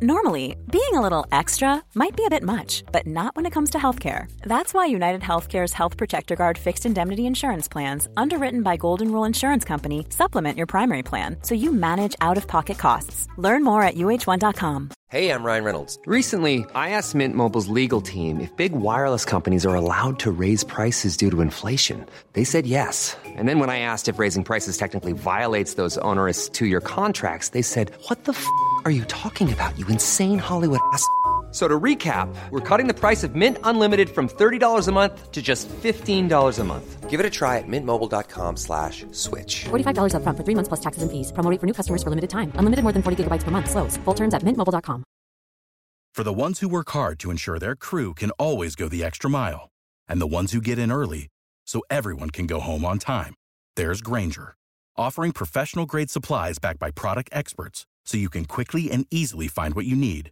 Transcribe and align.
Normally, 0.00 0.54
being 0.70 0.94
a 0.94 1.00
little 1.00 1.26
extra 1.32 1.82
might 1.96 2.16
be 2.16 2.24
a 2.24 2.30
bit 2.30 2.44
much, 2.44 2.84
but 2.92 3.04
not 3.04 3.34
when 3.34 3.46
it 3.46 3.52
comes 3.52 3.70
to 3.70 3.78
healthcare. 3.78 4.30
That's 4.42 4.72
why 4.72 4.86
United 4.86 5.22
Healthcare's 5.22 5.72
Health 5.72 5.96
Protector 5.96 6.36
Guard 6.36 6.56
fixed 6.56 6.86
indemnity 6.86 7.26
insurance 7.26 7.66
plans, 7.66 8.06
underwritten 8.16 8.62
by 8.62 8.76
Golden 8.76 9.10
Rule 9.10 9.24
Insurance 9.24 9.64
Company, 9.64 10.06
supplement 10.10 10.56
your 10.56 10.68
primary 10.68 11.02
plan 11.02 11.38
so 11.42 11.56
you 11.56 11.72
manage 11.72 12.14
out 12.20 12.36
of 12.36 12.46
pocket 12.46 12.78
costs. 12.78 13.26
Learn 13.38 13.64
more 13.64 13.82
at 13.82 13.96
uh1.com. 13.96 14.90
Hey, 15.10 15.32
I'm 15.32 15.42
Ryan 15.42 15.64
Reynolds. 15.64 15.98
Recently, 16.04 16.66
I 16.74 16.90
asked 16.90 17.14
Mint 17.14 17.34
Mobile's 17.34 17.68
legal 17.68 18.02
team 18.02 18.42
if 18.42 18.54
big 18.58 18.72
wireless 18.72 19.24
companies 19.24 19.64
are 19.64 19.74
allowed 19.74 20.18
to 20.18 20.30
raise 20.30 20.64
prices 20.64 21.16
due 21.16 21.30
to 21.30 21.40
inflation. 21.40 22.04
They 22.34 22.44
said 22.44 22.66
yes. 22.66 23.16
And 23.24 23.48
then 23.48 23.58
when 23.58 23.70
I 23.70 23.80
asked 23.80 24.10
if 24.10 24.18
raising 24.18 24.44
prices 24.44 24.76
technically 24.76 25.14
violates 25.14 25.74
those 25.80 25.96
onerous 26.04 26.50
two 26.50 26.66
year 26.66 26.82
contracts, 26.82 27.50
they 27.50 27.62
said, 27.62 27.90
What 28.08 28.26
the 28.26 28.32
f 28.32 28.46
are 28.84 28.90
you 28.90 29.04
talking 29.06 29.50
about, 29.50 29.78
you 29.78 29.86
insane 29.88 30.38
Hollywood 30.38 30.80
ass? 30.92 31.08
So 31.50 31.66
to 31.66 31.80
recap, 31.80 32.28
we're 32.50 32.60
cutting 32.60 32.88
the 32.88 32.94
price 32.94 33.24
of 33.24 33.34
Mint 33.34 33.56
Unlimited 33.64 34.10
from 34.10 34.28
$30 34.28 34.86
a 34.86 34.92
month 34.92 35.32
to 35.32 35.40
just 35.40 35.66
$15 35.68 36.58
a 36.58 36.64
month. 36.64 37.08
Give 37.08 37.20
it 37.20 37.24
a 37.24 37.30
try 37.30 37.56
at 37.56 37.64
mintmobile.com 37.66 38.58
slash 38.58 39.06
switch. 39.12 39.64
$45 39.70 40.12
upfront 40.12 40.36
for 40.36 40.44
three 40.44 40.54
months 40.54 40.68
plus 40.68 40.80
taxes 40.80 41.02
and 41.02 41.10
fees. 41.10 41.32
Promo 41.32 41.50
rate 41.50 41.58
for 41.58 41.66
new 41.66 41.72
customers 41.72 42.02
for 42.02 42.10
limited 42.10 42.28
time. 42.28 42.52
Unlimited 42.56 42.82
more 42.82 42.92
than 42.92 43.02
40 43.02 43.24
gigabytes 43.24 43.44
per 43.44 43.50
month. 43.50 43.70
Slows. 43.70 43.96
Full 44.04 44.14
terms 44.14 44.34
at 44.34 44.42
mintmobile.com. 44.42 45.02
For 46.14 46.24
the 46.24 46.34
ones 46.44 46.60
who 46.60 46.68
work 46.68 46.90
hard 46.90 47.18
to 47.20 47.30
ensure 47.30 47.58
their 47.58 47.76
crew 47.76 48.12
can 48.12 48.30
always 48.32 48.76
go 48.76 48.88
the 48.88 49.02
extra 49.04 49.30
mile, 49.30 49.70
and 50.06 50.20
the 50.20 50.26
ones 50.26 50.52
who 50.52 50.60
get 50.60 50.78
in 50.78 50.92
early 50.92 51.28
so 51.66 51.80
everyone 51.88 52.30
can 52.30 52.46
go 52.46 52.60
home 52.60 52.84
on 52.84 52.98
time, 52.98 53.34
there's 53.76 54.02
Granger, 54.02 54.54
offering 54.96 55.32
professional 55.32 55.86
grade 55.86 56.10
supplies 56.10 56.58
backed 56.58 56.80
by 56.80 56.90
product 56.90 57.30
experts 57.32 57.86
so 58.08 58.16
you 58.16 58.30
can 58.30 58.46
quickly 58.46 58.90
and 58.90 59.06
easily 59.10 59.48
find 59.48 59.74
what 59.74 59.84
you 59.84 59.94
need. 59.94 60.30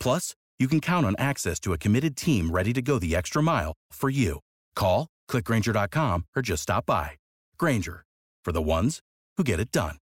Plus, 0.00 0.34
you 0.58 0.66
can 0.66 0.80
count 0.80 1.04
on 1.06 1.14
access 1.18 1.60
to 1.60 1.74
a 1.74 1.78
committed 1.78 2.16
team 2.16 2.50
ready 2.50 2.72
to 2.72 2.82
go 2.82 2.98
the 2.98 3.14
extra 3.14 3.42
mile 3.42 3.74
for 3.92 4.08
you. 4.08 4.40
Call, 4.74 5.06
clickgranger.com, 5.30 6.24
or 6.34 6.42
just 6.42 6.62
stop 6.62 6.86
by. 6.86 7.10
Granger, 7.58 8.04
for 8.44 8.52
the 8.52 8.62
ones 8.62 9.00
who 9.36 9.44
get 9.44 9.60
it 9.60 9.70
done. 9.70 9.98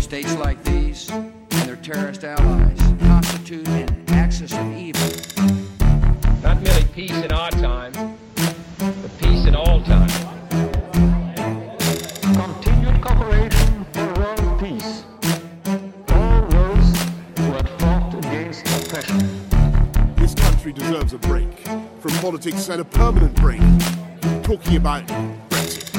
States 0.00 0.34
like 0.38 0.64
these 0.64 1.08
and 1.10 1.32
their 1.50 1.76
terrorist 1.76 2.24
allies 2.24 2.78
constitute 3.02 3.68
an 3.68 4.04
axis 4.08 4.52
of 4.52 4.76
evil. 4.76 5.39
Peace 7.00 7.24
in 7.24 7.32
our 7.32 7.50
time, 7.52 7.92
but 8.78 9.18
peace 9.18 9.46
in 9.46 9.54
all 9.54 9.80
time. 9.84 10.10
Continued 12.20 13.00
cooperation 13.00 13.86
for 13.92 14.06
world 14.20 14.60
peace. 14.60 15.04
All 16.08 16.42
those 16.50 16.88
who 17.38 17.52
have 17.52 17.70
fought 17.78 18.14
against 18.18 18.66
oppression. 18.66 19.18
This 20.16 20.34
country 20.34 20.72
deserves 20.72 21.14
a 21.14 21.18
break 21.18 21.66
from 22.00 22.12
politics 22.20 22.68
and 22.68 22.80
a 22.82 22.84
permanent 22.84 23.34
break. 23.34 23.62
Talking 24.42 24.76
about 24.76 25.08
Brexit. 25.48 25.90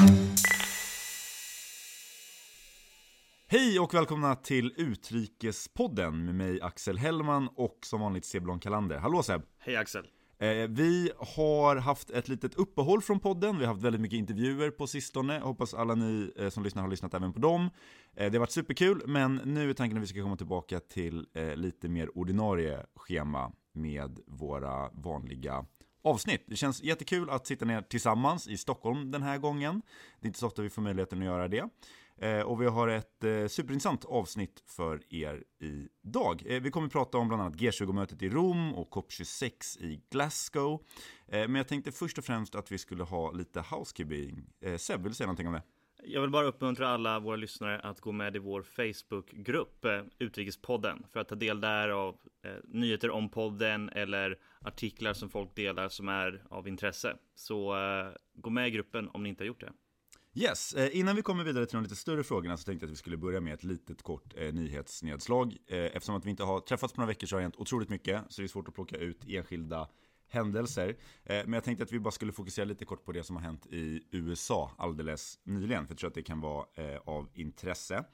Hej 3.48 3.80
och 3.80 3.94
välkomna 3.94 4.34
till 4.34 4.72
Utrikespodden 4.76 6.24
med 6.24 6.34
mig 6.34 6.60
Axel 6.60 6.98
Hellman 6.98 7.48
och 7.56 7.78
som 7.82 8.00
vanligt 8.00 8.24
Seblon 8.24 8.60
Kalander. 8.60 8.98
Hallå 8.98 9.22
Seb! 9.22 9.42
Hej 9.58 9.76
Axel! 9.76 10.06
Eh, 10.42 10.68
vi 10.68 11.10
har 11.18 11.76
haft 11.76 12.10
ett 12.10 12.28
litet 12.28 12.54
uppehåll 12.54 13.02
från 13.02 13.20
podden, 13.20 13.58
vi 13.58 13.64
har 13.64 13.72
haft 13.72 13.84
väldigt 13.84 14.00
mycket 14.00 14.18
intervjuer 14.18 14.70
på 14.70 14.86
sistone. 14.86 15.38
Hoppas 15.38 15.74
alla 15.74 15.94
ni 15.94 16.32
eh, 16.36 16.48
som 16.48 16.62
lyssnar 16.62 16.82
har 16.82 16.90
lyssnat 16.90 17.14
även 17.14 17.32
på 17.32 17.38
dem. 17.40 17.70
Eh, 18.16 18.30
det 18.30 18.38
har 18.38 18.40
varit 18.40 18.50
superkul, 18.50 19.02
men 19.06 19.40
nu 19.44 19.70
är 19.70 19.74
tanken 19.74 19.98
att 19.98 20.02
vi 20.02 20.06
ska 20.06 20.22
komma 20.22 20.36
tillbaka 20.36 20.80
till 20.80 21.26
eh, 21.34 21.56
lite 21.56 21.88
mer 21.88 22.18
ordinarie 22.18 22.86
schema 22.94 23.52
med 23.72 24.18
våra 24.26 24.90
vanliga 24.90 25.66
avsnitt. 26.04 26.44
Det 26.46 26.56
känns 26.56 26.82
jättekul 26.82 27.30
att 27.30 27.46
sitta 27.46 27.64
ner 27.64 27.82
tillsammans 27.82 28.48
i 28.48 28.56
Stockholm 28.56 29.10
den 29.10 29.22
här 29.22 29.38
gången. 29.38 29.82
Det 30.20 30.26
är 30.26 30.28
inte 30.28 30.38
så 30.38 30.46
ofta 30.46 30.62
vi 30.62 30.70
får 30.70 30.82
möjligheten 30.82 31.18
att 31.18 31.24
göra 31.24 31.48
det. 31.48 31.68
Eh, 32.22 32.40
och 32.40 32.62
vi 32.62 32.66
har 32.66 32.88
ett 32.88 33.24
eh, 33.24 33.46
superintressant 33.46 34.04
avsnitt 34.04 34.62
för 34.66 35.14
er 35.14 35.44
idag. 35.58 36.42
Eh, 36.46 36.62
vi 36.62 36.70
kommer 36.70 36.86
att 36.86 36.92
prata 36.92 37.18
om 37.18 37.28
bland 37.28 37.42
annat 37.42 37.54
G20-mötet 37.54 38.22
i 38.22 38.28
Rom 38.28 38.74
och 38.74 38.90
COP26 38.90 39.78
i 39.80 40.02
Glasgow. 40.10 40.84
Eh, 41.28 41.40
men 41.40 41.54
jag 41.54 41.68
tänkte 41.68 41.92
först 41.92 42.18
och 42.18 42.24
främst 42.24 42.54
att 42.54 42.72
vi 42.72 42.78
skulle 42.78 43.04
ha 43.04 43.32
lite 43.32 43.60
housekeeping. 43.60 44.44
Eh, 44.60 44.76
Seb, 44.76 45.02
vill 45.02 45.10
du 45.10 45.14
säga 45.14 45.26
någonting 45.26 45.46
om 45.46 45.52
det? 45.52 45.62
Jag 46.04 46.20
vill 46.20 46.30
bara 46.30 46.46
uppmuntra 46.46 46.88
alla 46.88 47.20
våra 47.20 47.36
lyssnare 47.36 47.80
att 47.80 48.00
gå 48.00 48.12
med 48.12 48.36
i 48.36 48.38
vår 48.38 48.62
Facebookgrupp 48.62 49.84
eh, 49.84 50.02
Utrikespodden 50.18 51.06
för 51.12 51.20
att 51.20 51.28
ta 51.28 51.34
del 51.34 51.60
där 51.60 51.88
av 51.88 52.16
eh, 52.44 52.52
nyheter 52.64 53.10
om 53.10 53.28
podden 53.28 53.88
eller 53.88 54.38
artiklar 54.60 55.12
som 55.12 55.30
folk 55.30 55.54
delar 55.54 55.88
som 55.88 56.08
är 56.08 56.44
av 56.50 56.68
intresse. 56.68 57.16
Så 57.34 57.76
eh, 57.76 58.12
gå 58.34 58.50
med 58.50 58.68
i 58.68 58.70
gruppen 58.70 59.08
om 59.08 59.22
ni 59.22 59.28
inte 59.28 59.44
har 59.44 59.46
gjort 59.46 59.60
det. 59.60 59.72
Yes, 60.34 60.74
eh, 60.74 60.98
innan 60.98 61.16
vi 61.16 61.22
kommer 61.22 61.44
vidare 61.44 61.66
till 61.66 61.76
de 61.76 61.82
lite 61.82 61.96
större 61.96 62.24
frågorna 62.24 62.56
så 62.56 62.64
tänkte 62.64 62.84
jag 62.84 62.88
att 62.88 62.92
vi 62.92 62.96
skulle 62.96 63.16
börja 63.16 63.40
med 63.40 63.54
ett 63.54 63.64
litet 63.64 64.02
kort 64.02 64.34
eh, 64.36 64.54
nyhetsnedslag. 64.54 65.56
Eh, 65.66 65.78
eftersom 65.78 66.14
att 66.14 66.24
vi 66.26 66.30
inte 66.30 66.44
har 66.44 66.60
träffats 66.60 66.92
på 66.92 67.00
några 67.00 67.08
veckor 67.08 67.26
så 67.26 67.36
har 67.36 67.40
det 67.40 67.44
hänt 67.44 67.56
otroligt 67.56 67.88
mycket 67.88 68.24
så 68.28 68.42
det 68.42 68.46
är 68.46 68.48
svårt 68.48 68.68
att 68.68 68.74
plocka 68.74 68.96
ut 68.96 69.24
enskilda 69.28 69.88
händelser. 70.28 70.88
Eh, 71.24 71.36
men 71.44 71.52
jag 71.52 71.64
tänkte 71.64 71.84
att 71.84 71.92
vi 71.92 72.00
bara 72.00 72.10
skulle 72.10 72.32
fokusera 72.32 72.64
lite 72.64 72.84
kort 72.84 73.04
på 73.04 73.12
det 73.12 73.24
som 73.24 73.36
har 73.36 73.42
hänt 73.42 73.66
i 73.66 74.02
USA 74.10 74.70
alldeles 74.78 75.38
nyligen, 75.44 75.86
för 75.86 75.92
jag 75.92 75.98
tror 75.98 76.08
att 76.08 76.14
det 76.14 76.22
kan 76.22 76.40
vara 76.40 76.66
eh, 76.74 77.00
av 77.04 77.28
intresse. 77.34 78.04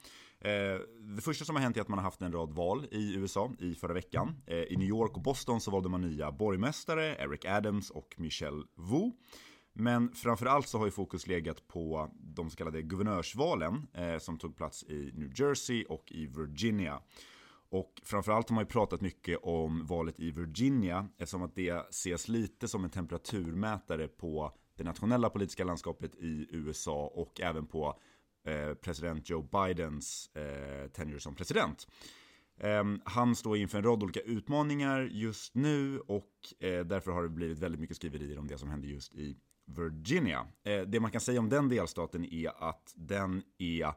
Det 1.17 1.23
första 1.23 1.45
som 1.45 1.57
har 1.57 1.63
hänt 1.63 1.77
är 1.77 1.81
att 1.81 1.89
man 1.89 1.99
har 1.99 2.05
haft 2.05 2.23
en 2.23 2.33
rad 2.33 2.53
val 2.53 2.87
i 2.91 3.15
USA 3.15 3.53
i 3.59 3.75
förra 3.75 3.95
veckan. 3.95 4.35
I 4.47 4.77
New 4.77 4.89
York 4.89 5.17
och 5.17 5.23
Boston 5.23 5.61
så 5.61 5.71
valde 5.71 5.89
man 5.89 6.01
nya 6.01 6.33
borgmästare, 6.33 7.17
Eric 7.17 7.45
Adams 7.45 7.91
och 7.91 8.15
Michelle 8.19 8.65
Wu. 8.77 9.11
Men 9.73 10.15
framförallt 10.15 10.69
så 10.69 10.79
har 10.79 10.85
ju 10.85 10.91
fokus 10.91 11.27
legat 11.27 11.69
på 11.69 12.11
de 12.21 12.51
så 12.51 12.57
kallade 12.57 12.83
guvernörsvalen 12.83 13.87
eh, 13.95 14.19
som 14.19 14.39
tog 14.39 14.57
plats 14.57 14.83
i 14.83 15.13
New 15.15 15.41
Jersey 15.41 15.85
och 15.85 16.13
i 16.13 16.27
Virginia. 16.27 17.03
Och 17.71 18.01
framförallt 18.05 18.49
har 18.49 18.55
man 18.55 18.65
ju 18.65 18.69
pratat 18.69 19.01
mycket 19.01 19.39
om 19.43 19.87
valet 19.87 20.21
i 20.21 20.31
Virginia 20.31 21.09
eftersom 21.19 21.43
att 21.43 21.55
det 21.55 21.89
ses 21.89 22.29
lite 22.29 22.69
som 22.69 22.85
en 22.85 22.91
temperaturmätare 22.91 24.09
på 24.09 24.53
det 24.77 24.85
nationella 24.85 25.31
politiska 25.31 25.65
landskapet 25.65 26.15
i 26.15 26.47
USA 26.51 27.07
och 27.15 27.41
även 27.41 27.67
på 27.67 28.01
eh, 28.47 28.75
president 28.75 29.31
Joe 29.31 29.43
Bidens 29.43 30.31
eh, 30.37 30.89
tenure 30.91 31.21
som 31.21 31.35
president. 31.35 31.87
Eh, 32.61 32.85
han 33.05 33.37
står 33.37 33.57
inför 33.57 33.79
en 33.79 33.85
rad 33.85 34.03
olika 34.03 34.21
utmaningar 34.21 35.01
just 35.01 35.55
nu 35.55 36.01
och 36.01 36.33
eh, 36.61 36.85
därför 36.85 37.11
har 37.11 37.23
det 37.23 37.29
blivit 37.29 37.59
väldigt 37.59 37.81
mycket 37.81 37.97
skriverier 37.97 38.39
om 38.39 38.47
det 38.47 38.59
som 38.59 38.71
händer 38.71 38.89
just 38.89 39.15
i 39.15 39.37
Virginia. 39.69 40.47
Eh, 40.65 40.81
det 40.81 41.01
man 41.01 41.11
kan 41.11 41.21
säga 41.21 41.41
om 41.41 41.49
den 41.49 41.69
delstaten 41.69 42.25
är 42.25 42.69
att 42.69 42.93
den 42.97 43.43
är 43.59 43.93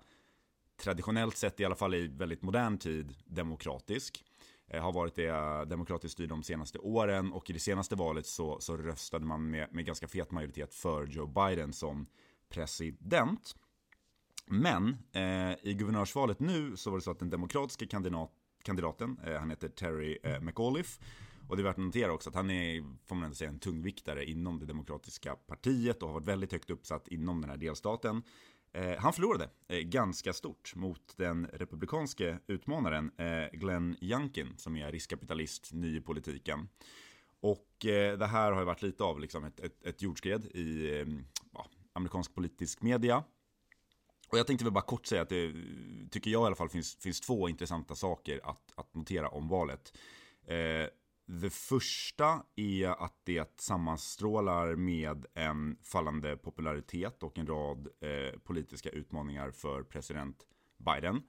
traditionellt 0.81 1.37
sett, 1.37 1.59
i 1.59 1.65
alla 1.65 1.75
fall 1.75 1.95
i 1.95 2.07
väldigt 2.07 2.41
modern 2.41 2.77
tid, 2.77 3.15
demokratisk. 3.25 4.23
Eh, 4.67 4.83
har 4.83 4.93
varit 4.93 5.15
det 5.15 5.27
eh, 5.27 5.61
demokratiskt 5.61 6.13
styrd 6.13 6.29
de 6.29 6.43
senaste 6.43 6.77
åren 6.77 7.31
och 7.31 7.49
i 7.49 7.53
det 7.53 7.59
senaste 7.59 7.95
valet 7.95 8.25
så, 8.25 8.59
så 8.59 8.77
röstade 8.77 9.25
man 9.25 9.49
med, 9.49 9.67
med 9.71 9.85
ganska 9.85 10.07
fet 10.07 10.31
majoritet 10.31 10.73
för 10.73 11.07
Joe 11.07 11.27
Biden 11.27 11.73
som 11.73 12.07
president. 12.49 13.55
Men 14.45 14.97
eh, 15.11 15.51
i 15.61 15.73
guvernörsvalet 15.73 16.39
nu 16.39 16.77
så 16.77 16.89
var 16.89 16.97
det 16.97 17.03
så 17.03 17.11
att 17.11 17.19
den 17.19 17.29
demokratiska 17.29 17.87
kandidat, 17.87 18.31
kandidaten, 18.63 19.19
eh, 19.25 19.39
han 19.39 19.49
heter 19.49 19.69
Terry 19.69 20.17
eh, 20.23 20.41
McAuliffe, 20.41 21.01
och 21.51 21.57
det 21.57 21.61
är 21.61 21.63
värt 21.63 21.77
att 21.77 21.83
notera 21.83 22.13
också 22.13 22.29
att 22.29 22.35
han 22.35 22.49
är, 22.51 22.83
får 23.05 23.15
man 23.15 23.23
ändå 23.23 23.35
säga, 23.35 23.49
en 23.49 23.59
tungviktare 23.59 24.25
inom 24.25 24.59
det 24.59 24.65
demokratiska 24.65 25.35
partiet 25.35 26.01
och 26.01 26.09
har 26.09 26.13
varit 26.13 26.27
väldigt 26.27 26.51
högt 26.51 26.69
uppsatt 26.69 27.07
inom 27.07 27.41
den 27.41 27.49
här 27.49 27.57
delstaten. 27.57 28.23
Eh, 28.73 28.97
han 28.97 29.13
förlorade 29.13 29.49
eh, 29.67 29.79
ganska 29.79 30.33
stort 30.33 30.75
mot 30.75 31.17
den 31.17 31.47
republikanske 31.53 32.39
utmanaren 32.47 33.11
eh, 33.17 33.59
Glenn 33.59 33.97
Youngkin 34.01 34.53
som 34.57 34.75
är 34.75 34.91
riskkapitalist, 34.91 35.73
ny 35.73 35.97
i 35.97 36.01
politiken. 36.01 36.69
Och 37.39 37.85
eh, 37.85 38.17
det 38.17 38.27
här 38.27 38.51
har 38.51 38.59
ju 38.59 38.65
varit 38.65 38.81
lite 38.81 39.03
av 39.03 39.19
liksom 39.19 39.43
ett, 39.43 39.59
ett, 39.59 39.85
ett 39.85 40.01
jordskred 40.01 40.45
i 40.45 40.99
eh, 40.99 41.07
ja, 41.53 41.65
amerikansk 41.93 42.35
politisk 42.35 42.81
media. 42.81 43.23
Och 44.29 44.37
jag 44.37 44.47
tänkte 44.47 44.65
väl 44.65 44.73
bara 44.73 44.83
kort 44.83 45.05
säga 45.05 45.21
att 45.21 45.29
det, 45.29 45.53
tycker 46.11 46.31
jag 46.31 46.43
i 46.43 46.45
alla 46.45 46.55
fall, 46.55 46.69
finns, 46.69 46.95
finns 46.95 47.21
två 47.21 47.49
intressanta 47.49 47.95
saker 47.95 48.39
att, 48.43 48.71
att 48.75 48.95
notera 48.95 49.29
om 49.29 49.47
valet. 49.47 49.97
Eh, 50.47 50.87
det 51.39 51.49
första 51.49 52.43
är 52.55 53.03
att 53.03 53.13
det 53.23 53.59
sammanstrålar 53.61 54.75
med 54.75 55.25
en 55.33 55.77
fallande 55.83 56.37
popularitet 56.37 57.23
och 57.23 57.37
en 57.37 57.47
rad 57.47 57.87
eh, 58.01 58.39
politiska 58.39 58.89
utmaningar 58.89 59.51
för 59.51 59.83
president 59.83 60.45
Biden. 60.77 61.23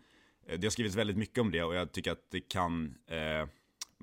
Eh, 0.47 0.59
det 0.59 0.67
har 0.67 0.71
skrivits 0.71 0.97
väldigt 0.97 1.17
mycket 1.17 1.39
om 1.39 1.51
det 1.51 1.65
och 1.65 1.75
jag 1.75 1.93
tycker 1.93 2.13
att 2.13 2.31
det 2.31 2.41
kan, 2.41 2.95
eh, 3.07 3.49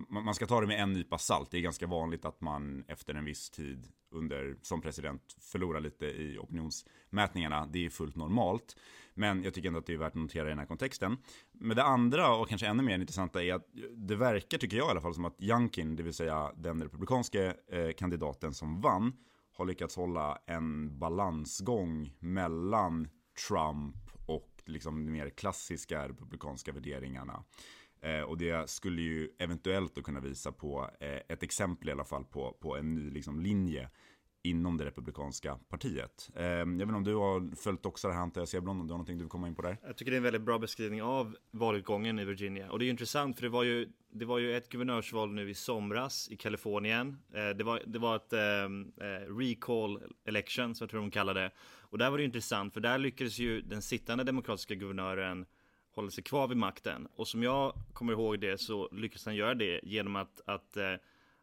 man 0.10 0.36
ska 0.36 0.46
ta 0.46 0.62
det 0.62 0.68
med 0.68 0.80
en 0.80 0.94
nypa 0.94 1.18
salt. 1.18 1.52
Det 1.52 1.58
är 1.58 1.62
ganska 1.62 1.88
vanligt 1.88 2.26
att 2.26 2.42
man 2.42 2.84
efter 2.88 3.14
en 3.14 3.26
viss 3.26 3.50
tid 3.50 3.88
under, 4.12 4.58
som 4.62 4.82
president 4.82 5.22
förlorar 5.42 5.80
lite 5.80 6.06
i 6.06 6.38
opinionsmätningarna. 6.38 7.66
Det 7.66 7.86
är 7.86 7.90
fullt 7.90 8.16
normalt. 8.16 8.76
Men 9.14 9.44
jag 9.44 9.54
tycker 9.54 9.68
ändå 9.68 9.80
att 9.80 9.86
det 9.86 9.94
är 9.94 9.98
värt 9.98 10.08
att 10.08 10.16
notera 10.16 10.46
i 10.46 10.50
den 10.50 10.60
här 10.60 10.66
kontexten. 10.66 11.18
Men 11.52 11.78
det 11.78 11.84
andra 11.84 12.36
och 12.36 12.50
kanske 12.50 12.68
ännu 12.68 12.84
mer 12.84 13.00
intressanta 13.00 13.44
är 13.44 13.54
att 13.54 13.68
det 13.92 14.16
verkar, 14.16 14.58
tycker 14.58 14.78
jag 14.78 14.88
i 14.88 14.92
alla 14.92 15.02
fall, 15.02 15.14
som 15.16 15.26
att 15.26 15.42
Youngkin, 15.42 15.96
det 15.96 16.04
vill 16.04 16.14
säga 16.14 16.52
den 16.58 16.84
republikanske 16.84 17.54
eh, 17.72 17.92
kandidaten 17.98 18.54
som 18.54 18.82
vann, 18.82 19.14
har 19.54 19.66
lyckats 19.66 19.96
hålla 19.96 20.38
en 20.46 21.00
balansgång 21.00 22.14
mellan 22.20 23.08
Trump 23.48 23.96
och 24.26 24.64
liksom 24.66 25.06
de 25.06 25.12
mer 25.12 25.30
klassiska 25.30 26.10
republikanska 26.10 26.72
värderingarna. 26.72 27.44
Eh, 28.02 28.22
och 28.22 28.38
det 28.38 28.70
skulle 28.70 29.02
ju 29.02 29.30
eventuellt 29.40 29.96
då 29.96 30.02
kunna 30.02 30.20
visa 30.20 30.52
på 30.52 30.90
eh, 31.00 31.20
ett 31.28 31.44
exempel 31.44 31.90
i 31.90 31.92
alla 31.92 32.06
fall 32.06 32.26
på, 32.26 32.58
på 32.62 32.78
en 32.78 32.96
ny 32.96 33.10
liksom, 33.10 33.40
linje 33.40 33.90
inom 34.44 34.78
det 34.78 34.86
republikanska 34.86 35.60
partiet. 35.70 36.30
Eh, 36.36 36.46
jag 36.46 36.66
vet 36.66 36.82
inte 36.82 36.94
om 36.94 37.04
du 37.04 37.16
har 37.16 37.56
följt 37.56 37.86
också 37.86 38.08
det 38.08 38.14
här 38.14 38.22
antar 38.22 38.42
jag, 38.42 38.48
Seblon, 38.48 38.82
om 38.82 38.88
du 38.88 38.94
har 38.94 38.98
någonting 38.98 39.18
du 39.18 39.24
vill 39.24 39.30
komma 39.30 39.48
in 39.48 39.56
på 39.56 39.62
där? 39.62 39.78
Jag 39.84 39.98
tycker 39.98 40.12
det 40.12 40.16
är 40.16 40.18
en 40.18 40.24
väldigt 40.24 40.42
bra 40.42 40.60
beskrivning 40.60 41.02
av 41.02 41.36
valutgången 41.52 42.20
i 42.20 42.26
Virginia. 42.26 42.72
Och 42.72 42.80
det 42.80 42.86
är 42.86 42.90
intressant 42.90 43.36
för 43.36 43.44
det 43.44 43.50
var 43.50 43.64
ju, 43.64 43.90
det 44.12 44.26
var 44.26 44.40
ju 44.40 44.58
ett 44.58 44.70
guvernörsval 44.70 45.34
nu 45.34 45.50
i 45.50 45.54
somras 45.54 46.30
i 46.32 46.36
Kalifornien. 46.36 47.18
Eh, 47.34 47.50
det, 47.50 47.64
var, 47.64 47.82
det 47.86 48.00
var 48.00 48.16
ett 48.16 48.34
eh, 48.34 48.40
eh 48.40 49.38
recall 49.38 50.04
election, 50.26 50.76
som 50.76 50.86
jag 50.86 50.90
tror 50.92 51.02
de 51.02 51.12
kallar 51.12 51.34
det. 51.34 51.52
Och 51.82 51.98
där 51.98 52.10
var 52.10 52.18
det 52.18 52.24
intressant, 52.24 52.74
för 52.74 52.82
där 52.82 52.98
lyckades 52.98 53.40
ju 53.40 53.62
den 53.62 53.82
sittande 53.82 54.24
demokratiska 54.24 54.76
guvernören 54.76 55.46
hålla 56.00 56.12
sig 56.12 56.24
kvar 56.24 56.48
vid 56.48 56.58
makten. 56.58 57.08
Och 57.16 57.28
som 57.28 57.44
jag 57.44 57.74
kommer 57.94 58.14
ihåg 58.14 58.40
det 58.40 58.58
så 58.58 58.90
lyckades 58.92 59.26
han 59.26 59.36
göra 59.36 59.54
det 59.54 59.80
genom 59.84 60.16
att, 60.16 60.42
att, 60.46 60.78
eh, 60.78 60.94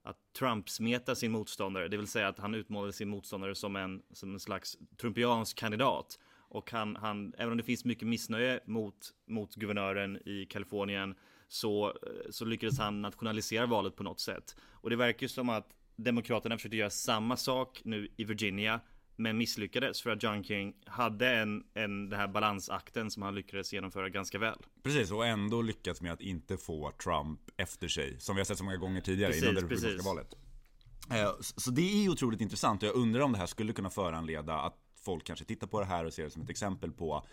att 0.02 0.16
Trump 0.38 0.68
smeta 0.68 1.14
sin 1.14 1.32
motståndare. 1.32 1.88
Det 1.88 1.96
vill 1.96 2.06
säga 2.06 2.28
att 2.28 2.38
han 2.38 2.54
utmålade 2.54 2.92
sin 2.92 3.08
motståndare 3.08 3.54
som 3.54 3.76
en, 3.76 4.02
som 4.12 4.32
en 4.32 4.40
slags 4.40 4.78
trumpiansk 5.00 5.56
kandidat. 5.56 6.18
Och 6.48 6.70
han, 6.70 6.96
han, 6.96 7.34
även 7.38 7.50
om 7.50 7.56
det 7.56 7.62
finns 7.62 7.84
mycket 7.84 8.08
missnöje 8.08 8.60
mot, 8.64 9.14
mot 9.26 9.54
guvernören 9.54 10.28
i 10.28 10.46
Kalifornien 10.46 11.14
så, 11.48 11.88
eh, 11.88 12.30
så 12.30 12.44
lyckades 12.44 12.78
han 12.78 13.02
nationalisera 13.02 13.66
valet 13.66 13.96
på 13.96 14.02
något 14.02 14.20
sätt. 14.20 14.56
Och 14.72 14.90
det 14.90 14.96
verkar 14.96 15.22
ju 15.22 15.28
som 15.28 15.48
att 15.48 15.76
Demokraterna 15.96 16.56
försökte 16.56 16.76
göra 16.76 16.90
samma 16.90 17.36
sak 17.36 17.80
nu 17.84 18.08
i 18.16 18.24
Virginia 18.24 18.80
men 19.16 19.38
misslyckades 19.38 20.02
för 20.02 20.10
att 20.10 20.22
John 20.22 20.44
King 20.44 20.74
hade 20.86 21.28
en, 21.28 21.64
en, 21.74 22.10
den 22.10 22.20
här 22.20 22.28
balansakten 22.28 23.10
som 23.10 23.22
han 23.22 23.34
lyckades 23.34 23.72
genomföra 23.72 24.08
ganska 24.08 24.38
väl. 24.38 24.58
Precis, 24.82 25.10
och 25.10 25.26
ändå 25.26 25.62
lyckats 25.62 26.00
med 26.00 26.12
att 26.12 26.20
inte 26.20 26.56
få 26.56 26.92
Trump 27.04 27.40
efter 27.56 27.88
sig. 27.88 28.20
Som 28.20 28.36
vi 28.36 28.40
har 28.40 28.44
sett 28.44 28.58
så 28.58 28.64
många 28.64 28.76
gånger 28.76 29.00
tidigare 29.00 29.30
Precis, 29.32 29.42
innan 29.42 29.54
det 29.54 29.60
republikanska 29.60 30.08
valet. 30.08 30.34
Eh, 31.10 31.32
Så 31.40 31.70
det 31.70 32.04
är 32.04 32.08
otroligt 32.08 32.40
intressant 32.40 32.82
och 32.82 32.88
jag 32.88 32.96
undrar 32.96 33.20
om 33.20 33.32
det 33.32 33.38
här 33.38 33.46
skulle 33.46 33.72
kunna 33.72 33.90
föranleda 33.90 34.54
att 34.54 34.76
folk 35.04 35.24
kanske 35.24 35.44
tittar 35.44 35.66
på 35.66 35.80
det 35.80 35.86
här 35.86 36.04
och 36.04 36.12
ser 36.12 36.24
det 36.24 36.30
som 36.30 36.42
ett 36.42 36.50
exempel 36.50 36.92
på 36.92 37.26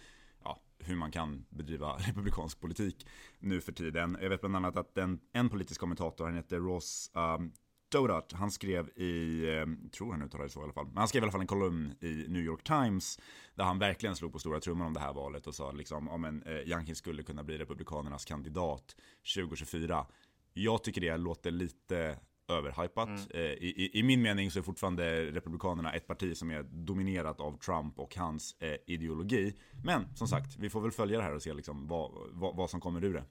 ja, 0.44 0.62
hur 0.80 0.96
man 0.96 1.12
kan 1.12 1.46
bedriva 1.50 1.94
republikansk 1.98 2.60
politik 2.60 3.08
nu 3.40 3.62
för 3.62 3.72
tiden. 3.72 4.18
Jag 4.22 4.30
vet 4.30 4.42
bland 4.42 4.56
annat 4.56 4.78
att 4.78 4.98
en, 4.98 5.20
en 5.34 5.50
politisk 5.50 5.80
kommentator, 5.80 6.26
han 6.26 6.36
heter 6.36 6.58
Ross 6.58 7.12
um, 7.14 7.52
Dodat, 7.94 8.34
han 8.34 8.52
skrev 8.52 8.90
i, 8.90 9.44
eh, 9.50 9.90
tror 9.92 10.12
han 10.12 10.22
uttalar 10.22 10.44
det 10.44 10.50
så 10.50 10.60
i 10.60 10.64
alla 10.64 10.74
fall, 10.74 10.86
men 10.86 10.98
han 10.98 11.08
skrev 11.08 11.22
i 11.22 11.24
alla 11.24 11.32
fall 11.32 11.42
en 11.42 11.48
kolumn 11.48 11.94
i 12.02 12.26
New 12.28 12.44
York 12.44 12.64
Times 12.64 13.20
där 13.56 13.64
han 13.64 13.80
verkligen 13.80 14.16
slog 14.16 14.34
på 14.34 14.40
stora 14.40 14.60
trumman 14.60 14.88
om 14.88 14.94
det 14.94 15.00
här 15.00 15.14
valet 15.14 15.48
och 15.48 15.56
sa 15.56 15.72
liksom 15.72 16.10
om 16.10 16.26
en 16.26 16.44
eh, 16.44 16.54
Youngkin 16.54 16.96
skulle 16.96 17.24
kunna 17.24 17.44
bli 17.44 17.58
republikanernas 17.58 18.26
kandidat 18.26 18.96
2024. 19.36 20.06
Jag 20.54 20.84
tycker 20.84 21.02
det 21.02 21.18
låter 21.18 21.52
lite 21.52 22.20
överhypat. 22.48 23.08
Mm. 23.08 23.28
Eh, 23.30 23.42
I, 23.42 23.74
i, 23.78 24.00
I 24.00 24.04
min 24.04 24.22
mening 24.22 24.52
så 24.52 24.60
är 24.60 24.64
fortfarande 24.64 25.26
Republikanerna 25.26 25.94
ett 25.94 26.08
parti 26.08 26.38
som 26.38 26.52
är 26.52 26.64
dominerat 26.64 27.40
av 27.40 27.58
Trump 27.58 28.00
och 28.00 28.16
hans 28.16 28.56
eh, 28.60 28.76
ideologi. 28.88 29.54
Men 29.84 30.16
som 30.16 30.28
sagt, 30.28 30.58
vi 30.60 30.70
får 30.70 30.82
väl 30.82 30.92
följa 30.92 31.18
det 31.18 31.24
här 31.24 31.36
och 31.36 31.42
se 31.42 31.54
liksom 31.54 31.88
vad, 31.88 32.12
vad, 32.32 32.56
vad 32.56 32.70
som 32.70 32.82
kommer 32.82 33.04
ur 33.04 33.14
det. 33.14 33.24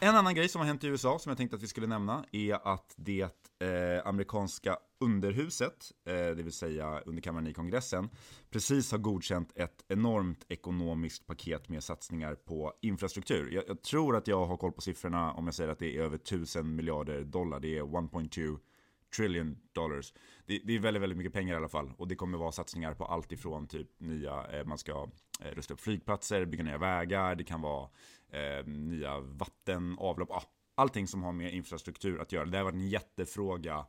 En 0.00 0.16
annan 0.16 0.34
grej 0.34 0.48
som 0.48 0.60
har 0.60 0.66
hänt 0.66 0.84
i 0.84 0.86
USA 0.86 1.18
som 1.18 1.30
jag 1.30 1.36
tänkte 1.36 1.56
att 1.56 1.62
vi 1.62 1.66
skulle 1.66 1.86
nämna 1.86 2.24
är 2.32 2.68
att 2.74 2.94
det 2.96 3.22
eh, 3.22 4.06
amerikanska 4.06 4.76
underhuset, 5.00 5.92
eh, 6.06 6.14
det 6.14 6.42
vill 6.42 6.52
säga 6.52 7.00
underkammaren 7.00 7.46
i 7.46 7.52
kongressen, 7.52 8.08
precis 8.50 8.92
har 8.92 8.98
godkänt 8.98 9.52
ett 9.54 9.84
enormt 9.88 10.44
ekonomiskt 10.48 11.26
paket 11.26 11.68
med 11.68 11.84
satsningar 11.84 12.34
på 12.34 12.72
infrastruktur. 12.82 13.50
Jag, 13.50 13.64
jag 13.68 13.82
tror 13.82 14.16
att 14.16 14.26
jag 14.26 14.46
har 14.46 14.56
koll 14.56 14.72
på 14.72 14.80
siffrorna 14.80 15.32
om 15.32 15.46
jag 15.46 15.54
säger 15.54 15.70
att 15.70 15.78
det 15.78 15.96
är 15.96 16.02
över 16.02 16.16
1000 16.16 16.76
miljarder 16.76 17.24
dollar. 17.24 17.60
Det 17.60 17.78
är 17.78 17.82
1.2 17.82 18.58
trillion 19.16 19.58
dollars. 19.72 20.12
Det, 20.46 20.60
det 20.64 20.74
är 20.74 20.78
väldigt, 20.78 21.02
väldigt 21.02 21.18
mycket 21.18 21.32
pengar 21.32 21.54
i 21.54 21.56
alla 21.56 21.68
fall. 21.68 21.92
Och 21.98 22.08
det 22.08 22.16
kommer 22.16 22.38
vara 22.38 22.52
satsningar 22.52 22.94
på 22.94 23.04
allt 23.04 23.32
ifrån 23.32 23.66
typ 23.66 24.00
nya, 24.00 24.46
eh, 24.46 24.64
man 24.64 24.78
ska 24.78 25.08
eh, 25.40 25.50
rusta 25.54 25.74
upp 25.74 25.80
flygplatser, 25.80 26.44
bygga 26.44 26.64
nya 26.64 26.78
vägar, 26.78 27.34
det 27.34 27.44
kan 27.44 27.60
vara 27.60 27.88
eh, 28.28 28.66
nya 28.66 29.20
vatten, 29.20 29.96
avlopp, 29.98 30.30
ah, 30.30 30.42
allting 30.74 31.06
som 31.06 31.22
har 31.22 31.32
med 31.32 31.54
infrastruktur 31.54 32.20
att 32.20 32.32
göra. 32.32 32.44
Det 32.44 32.56
har 32.56 32.64
varit 32.64 32.74
en 32.74 32.88
jättefråga, 32.88 33.86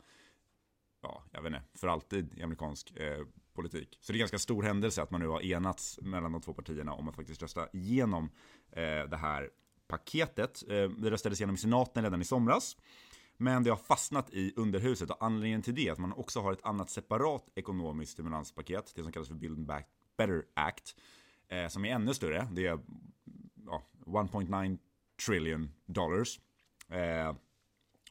ja, 1.02 1.24
jag 1.32 1.42
vet 1.42 1.54
inte, 1.54 1.64
för 1.76 1.88
alltid 1.88 2.40
i 2.40 2.44
amerikansk 2.44 2.92
eh, 2.96 3.26
politik. 3.54 3.98
Så 4.02 4.12
det 4.12 4.16
är 4.16 4.18
en 4.18 4.20
ganska 4.20 4.40
stor 4.40 4.64
händelse 4.64 5.02
att 5.02 5.12
man 5.12 5.22
nu 5.22 5.28
har 5.28 5.42
enats 5.42 6.00
mellan 6.02 6.32
de 6.32 6.42
två 6.42 6.54
partierna 6.54 6.94
om 6.94 7.10
att 7.10 7.16
faktiskt 7.16 7.42
rösta 7.42 7.68
igenom 7.74 8.30
eh, 8.72 9.10
det 9.10 9.18
här 9.18 9.50
paketet. 9.88 10.64
Eh, 10.70 10.90
det 10.90 11.12
röstades 11.12 11.40
igenom 11.40 11.56
i 11.56 11.58
senaten 11.58 12.04
redan 12.04 12.22
i 12.22 12.26
somras. 12.26 12.78
Men 13.38 13.63
det 13.63 13.69
har 13.69 13.78
fastnat 13.78 14.30
i 14.30 14.54
underhuset 14.56 15.10
och 15.10 15.24
anledningen 15.24 15.62
till 15.62 15.75
det 15.75 15.88
är 15.88 15.92
att 15.92 15.98
man 15.98 16.13
också 16.13 16.42
har 16.42 16.54
ett 16.54 16.66
annat 16.66 16.89
separat 16.89 17.50
ekonomiskt 17.56 18.12
stimulanspaket, 18.12 18.92
det 18.95 19.04
som 19.04 19.12
kallas 19.12 19.28
för 19.28 19.36
Build 19.36 19.66
Back 19.66 19.88
Better 20.18 20.44
Act, 20.54 20.95
eh, 21.48 21.68
som 21.68 21.86
är 21.86 21.89
ännu 21.89 22.13
större. 22.13 22.48
Det 22.51 22.68
är 22.68 22.80
ja, 23.66 23.84
1.9 24.06 24.78
trillion 25.25 25.72
dollars. 25.86 26.39
Eh, 26.89 27.36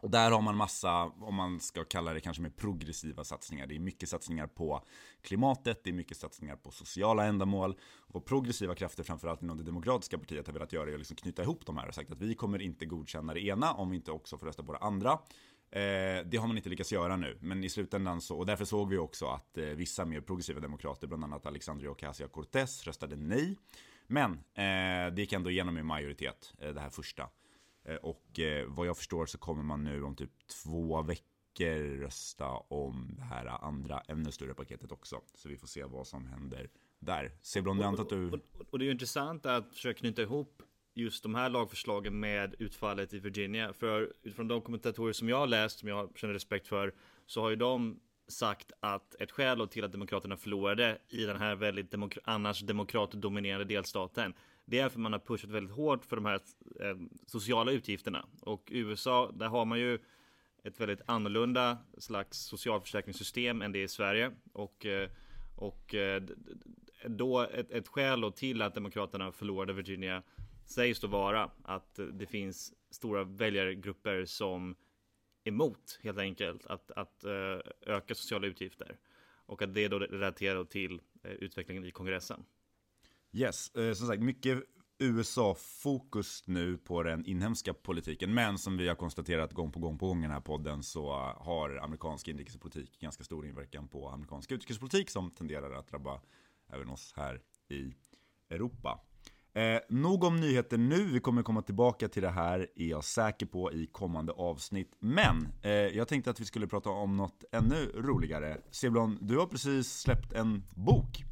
och 0.01 0.11
där 0.11 0.31
har 0.31 0.43
man 0.43 0.57
massa, 0.57 1.05
om 1.05 1.35
man 1.35 1.61
ska 1.61 1.85
kalla 1.85 2.13
det 2.13 2.21
kanske 2.21 2.43
mer 2.43 2.51
progressiva 2.51 3.25
satsningar. 3.25 3.67
Det 3.67 3.75
är 3.75 3.79
mycket 3.79 4.09
satsningar 4.09 4.47
på 4.47 4.83
klimatet, 5.23 5.85
det 5.85 5.91
är 5.91 5.95
mycket 5.95 6.17
satsningar 6.17 6.57
på 6.57 6.71
sociala 6.71 7.25
ändamål. 7.25 7.77
Och 7.99 8.25
progressiva 8.25 8.75
krafter, 8.75 9.03
framförallt 9.03 9.43
inom 9.43 9.57
det 9.57 9.65
demokratiska 9.65 10.19
partiet, 10.19 10.47
har 10.47 10.55
velat 10.55 10.73
göra 10.73 10.91
är 10.91 10.95
att 10.95 10.99
liksom 10.99 11.17
knyta 11.17 11.43
ihop 11.43 11.67
de 11.67 11.77
här 11.77 11.89
och 11.89 11.95
sagt 11.95 12.13
att 12.13 12.21
vi 12.21 12.35
kommer 12.35 12.63
inte 12.63 12.87
godkänna 12.87 13.35
det 13.35 13.41
ena 13.41 13.73
om 13.73 13.91
vi 13.91 13.97
inte 13.97 14.13
också 14.13 14.39
får 14.39 14.47
rösta 14.47 14.63
på 14.63 14.73
det 14.73 14.79
andra. 14.79 15.11
Eh, 15.71 16.25
det 16.25 16.37
har 16.37 16.47
man 16.47 16.57
inte 16.57 16.69
lyckats 16.69 16.93
göra 16.93 17.17
nu, 17.17 17.39
men 17.41 17.65
i 17.65 17.69
slutändan 17.69 18.21
så, 18.21 18.39
och 18.39 18.47
därför 18.47 18.65
såg 18.65 18.91
vi 18.91 18.99
också 18.99 19.27
att 19.27 19.59
eh, 19.59 19.65
vissa 19.65 20.05
mer 20.05 20.21
progressiva 20.21 20.61
demokrater, 20.61 21.07
bland 21.07 21.25
annat 21.25 21.47
Alexandria 21.47 21.91
Ocasio-Cortez, 21.91 22.85
röstade 22.85 23.17
nej. 23.17 23.57
Men 24.07 24.33
eh, 24.33 25.15
det 25.15 25.17
gick 25.17 25.33
ändå 25.33 25.51
igenom 25.51 25.79
i 25.79 25.83
majoritet, 25.83 26.55
eh, 26.59 26.71
det 26.71 26.81
här 26.81 26.91
första. 26.91 27.29
Eh, 27.89 27.97
Och 27.97 28.39
eh, 28.41 28.67
vad 28.69 28.87
jag 28.87 28.97
förstår 28.97 29.27
så 29.27 29.39
kommer 29.39 29.63
man 29.63 29.85
nu 29.85 30.03
om 30.03 30.17
typ 30.17 30.31
två 30.65 31.03
veckor 31.03 31.97
rösta 32.01 32.47
om 32.69 33.15
det 33.17 33.23
här 33.23 33.47
andra 33.47 34.01
ännu 34.09 34.33
större 34.33 34.55
paketet 34.55 34.93
också. 34.93 35.21
Så 35.35 35.49
vi 35.49 35.57
får 35.57 35.67
se 35.67 35.85
vad 35.85 36.07
som 36.07 36.27
händer 36.27 36.69
där. 36.99 37.33
Jag 37.81 37.87
antar 37.89 38.03
att 38.03 38.09
du... 38.11 38.31
Och, 38.31 38.41
och 38.71 38.79
det 38.79 38.85
är 38.85 38.87
ju 38.87 38.93
intressant 38.93 39.47
att 39.47 39.75
försöka 39.75 39.99
knyta 39.99 40.23
ihop 40.23 40.63
just 40.95 41.23
de 41.23 41.35
här 41.35 41.51
lagförslagen 41.51 42.21
med 42.21 42.55
utfallet 42.59 43.15
i 43.15 43.19
Virginia. 43.19 43.73
För 43.73 44.13
utifrån 44.23 44.49
de 44.49 44.61
kommentatorer 44.61 45.13
som 45.13 45.29
jag 45.29 45.37
har 45.39 45.47
läst, 45.47 45.79
som 45.79 45.89
jag 45.89 46.13
känner 46.19 46.35
respekt 46.35 46.67
för, 46.69 46.95
så 47.27 47.41
har 47.41 47.51
ju 47.51 47.57
de 47.57 48.01
sagt 48.29 48.73
att 48.81 49.15
ett 49.21 49.31
skäl 49.31 49.69
till 49.69 49.85
att 49.85 49.93
Demokraterna 49.93 50.37
förlorade 50.37 50.99
i 51.09 51.25
den 51.25 51.37
här 51.37 51.57
väldigt 51.57 51.95
demok- 51.95 52.19
annars 52.25 52.61
demokratdominerade 52.61 53.65
delstaten 53.65 54.35
det 54.67 54.79
är 54.79 54.89
för 54.89 54.99
att 54.99 55.03
man 55.03 55.13
har 55.13 55.21
pushat 55.21 55.51
väldigt 55.51 55.77
hårt 55.77 56.05
för 56.05 56.17
de 56.17 56.25
här 56.25 56.41
eh, 56.81 56.97
sociala 57.27 57.73
utgifterna. 57.73 58.27
Och 58.41 58.73
i 58.73 58.79
USA, 58.79 59.31
där 59.35 59.47
har 59.49 59.65
man 59.65 59.79
ju 59.79 59.99
ett 60.63 60.81
väldigt 60.81 61.01
annorlunda 61.07 61.79
slags 61.99 62.39
socialförsäkringssystem 62.39 63.63
än 63.63 63.73
det 63.73 63.83
i 63.83 63.89
Sverige. 63.89 64.33
Och, 64.53 64.87
eh, 64.87 65.11
och 65.57 65.95
eh, 65.95 66.23
då 67.07 67.41
ett, 67.41 67.71
ett 67.71 67.89
skäl 67.89 68.21
då 68.21 68.31
till 68.31 68.63
att 68.63 68.75
Demokraterna 68.75 69.33
förlorade 69.33 69.73
Virginia 69.73 70.23
sägs 70.65 71.01
då 71.01 71.07
vara 71.07 71.51
att 71.63 72.01
det 72.13 72.27
finns 72.27 72.75
stora 72.91 73.25
väljargrupper 73.25 74.25
som 74.25 74.77
är 75.45 75.49
emot 75.49 76.01
helt 76.03 76.19
enkelt 76.19 76.67
att, 76.67 76.91
att 76.91 77.25
eh, 77.25 77.59
öka 77.81 78.15
sociala 78.15 78.47
utgifter. 78.47 78.97
Och 79.49 79.63
att 79.63 79.75
det 79.75 79.89
då 79.89 79.99
relaterar 79.99 80.65
till 80.65 81.01
utvecklingen 81.23 81.85
i 81.85 81.91
kongressen. 81.91 82.45
Yes, 83.37 83.71
eh, 83.75 83.93
som 83.93 84.07
sagt, 84.07 84.23
mycket 84.23 84.63
USA-fokus 84.99 86.43
nu 86.47 86.79
på 86.79 87.03
den 87.03 87.27
inhemska 87.27 87.75
politiken. 87.75 88.35
Men 88.35 88.59
som 88.59 88.77
vi 88.77 88.89
har 88.89 88.95
konstaterat 88.95 89.53
gång 89.53 89.73
på 89.73 89.81
gång 89.81 89.99
på 89.99 90.07
gång 90.07 90.19
i 90.19 90.23
den 90.23 90.31
här 90.31 90.41
podden 90.41 90.83
så 90.83 91.13
har 91.37 91.77
amerikansk 91.77 92.29
inrikespolitik 92.29 93.01
ganska 93.01 93.25
stor 93.25 93.47
inverkan 93.47 93.89
på 93.89 94.09
amerikansk 94.09 94.53
utrikespolitik 94.53 95.11
som 95.11 95.31
tenderar 95.31 95.73
att 95.73 95.89
drabba 95.89 96.21
även 96.73 96.89
oss 96.89 97.13
här 97.17 97.41
i 97.69 97.95
Europa. 98.51 99.01
Eh, 99.53 99.81
nog 99.89 100.25
om 100.25 100.37
nyheter 100.37 100.79
nu, 100.79 101.05
vi 101.05 101.21
kommer 101.21 101.43
komma 101.43 101.63
tillbaka 101.63 102.09
till 102.09 102.23
det 102.23 102.31
här 102.31 102.69
är 102.77 102.87
jag 102.87 103.05
säker 103.05 103.47
på 103.47 103.73
i 103.73 103.87
kommande 103.87 104.33
avsnitt. 104.33 104.97
Men 104.99 105.49
eh, 105.63 105.71
jag 105.71 106.09
tänkte 106.09 106.31
att 106.31 106.41
vi 106.41 106.45
skulle 106.45 106.67
prata 106.67 106.91
om 106.91 107.17
något 107.17 107.45
ännu 107.53 107.93
roligare. 107.95 108.61
Seblon, 108.71 109.19
du 109.21 109.39
har 109.39 109.47
precis 109.47 110.01
släppt 110.01 110.33
en 110.33 110.63
bok. 110.75 111.25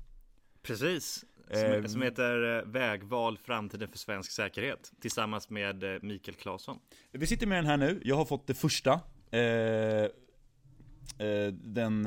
Precis, 0.63 1.25
som, 1.51 1.73
Eh, 1.73 1.85
som 1.85 2.03
heter 2.03 2.59
eh, 2.59 2.65
Vägval 2.65 3.39
framtiden 3.39 3.89
för 3.89 3.99
svensk 3.99 4.31
säkerhet 4.31 4.93
tillsammans 5.01 5.51
med 5.51 5.95
eh, 5.95 6.01
Mikael 6.03 6.35
Claesson. 6.37 6.79
Vi 7.13 7.27
sitter 7.27 7.47
med 7.47 7.59
den 7.59 7.67
här 7.67 7.77
nu, 7.77 8.01
jag 8.05 8.17
har 8.17 8.25
fått 8.25 8.47
det 8.47 8.55
första. 8.55 9.01
Eh, 9.31 9.41
eh, 9.41 10.09
den, 11.53 12.03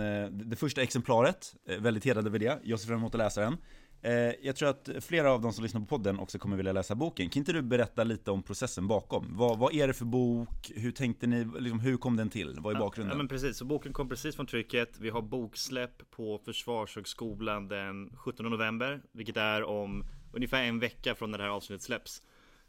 det 0.49 0.55
första 0.55 0.81
exemplaret, 0.81 1.55
väldigt 1.79 2.05
hedrad 2.05 2.27
över 2.27 2.39
det. 2.39 2.59
Jag 2.63 2.79
ser 2.79 2.87
fram 2.87 2.97
emot 2.97 3.15
att 3.15 3.19
läsa 3.19 3.41
den. 3.41 3.57
Eh, 4.07 4.33
jag 4.41 4.55
tror 4.55 4.69
att 4.69 4.89
flera 4.99 5.31
av 5.31 5.41
de 5.41 5.53
som 5.53 5.63
lyssnar 5.63 5.81
på 5.81 5.87
podden 5.87 6.19
också 6.19 6.39
kommer 6.39 6.57
vilja 6.57 6.71
läsa 6.71 6.95
boken. 6.95 7.29
Kan 7.29 7.39
inte 7.39 7.53
du 7.53 7.61
berätta 7.61 8.03
lite 8.03 8.31
om 8.31 8.43
processen 8.43 8.87
bakom? 8.87 9.37
Vad, 9.37 9.59
vad 9.59 9.73
är 9.73 9.87
det 9.87 9.93
för 9.93 10.05
bok? 10.05 10.71
Hur 10.75 10.91
tänkte 10.91 11.27
ni? 11.27 11.47
Liksom, 11.59 11.79
hur 11.79 11.97
kom 11.97 12.15
den 12.15 12.29
till? 12.29 12.57
Vad 12.59 12.75
är 12.75 12.79
bakgrunden? 12.79 13.11
Ja, 13.11 13.17
men 13.17 13.27
precis, 13.27 13.57
så 13.57 13.65
boken 13.65 13.93
kom 13.93 14.09
precis 14.09 14.35
från 14.35 14.45
trycket. 14.45 14.99
Vi 14.99 15.09
har 15.09 15.21
boksläpp 15.21 16.11
på 16.11 16.37
Försvarshögskolan 16.45 17.67
den 17.67 18.09
17 18.15 18.45
november, 18.45 19.01
vilket 19.11 19.37
är 19.37 19.63
om 19.63 20.05
ungefär 20.33 20.63
en 20.63 20.79
vecka 20.79 21.15
från 21.15 21.31
när 21.31 21.37
det 21.37 21.43
här 21.43 21.51
avsnittet 21.51 21.83
släpps. 21.83 22.21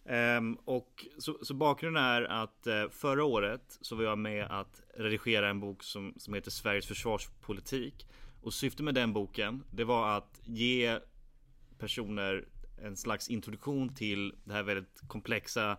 Ehm, 0.07 0.55
och 0.55 1.07
så, 1.19 1.39
så 1.43 1.55
bakgrunden 1.55 2.05
är 2.05 2.23
att 2.23 2.67
eh, 2.67 2.89
förra 2.91 3.25
året 3.25 3.79
så 3.81 3.97
var 3.97 4.05
jag 4.05 4.19
med 4.19 4.47
att 4.51 4.83
redigera 4.97 5.49
en 5.49 5.61
bok 5.61 5.83
som, 5.83 6.15
som 6.17 6.35
heter 6.35 6.51
Sveriges 6.51 6.87
försvarspolitik. 6.87 8.07
Och 8.43 8.55
syftet 8.55 8.85
med 8.85 8.95
den 8.95 9.13
boken, 9.13 9.65
det 9.71 9.85
var 9.85 10.17
att 10.17 10.41
ge 10.45 10.99
personer 11.79 12.45
en 12.83 12.97
slags 12.97 13.29
introduktion 13.29 13.95
till 13.95 14.35
det 14.45 14.53
här 14.53 14.63
väldigt 14.63 15.01
komplexa 15.09 15.77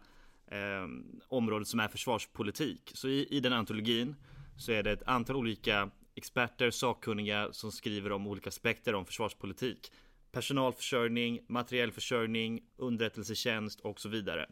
eh, 0.48 0.88
området 1.28 1.68
som 1.68 1.80
är 1.80 1.88
försvarspolitik. 1.88 2.92
Så 2.94 3.08
i, 3.08 3.28
i 3.30 3.40
den 3.40 3.54
antologin 3.54 4.16
så 4.58 4.72
är 4.72 4.84
det 4.84 4.92
ett 4.92 5.04
antal 5.04 5.36
olika 5.36 5.90
experter, 6.16 6.72
sakkunniga 6.72 7.50
som 7.52 7.72
skriver 7.72 8.12
om 8.12 8.28
olika 8.28 8.48
aspekter 8.48 8.96
om 8.96 9.06
försvarspolitik. 9.06 9.92
Personalförsörjning, 10.32 11.40
materiellförsörjning, 11.48 12.62
underrättelsetjänst 12.78 13.80
och 13.80 14.00
så 14.00 14.10
vidare. 14.10 14.50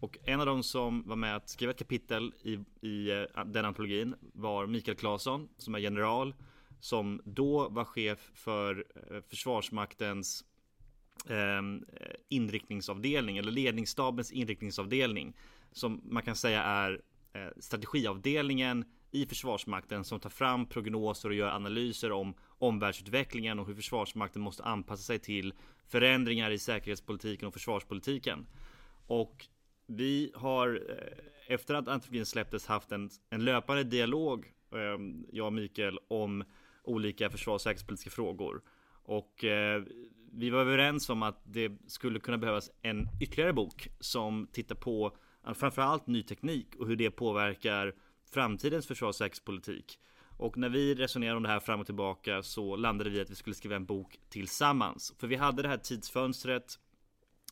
Och 0.00 0.18
en 0.24 0.40
av 0.40 0.46
de 0.46 0.62
som 0.62 1.08
var 1.08 1.16
med 1.16 1.36
att 1.36 1.48
skriva 1.48 1.70
ett 1.70 1.78
kapitel 1.78 2.32
i, 2.42 2.58
i 2.86 3.10
eh, 3.10 3.44
den 3.44 3.64
antologin 3.64 4.14
var 4.20 4.66
Mikael 4.66 4.96
Claesson 4.96 5.48
som 5.58 5.74
är 5.74 5.78
general 5.78 6.34
som 6.80 7.20
då 7.24 7.68
var 7.68 7.84
chef 7.84 8.30
för 8.34 8.84
eh, 9.10 9.20
Försvarsmaktens 9.30 10.44
Ehm, 11.28 11.84
inriktningsavdelning 12.28 13.36
eller 13.36 13.52
ledningsstabens 13.52 14.32
inriktningsavdelning 14.32 15.36
som 15.72 16.00
man 16.04 16.22
kan 16.22 16.36
säga 16.36 16.62
är 16.62 17.00
eh, 17.32 17.48
strategiavdelningen 17.58 18.84
i 19.10 19.26
Försvarsmakten 19.26 20.04
som 20.04 20.20
tar 20.20 20.30
fram 20.30 20.66
prognoser 20.66 21.28
och 21.28 21.34
gör 21.34 21.48
analyser 21.48 22.12
om 22.12 22.34
omvärldsutvecklingen 22.58 23.58
och 23.58 23.66
hur 23.66 23.74
Försvarsmakten 23.74 24.42
måste 24.42 24.64
anpassa 24.64 25.02
sig 25.02 25.18
till 25.18 25.54
förändringar 25.88 26.50
i 26.50 26.58
säkerhetspolitiken 26.58 27.48
och 27.48 27.54
försvarspolitiken. 27.54 28.46
Och 29.06 29.46
vi 29.86 30.32
har 30.34 30.82
eh, 30.88 31.54
efter 31.54 31.74
att 31.74 31.88
antifragin 31.88 32.26
släpptes 32.26 32.66
haft 32.66 32.92
en, 32.92 33.10
en 33.30 33.44
löpande 33.44 33.84
dialog, 33.84 34.52
ehm, 34.72 35.26
jag 35.32 35.46
och 35.46 35.52
Mikael, 35.52 35.98
om 36.08 36.44
olika 36.82 37.30
försvars 37.30 37.54
och 37.54 37.60
säkerhetspolitiska 37.60 38.10
frågor. 38.10 38.62
Och 39.04 39.44
eh, 39.44 39.82
vi 40.34 40.50
var 40.50 40.60
överens 40.60 41.10
om 41.10 41.22
att 41.22 41.40
det 41.44 41.72
skulle 41.86 42.20
kunna 42.20 42.38
behövas 42.38 42.70
en 42.82 43.08
ytterligare 43.20 43.52
bok 43.52 43.88
som 44.00 44.48
tittar 44.52 44.74
på 44.74 45.16
framförallt 45.54 46.06
ny 46.06 46.22
teknik 46.22 46.74
och 46.78 46.86
hur 46.86 46.96
det 46.96 47.10
påverkar 47.10 47.94
framtidens 48.30 48.86
försvars 48.86 49.08
och 49.08 49.14
säkerhetspolitik. 49.14 49.98
Och 50.36 50.56
när 50.56 50.68
vi 50.68 50.94
resonerade 50.94 51.36
om 51.36 51.42
det 51.42 51.48
här 51.48 51.60
fram 51.60 51.80
och 51.80 51.86
tillbaka 51.86 52.42
så 52.42 52.76
landade 52.76 53.10
vi 53.10 53.20
att 53.20 53.30
vi 53.30 53.34
skulle 53.34 53.54
skriva 53.54 53.76
en 53.76 53.86
bok 53.86 54.18
tillsammans. 54.28 55.14
För 55.18 55.26
vi 55.26 55.36
hade 55.36 55.62
det 55.62 55.68
här 55.68 55.76
tidsfönstret 55.76 56.78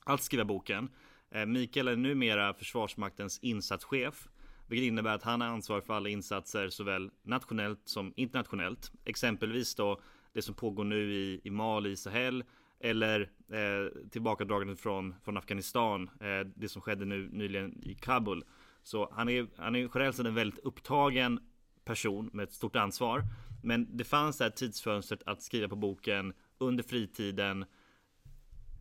att 0.05 0.23
skriva 0.23 0.45
boken. 0.45 0.89
Eh, 1.31 1.47
Mikael 1.47 1.89
är 1.89 1.97
numera 1.97 2.55
Försvarsmaktens 2.55 3.39
insatschef. 3.39 4.29
Vilket 4.67 4.87
innebär 4.87 5.15
att 5.15 5.23
han 5.23 5.43
är 5.43 5.47
ansvarig 5.47 5.85
för 5.85 5.95
alla 5.95 6.09
insatser 6.09 6.69
såväl 6.69 7.11
nationellt 7.23 7.81
som 7.85 8.13
internationellt. 8.17 8.93
Exempelvis 9.05 9.75
då 9.75 10.01
det 10.33 10.43
som 10.43 10.55
pågår 10.55 10.85
nu 10.85 11.15
i, 11.15 11.41
i 11.45 11.51
Mali, 11.51 11.97
Sahel 11.97 12.45
eller 12.81 13.21
eh, 13.53 14.09
tillbakadragandet 14.11 14.81
från, 14.81 15.15
från 15.25 15.37
Afghanistan. 15.37 16.11
Eh, 16.21 16.47
det 16.55 16.69
som 16.69 16.83
skedde 16.83 17.05
nu 17.05 17.29
nyligen 17.33 17.79
i 17.83 17.95
Kabul. 17.95 18.45
Så 18.83 19.09
han 19.13 19.29
är, 19.29 19.47
han 19.57 19.77
är 19.77 19.89
generellt 19.95 20.17
sett 20.17 20.27
en 20.27 20.35
väldigt 20.35 20.59
upptagen 20.59 21.41
person 21.85 22.31
med 22.33 22.43
ett 22.43 22.53
stort 22.53 22.77
ansvar. 22.77 23.23
Men 23.63 23.97
det 23.97 24.05
fanns 24.05 24.39
det 24.39 24.45
här 24.45 24.51
tidsfönstret 24.51 25.23
att 25.27 25.43
skriva 25.43 25.69
på 25.69 25.77
boken 25.77 26.33
under 26.59 26.85
fritiden. 26.85 27.65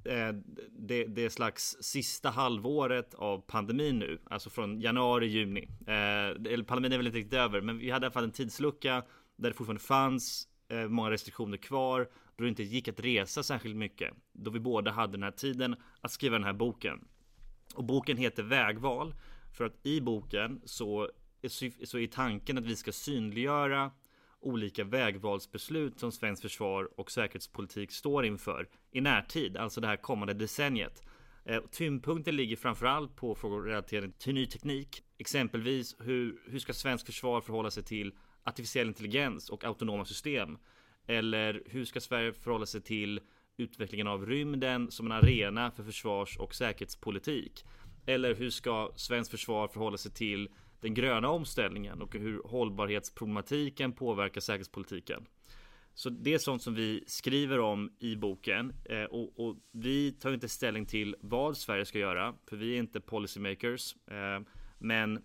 Eh, 0.04 0.34
det, 0.72 1.06
det 1.06 1.26
är 1.26 1.30
slags 1.30 1.78
sista 1.82 2.30
halvåret 2.30 3.14
av 3.14 3.42
pandemin 3.48 4.00
nu, 4.00 4.20
alltså 4.24 4.50
från 4.50 4.82
januari, 4.82 5.28
juni. 5.28 5.68
Eh, 5.88 6.54
eller 6.54 6.64
pandemin 6.64 6.94
är 6.94 6.98
väl 6.98 7.08
inte 7.08 7.20
riktigt 7.20 7.40
över, 7.40 7.62
men 7.62 7.78
vi 7.78 7.90
hade 7.90 8.04
i 8.04 8.08
alla 8.08 8.14
fall 8.14 8.24
en 8.24 8.32
tidslucka 8.32 9.04
där 9.36 9.50
det 9.50 9.54
fortfarande 9.56 9.84
fanns 9.84 10.48
eh, 10.70 10.88
många 10.88 11.12
restriktioner 11.12 11.58
kvar, 11.58 12.08
då 12.40 12.44
det 12.44 12.50
inte 12.50 12.64
gick 12.64 12.88
att 12.88 13.00
resa 13.00 13.44
särskilt 13.44 13.76
mycket. 13.76 14.14
Då 14.34 14.52
vi 14.52 14.60
båda 14.60 14.92
hade 14.92 15.12
den 15.12 15.24
här 15.24 15.32
tiden 15.32 15.76
att 16.02 16.12
skriva 16.12 16.36
den 16.36 16.44
här 16.44 16.54
boken. 16.54 17.08
Och 17.76 17.84
boken 17.84 18.18
heter 18.18 18.44
Vägval 18.44 19.16
för 19.58 19.66
att 19.66 19.86
i 19.86 20.02
boken 20.02 20.62
så 20.66 21.10
är, 21.42 21.86
så 21.86 22.00
är 22.00 22.08
tanken 22.08 22.58
att 22.58 22.66
vi 22.66 22.76
ska 22.76 22.92
synliggöra 22.92 23.92
olika 24.40 24.84
vägvalsbeslut 24.84 26.00
som 26.00 26.12
svensk 26.12 26.42
försvar 26.42 27.00
och 27.00 27.12
säkerhetspolitik 27.12 27.92
står 27.92 28.26
inför 28.26 28.68
i 28.92 29.02
närtid, 29.02 29.58
alltså 29.58 29.82
det 29.82 29.88
här 29.88 29.98
kommande 29.98 30.34
decenniet. 30.34 31.04
Eh, 31.46 31.62
tyngdpunkten 31.72 32.36
ligger 32.36 32.56
framförallt 32.56 33.16
på 33.16 33.36
frågor 33.36 33.62
relaterade 33.62 34.12
till 34.12 34.34
ny 34.34 34.46
teknik, 34.46 35.04
exempelvis 35.18 35.96
hur, 36.00 36.42
hur 36.46 36.60
ska 36.60 36.74
svensk 36.74 37.06
försvar 37.06 37.42
förhålla 37.42 37.72
sig 37.72 37.84
till 37.84 38.14
artificiell 38.44 38.88
intelligens 38.88 39.50
och 39.50 39.64
autonoma 39.64 40.06
system? 40.06 40.58
Eller 41.08 41.64
hur 41.66 41.86
ska 41.86 42.00
Sverige 42.00 42.34
förhålla 42.34 42.66
sig 42.66 42.82
till 42.82 43.20
utvecklingen 43.58 44.08
av 44.08 44.26
rymden 44.26 44.92
som 44.92 45.06
en 45.06 45.12
arena 45.12 45.72
för 45.72 45.84
försvars 45.84 46.38
och 46.38 46.56
säkerhetspolitik? 46.56 47.66
Eller 48.06 48.36
hur 48.36 48.50
ska 48.50 48.92
svenskt 48.96 49.32
försvar 49.32 49.68
förhålla 49.68 49.98
sig 49.98 50.12
till 50.12 50.50
den 50.82 50.94
gröna 50.94 51.30
omställningen 51.30 52.02
och 52.02 52.16
hur 52.16 52.42
hållbarhetsproblematiken 52.46 53.94
påverkar 53.94 54.42
säkerhetspolitiken? 54.42 55.26
Så 55.94 56.10
det 56.10 56.34
är 56.34 56.38
sånt 56.38 56.62
som 56.62 56.76
vi 56.76 57.04
skriver 57.08 57.60
om 57.60 57.92
i 58.00 58.16
boken 58.16 58.74
eh, 58.86 59.04
och, 59.04 59.40
och, 59.40 59.58
vi 59.72 60.12
tar 60.12 60.34
inte 60.34 60.50
ställning 60.50 60.86
till 60.86 61.16
vad 61.22 61.58
Sverige 61.58 61.86
ska 61.86 62.00
göra, 62.00 62.34
för 62.50 62.58
vi 62.58 62.74
är 62.76 62.80
inte 62.80 63.02
policymakers. 63.02 63.96
Eh, 64.08 64.42
men 64.78 65.22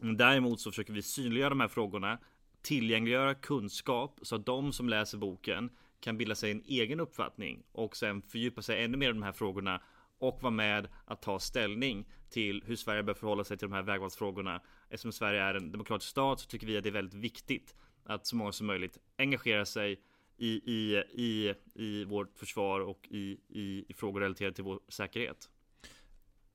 däremot 0.00 0.60
så 0.60 0.70
försöker 0.70 0.92
vi 0.92 1.02
synliggöra 1.02 1.48
de 1.48 1.60
här 1.60 1.68
frågorna, 1.68 2.18
tillgängliggöra 2.64 3.34
kunskap 3.34 4.18
så 4.22 4.34
att 4.34 4.46
de 4.46 4.72
som 4.72 4.88
läser 4.88 5.18
boken 5.18 5.70
kan 6.00 6.18
bilda 6.18 6.34
sig 6.34 6.50
en 6.50 6.62
egen 6.66 7.00
uppfattning 7.00 7.62
och 7.72 7.96
sen 7.96 8.22
fördjupa 8.22 8.62
sig 8.62 8.84
ännu 8.84 8.96
mer 8.96 9.08
i 9.10 9.12
de 9.12 9.22
här 9.22 9.32
frågorna 9.32 9.80
och 10.18 10.42
vara 10.42 10.50
med 10.50 10.88
att 11.04 11.22
ta 11.22 11.38
ställning 11.38 12.06
till 12.30 12.62
hur 12.66 12.76
Sverige 12.76 13.02
bör 13.02 13.14
förhålla 13.14 13.44
sig 13.44 13.58
till 13.58 13.68
de 13.68 13.74
här 13.74 13.82
vägvalsfrågorna. 13.82 14.60
Eftersom 14.88 15.12
Sverige 15.12 15.42
är 15.42 15.54
en 15.54 15.72
demokratisk 15.72 16.10
stat 16.10 16.40
så 16.40 16.48
tycker 16.48 16.66
vi 16.66 16.76
att 16.76 16.82
det 16.82 16.90
är 16.90 16.92
väldigt 16.92 17.14
viktigt 17.14 17.74
att 18.04 18.26
så 18.26 18.36
många 18.36 18.52
som 18.52 18.66
möjligt 18.66 18.98
engagerar 19.18 19.64
sig 19.64 20.00
i, 20.36 20.48
i, 20.48 21.02
i, 21.12 21.54
i 21.74 22.04
vårt 22.04 22.38
försvar 22.38 22.80
och 22.80 23.08
i, 23.10 23.40
i, 23.48 23.84
i 23.88 23.94
frågor 23.94 24.20
relaterade 24.20 24.54
till 24.54 24.64
vår 24.64 24.80
säkerhet. 24.88 25.50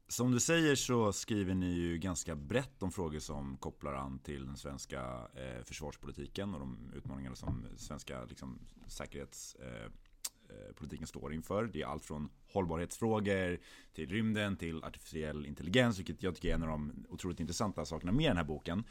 Som 0.09 0.31
du 0.31 0.39
säger 0.39 0.75
så 0.75 1.13
skriver 1.13 1.55
ni 1.55 1.73
ju 1.73 1.97
ganska 1.97 2.35
brett 2.35 2.83
om 2.83 2.91
frågor 2.91 3.19
som 3.19 3.57
kopplar 3.57 3.93
an 3.93 4.19
till 4.19 4.45
den 4.45 4.57
svenska 4.57 5.01
eh, 5.35 5.63
försvarspolitiken 5.63 6.53
och 6.53 6.59
de 6.59 6.91
utmaningar 6.95 7.33
som 7.33 7.65
svenska 7.77 8.25
liksom, 8.25 8.59
säkerhetspolitiken 8.87 10.97
eh, 10.97 11.01
eh 11.01 11.05
står 11.05 11.33
inför. 11.33 11.63
Det 11.63 11.81
är 11.81 11.85
allt 11.85 12.05
från 12.05 12.29
hållbarhetsfrågor 12.53 13.59
till 13.93 14.09
rymden 14.09 14.57
till 14.57 14.83
artificiell 14.83 15.45
intelligens, 15.45 15.99
vilket 15.99 16.23
jag 16.23 16.35
tycker 16.35 16.49
är 16.49 16.53
en 16.53 16.63
av 16.63 16.69
de 16.69 17.05
otroligt 17.09 17.39
intressanta 17.39 17.85
sakerna 17.85 18.11
med 18.11 18.29
den 18.29 18.37
här 18.37 18.43
boken. 18.43 18.83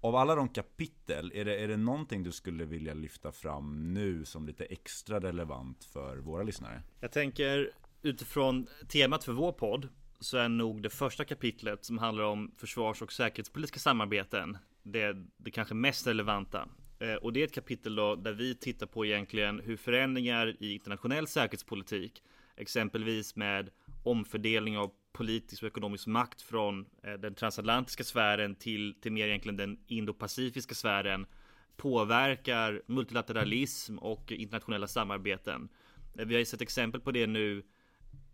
Av 0.00 0.16
alla 0.16 0.34
de 0.34 0.48
kapitel, 0.48 1.32
är 1.34 1.44
det, 1.44 1.56
är 1.56 1.68
det 1.68 1.76
någonting 1.76 2.22
du 2.22 2.32
skulle 2.32 2.64
vilja 2.64 2.94
lyfta 2.94 3.32
fram 3.32 3.94
nu 3.94 4.24
som 4.24 4.46
lite 4.46 4.64
extra 4.64 5.20
relevant 5.20 5.84
för 5.84 6.16
våra 6.16 6.42
lyssnare? 6.42 6.82
Jag 7.00 7.12
tänker 7.12 7.72
utifrån 8.02 8.66
temat 8.88 9.24
för 9.24 9.32
vår 9.32 9.52
podd 9.52 9.88
så 10.20 10.38
är 10.38 10.48
nog 10.48 10.82
det 10.82 10.90
första 10.90 11.24
kapitlet 11.24 11.84
som 11.84 11.98
handlar 11.98 12.24
om 12.24 12.54
försvars 12.56 13.02
och 13.02 13.12
säkerhetspolitiska 13.12 13.80
samarbeten 13.80 14.58
det, 14.84 15.16
det 15.36 15.50
kanske 15.50 15.74
mest 15.74 16.06
relevanta. 16.06 16.68
Eh, 16.98 17.14
och 17.14 17.32
det 17.32 17.40
är 17.40 17.44
ett 17.44 17.54
kapitel 17.54 17.94
då 17.94 18.14
där 18.14 18.32
vi 18.32 18.54
tittar 18.54 18.86
på 18.86 19.06
egentligen 19.06 19.60
hur 19.60 19.76
förändringar 19.76 20.56
i 20.60 20.72
internationell 20.72 21.26
säkerhetspolitik, 21.26 22.22
exempelvis 22.56 23.36
med 23.36 23.70
omfördelning 24.02 24.78
av 24.78 24.90
politisk 25.12 25.62
och 25.62 25.66
ekonomisk 25.66 26.06
makt 26.06 26.42
från 26.42 26.86
eh, 27.02 27.12
den 27.12 27.34
transatlantiska 27.34 28.04
sfären 28.04 28.54
till, 28.54 28.94
till 29.00 29.12
mer 29.12 29.26
egentligen 29.26 29.56
den 29.56 29.78
indopacifiska 29.86 30.74
sfären 30.74 31.26
påverkar 31.76 32.82
multilateralism 32.86 33.98
och 33.98 34.32
internationella 34.32 34.86
samarbeten. 34.86 35.68
Eh, 36.18 36.26
vi 36.26 36.34
har 36.34 36.38
ju 36.38 36.44
sett 36.44 36.60
exempel 36.60 37.00
på 37.00 37.10
det 37.10 37.26
nu 37.26 37.62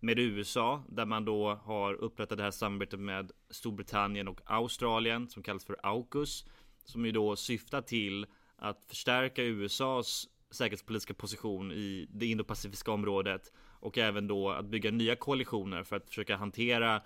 med 0.01 0.19
USA 0.19 0.83
där 0.89 1.07
man 1.07 1.25
då 1.25 1.55
har 1.55 1.95
upprättat 1.95 2.39
det 2.39 2.45
här 2.45 2.51
samarbetet 2.51 3.01
med 3.01 3.33
Storbritannien 3.51 4.29
och 4.29 4.41
Australien 4.45 5.29
som 5.29 5.43
kallas 5.43 5.65
för 5.65 5.77
AUKUS 5.83 6.45
som 6.85 7.07
ju 7.07 7.13
då 7.13 7.37
syftar 7.37 7.83
till 7.83 8.27
att 8.57 8.85
förstärka 8.85 9.43
USAs 9.43 10.29
säkerhetspolitiska 10.51 11.15
position 11.15 11.73
i 11.73 12.07
det 12.11 12.27
indopacifiska 12.27 12.93
området 12.93 13.53
och 13.81 13.99
även 13.99 14.27
då 14.27 14.51
att 14.51 14.67
bygga 14.67 14.91
nya 14.91 15.17
koalitioner 15.17 15.83
för 15.83 15.97
att 15.97 16.09
försöka 16.09 16.37
hantera 16.37 16.97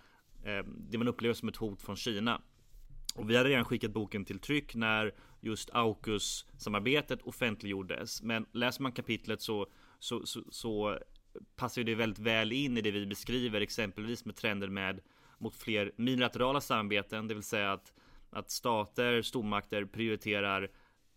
eh, 0.45 0.65
det 0.67 0.99
man 0.99 1.09
upplever 1.09 1.35
som 1.35 1.49
ett 1.49 1.57
hot 1.57 1.83
från 1.83 1.97
Kina. 1.97 2.43
Och 3.15 3.31
vi 3.31 3.37
hade 3.37 3.49
redan 3.49 3.65
skickat 3.65 3.91
boken 3.91 4.25
till 4.25 4.39
tryck 4.39 4.75
när 4.75 5.15
just 5.41 5.71
AUKUS-samarbetet 5.71 7.23
offentliggjordes. 7.23 8.23
Men 8.23 8.47
läser 8.53 8.83
man 8.83 8.93
kapitlet 8.93 9.43
så, 9.43 9.67
så, 9.99 10.27
så, 10.27 10.41
så 10.51 10.99
passar 11.57 11.81
ju 11.81 11.85
det 11.85 11.95
väldigt 11.95 12.19
väl 12.19 12.53
in 12.53 12.79
i 12.79 12.81
det 12.81 12.91
vi 12.91 13.07
beskriver, 13.07 13.61
exempelvis 13.61 14.25
med 14.25 14.37
trender 14.37 14.69
med 14.69 15.01
mot 15.39 15.57
fler 15.57 15.93
bilaterala 15.97 16.61
samarbeten, 16.61 17.29
det 17.29 17.35
vill 17.35 17.43
säga 17.43 17.73
att, 17.73 17.93
att 18.31 18.51
stater, 18.51 19.23
stormakter 19.23 19.85
prioriterar 19.85 20.71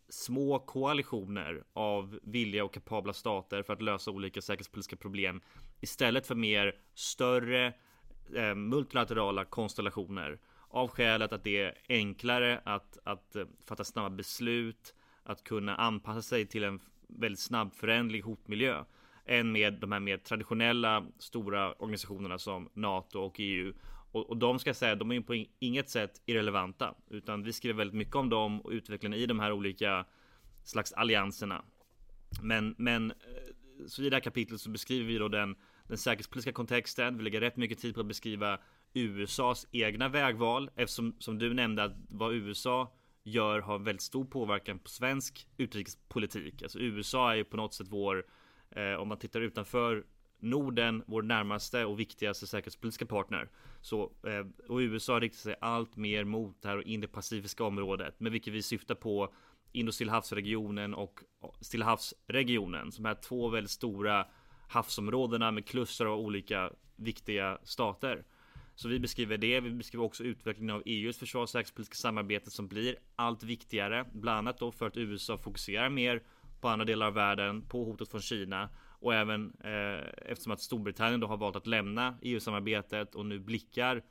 små 0.09 0.59
koalitioner 0.59 1.63
av 1.73 2.19
villiga 2.23 2.65
och 2.65 2.73
kapabla 2.73 3.13
stater 3.13 3.63
för 3.63 3.73
att 3.73 3.81
lösa 3.81 4.11
olika 4.11 4.41
säkerhetspolitiska 4.41 4.95
problem 4.95 5.41
istället 5.81 6.27
för 6.27 6.35
mer 6.35 6.75
större 6.93 7.73
eh, 8.35 8.55
multilaterala 8.55 9.45
konstellationer 9.45 10.39
av 10.69 10.87
skälet 10.87 11.33
att 11.33 11.43
det 11.43 11.61
är 11.61 11.77
enklare 11.89 12.61
att, 12.65 12.97
att 13.03 13.35
eh, 13.35 13.45
fatta 13.65 13.83
snabba 13.83 14.09
beslut, 14.09 14.95
att 15.23 15.43
kunna 15.43 15.75
anpassa 15.75 16.21
sig 16.21 16.45
till 16.45 16.63
en 16.63 16.79
väldigt 17.07 17.39
snabb 17.39 17.73
förändlig 17.73 18.21
hotmiljö 18.21 18.83
än 19.27 19.51
med 19.51 19.73
de 19.73 19.91
här 19.91 19.99
mer 19.99 20.17
traditionella 20.17 21.05
stora 21.19 21.73
organisationerna 21.73 22.39
som 22.39 22.69
NATO 22.73 23.19
och 23.19 23.35
EU. 23.39 23.73
Och, 24.11 24.29
och 24.29 24.37
de 24.37 24.59
ska 24.59 24.69
jag 24.69 24.75
säga, 24.75 24.95
de 24.95 25.11
är 25.11 25.21
på 25.21 25.45
inget 25.59 25.89
sätt 25.89 26.21
irrelevanta, 26.25 26.95
utan 27.09 27.43
vi 27.43 27.53
skriver 27.53 27.77
väldigt 27.77 27.97
mycket 27.97 28.15
om 28.15 28.29
dem 28.29 28.61
och 28.61 28.71
utvecklingen 28.71 29.19
i 29.19 29.25
de 29.25 29.39
här 29.39 29.51
olika 29.51 30.05
slags 30.63 30.93
allianserna. 30.93 31.63
Men, 32.41 32.75
men 32.77 33.11
eh, 33.11 33.87
så 33.87 34.03
i 34.03 34.09
det 34.09 34.15
här 34.15 34.21
kapitlet 34.21 34.61
så 34.61 34.69
beskriver 34.69 35.05
vi 35.05 35.17
då 35.17 35.27
den, 35.27 35.55
den 35.87 35.97
säkerhetspolitiska 35.97 36.51
kontexten. 36.51 37.17
Vi 37.17 37.23
lägger 37.23 37.41
rätt 37.41 37.57
mycket 37.57 37.79
tid 37.79 37.95
på 37.95 38.01
att 38.01 38.07
beskriva 38.07 38.59
USAs 38.93 39.67
egna 39.71 40.09
vägval 40.09 40.69
eftersom 40.75 41.15
som 41.19 41.37
du 41.37 41.53
nämnde 41.53 41.83
att 41.83 41.95
vad 42.09 42.33
USA 42.33 42.93
gör 43.23 43.59
har 43.59 43.79
väldigt 43.79 44.01
stor 44.01 44.25
påverkan 44.25 44.79
på 44.79 44.89
svensk 44.89 45.47
utrikespolitik. 45.57 46.63
Alltså 46.63 46.79
USA 46.79 47.31
är 47.31 47.35
ju 47.35 47.43
på 47.43 47.57
något 47.57 47.73
sätt 47.73 47.87
vår, 47.89 48.25
eh, 48.71 48.93
om 48.93 49.07
man 49.07 49.17
tittar 49.17 49.41
utanför 49.41 50.03
Norden, 50.39 51.03
vår 51.07 51.21
närmaste 51.21 51.85
och 51.85 51.99
viktigaste 51.99 52.47
säkerhetspolitiska 52.47 53.05
partner. 53.05 53.49
Så, 53.81 54.03
eh, 54.03 54.69
och 54.69 54.77
USA 54.77 55.19
riktar 55.19 55.37
sig 55.37 55.55
allt 55.61 55.95
mer 55.95 56.23
mot 56.23 56.61
det 56.61 56.67
här 56.67 56.87
indopacifiska 56.87 57.63
området, 57.63 58.19
med 58.19 58.31
vilket 58.31 58.53
vi 58.53 58.61
syftar 58.61 58.95
på 58.95 59.33
Indo-Stillahavsregionen 59.73 60.93
och 60.93 61.19
Stillahavsregionen, 61.61 62.91
som 62.91 63.05
är 63.05 63.15
två 63.15 63.49
väldigt 63.49 63.71
stora 63.71 64.27
havsområdena 64.69 65.51
med 65.51 65.67
kluster 65.67 66.05
av 66.05 66.19
olika 66.19 66.71
viktiga 66.95 67.57
stater. 67.63 68.25
Så 68.75 68.87
vi 68.87 68.99
beskriver 68.99 69.37
det. 69.37 69.59
Vi 69.59 69.71
beskriver 69.71 70.05
också 70.05 70.23
utvecklingen 70.23 70.75
av 70.75 70.83
EUs 70.85 71.17
försvars 71.17 71.43
och 71.43 71.49
säkerhetspolitiska 71.49 71.95
samarbete 71.95 72.51
som 72.51 72.67
blir 72.67 72.95
allt 73.15 73.43
viktigare, 73.43 74.05
bland 74.13 74.37
annat 74.37 74.59
då 74.59 74.71
för 74.71 74.87
att 74.87 74.97
USA 74.97 75.37
fokuserar 75.37 75.89
mer 75.89 76.23
på 76.61 76.67
andra 76.67 76.85
delar 76.85 77.07
av 77.07 77.13
världen, 77.13 77.61
på 77.61 77.83
hotet 77.83 78.11
från 78.11 78.21
Kina 78.21 78.69
och 78.99 79.13
även 79.13 79.53
eh, 79.63 80.31
eftersom 80.31 80.51
att 80.51 80.61
Storbritannien 80.61 81.19
då 81.19 81.27
har 81.27 81.37
valt 81.37 81.55
att 81.55 81.67
lämna 81.67 82.17
EU-samarbetet 82.21 83.15
och 83.15 83.25
nu 83.25 83.39
blickar 83.39 84.03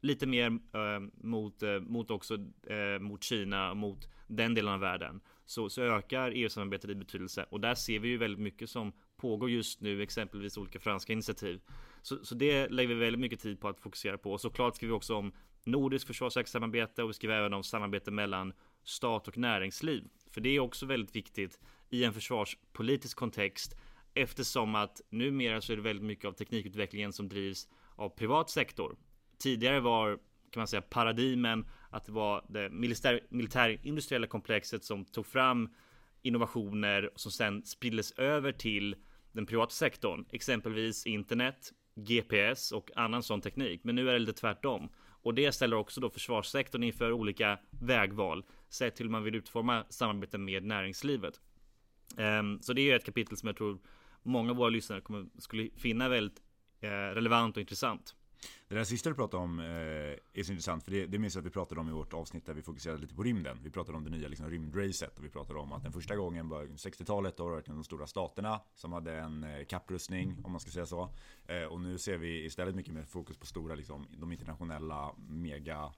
lite 0.00 0.26
mer 0.26 0.46
eh, 0.50 1.00
mot, 1.14 1.62
eh, 1.62 1.80
mot 1.80 2.10
också 2.10 2.34
eh, 2.66 2.98
mot 3.00 3.24
Kina, 3.24 3.74
mot 3.74 4.08
den 4.26 4.54
delen 4.54 4.72
av 4.72 4.80
världen 4.80 5.20
så, 5.50 5.68
så 5.70 5.82
ökar 5.82 6.30
EU-samarbetet 6.30 6.90
i 6.90 6.94
betydelse 6.94 7.46
och 7.50 7.60
där 7.60 7.74
ser 7.74 7.98
vi 7.98 8.08
ju 8.08 8.16
väldigt 8.16 8.40
mycket 8.40 8.70
som 8.70 8.92
pågår 9.16 9.50
just 9.50 9.80
nu, 9.80 10.02
exempelvis 10.02 10.56
olika 10.56 10.80
franska 10.80 11.12
initiativ. 11.12 11.60
Så, 12.02 12.24
så 12.24 12.34
det 12.34 12.68
lägger 12.68 12.88
vi 12.88 13.00
väldigt 13.00 13.20
mycket 13.20 13.40
tid 13.40 13.60
på 13.60 13.68
att 13.68 13.80
fokusera 13.80 14.18
på 14.18 14.32
och 14.32 14.40
såklart 14.40 14.76
skriver 14.76 14.92
vi 14.92 14.98
också 14.98 15.14
om 15.16 15.32
nordisk 15.64 16.06
försvarssamarbete 16.06 17.02
och 17.02 17.08
vi 17.08 17.12
skriver 17.14 17.38
även 17.38 17.52
om 17.52 17.62
samarbete 17.62 18.10
mellan 18.10 18.52
stat 18.90 19.28
och 19.28 19.38
näringsliv. 19.38 20.04
För 20.30 20.40
det 20.40 20.48
är 20.48 20.60
också 20.60 20.86
väldigt 20.86 21.16
viktigt 21.16 21.60
i 21.90 22.04
en 22.04 22.12
försvarspolitisk 22.12 23.16
kontext 23.16 23.76
eftersom 24.14 24.74
att 24.74 25.00
numera 25.10 25.60
så 25.60 25.72
är 25.72 25.76
det 25.76 25.82
väldigt 25.82 26.06
mycket 26.06 26.24
av 26.24 26.32
teknikutvecklingen 26.32 27.12
som 27.12 27.28
drivs 27.28 27.68
av 27.96 28.08
privat 28.08 28.50
sektor. 28.50 28.96
Tidigare 29.38 29.80
var 29.80 30.18
kan 30.50 30.60
man 30.60 30.66
säga 30.66 30.82
paradigmen 30.82 31.66
att 31.90 32.04
det 32.04 32.12
var 32.12 32.44
det 32.48 32.70
militär, 32.70 33.20
militärindustriella 33.28 34.26
komplexet 34.26 34.84
som 34.84 35.04
tog 35.04 35.26
fram 35.26 35.68
innovationer 36.22 37.10
som 37.16 37.32
sen 37.32 37.62
spriddes 37.62 38.12
över 38.12 38.52
till 38.52 38.96
den 39.32 39.46
privata 39.46 39.70
sektorn, 39.70 40.24
exempelvis 40.30 41.06
internet, 41.06 41.72
GPS 41.94 42.72
och 42.72 42.90
annan 42.96 43.22
sån 43.22 43.40
teknik. 43.40 43.84
Men 43.84 43.94
nu 43.94 44.08
är 44.08 44.12
det 44.12 44.18
lite 44.18 44.40
tvärtom. 44.40 44.88
Och 45.22 45.34
det 45.34 45.52
ställer 45.52 45.76
också 45.76 46.00
då 46.00 46.10
försvarssektorn 46.10 46.82
inför 46.82 47.12
olika 47.12 47.58
vägval, 47.70 48.44
sett 48.70 48.96
till 48.96 49.06
hur 49.06 49.10
man 49.10 49.24
vill 49.24 49.34
utforma 49.34 49.84
samarbeten 49.88 50.44
med 50.44 50.64
näringslivet. 50.64 51.40
Ehm, 52.16 52.62
så 52.62 52.72
det 52.72 52.90
är 52.90 52.96
ett 52.96 53.04
kapitel 53.04 53.36
som 53.36 53.46
jag 53.46 53.56
tror 53.56 53.78
många 54.22 54.50
av 54.50 54.56
våra 54.56 54.68
lyssnare 54.68 55.00
kommer, 55.00 55.26
skulle 55.38 55.70
finna 55.76 56.08
väldigt 56.08 56.42
eh, 56.80 56.88
relevant 56.88 57.56
och 57.56 57.60
intressant. 57.60 58.14
Det 58.68 58.74
där 58.74 58.84
sista 58.84 59.08
du 59.08 59.14
pratade 59.14 59.42
om 59.42 59.58
eh, 59.58 59.66
är 59.66 60.42
så 60.42 60.52
intressant 60.52 60.84
för 60.84 60.90
det, 60.90 61.06
det 61.06 61.18
minns 61.18 61.34
jag 61.34 61.42
att 61.42 61.46
vi 61.46 61.50
pratade 61.50 61.80
om 61.80 61.88
i 61.88 61.92
vårt 61.92 62.14
avsnitt 62.14 62.46
där 62.46 62.54
vi 62.54 62.62
fokuserade 62.62 63.00
lite 63.00 63.14
på 63.14 63.22
rymden. 63.22 63.58
Vi 63.62 63.70
pratade 63.70 63.98
om 63.98 64.04
det 64.04 64.10
nya 64.10 64.28
liksom, 64.28 64.50
rymdracet 64.50 65.18
och 65.18 65.24
vi 65.24 65.28
pratade 65.28 65.58
om 65.58 65.72
att 65.72 65.82
den 65.82 65.92
första 65.92 66.16
gången 66.16 66.48
var 66.48 66.64
60-talet 66.64 67.36
då 67.36 67.48
var 67.48 67.56
det 67.56 67.62
de 67.66 67.84
stora 67.84 68.06
staterna 68.06 68.60
som 68.74 68.92
hade 68.92 69.18
en 69.18 69.44
eh, 69.44 69.64
kapprustning 69.64 70.36
om 70.44 70.52
man 70.52 70.60
ska 70.60 70.70
säga 70.70 70.86
så. 70.86 71.14
Eh, 71.46 71.64
och 71.64 71.80
nu 71.80 71.98
ser 71.98 72.18
vi 72.18 72.44
istället 72.44 72.74
mycket 72.74 72.94
mer 72.94 73.04
fokus 73.04 73.36
på 73.36 73.46
stora 73.46 73.74
liksom, 73.74 74.06
de 74.10 74.32
internationella 74.32 75.14
mega 75.28 75.92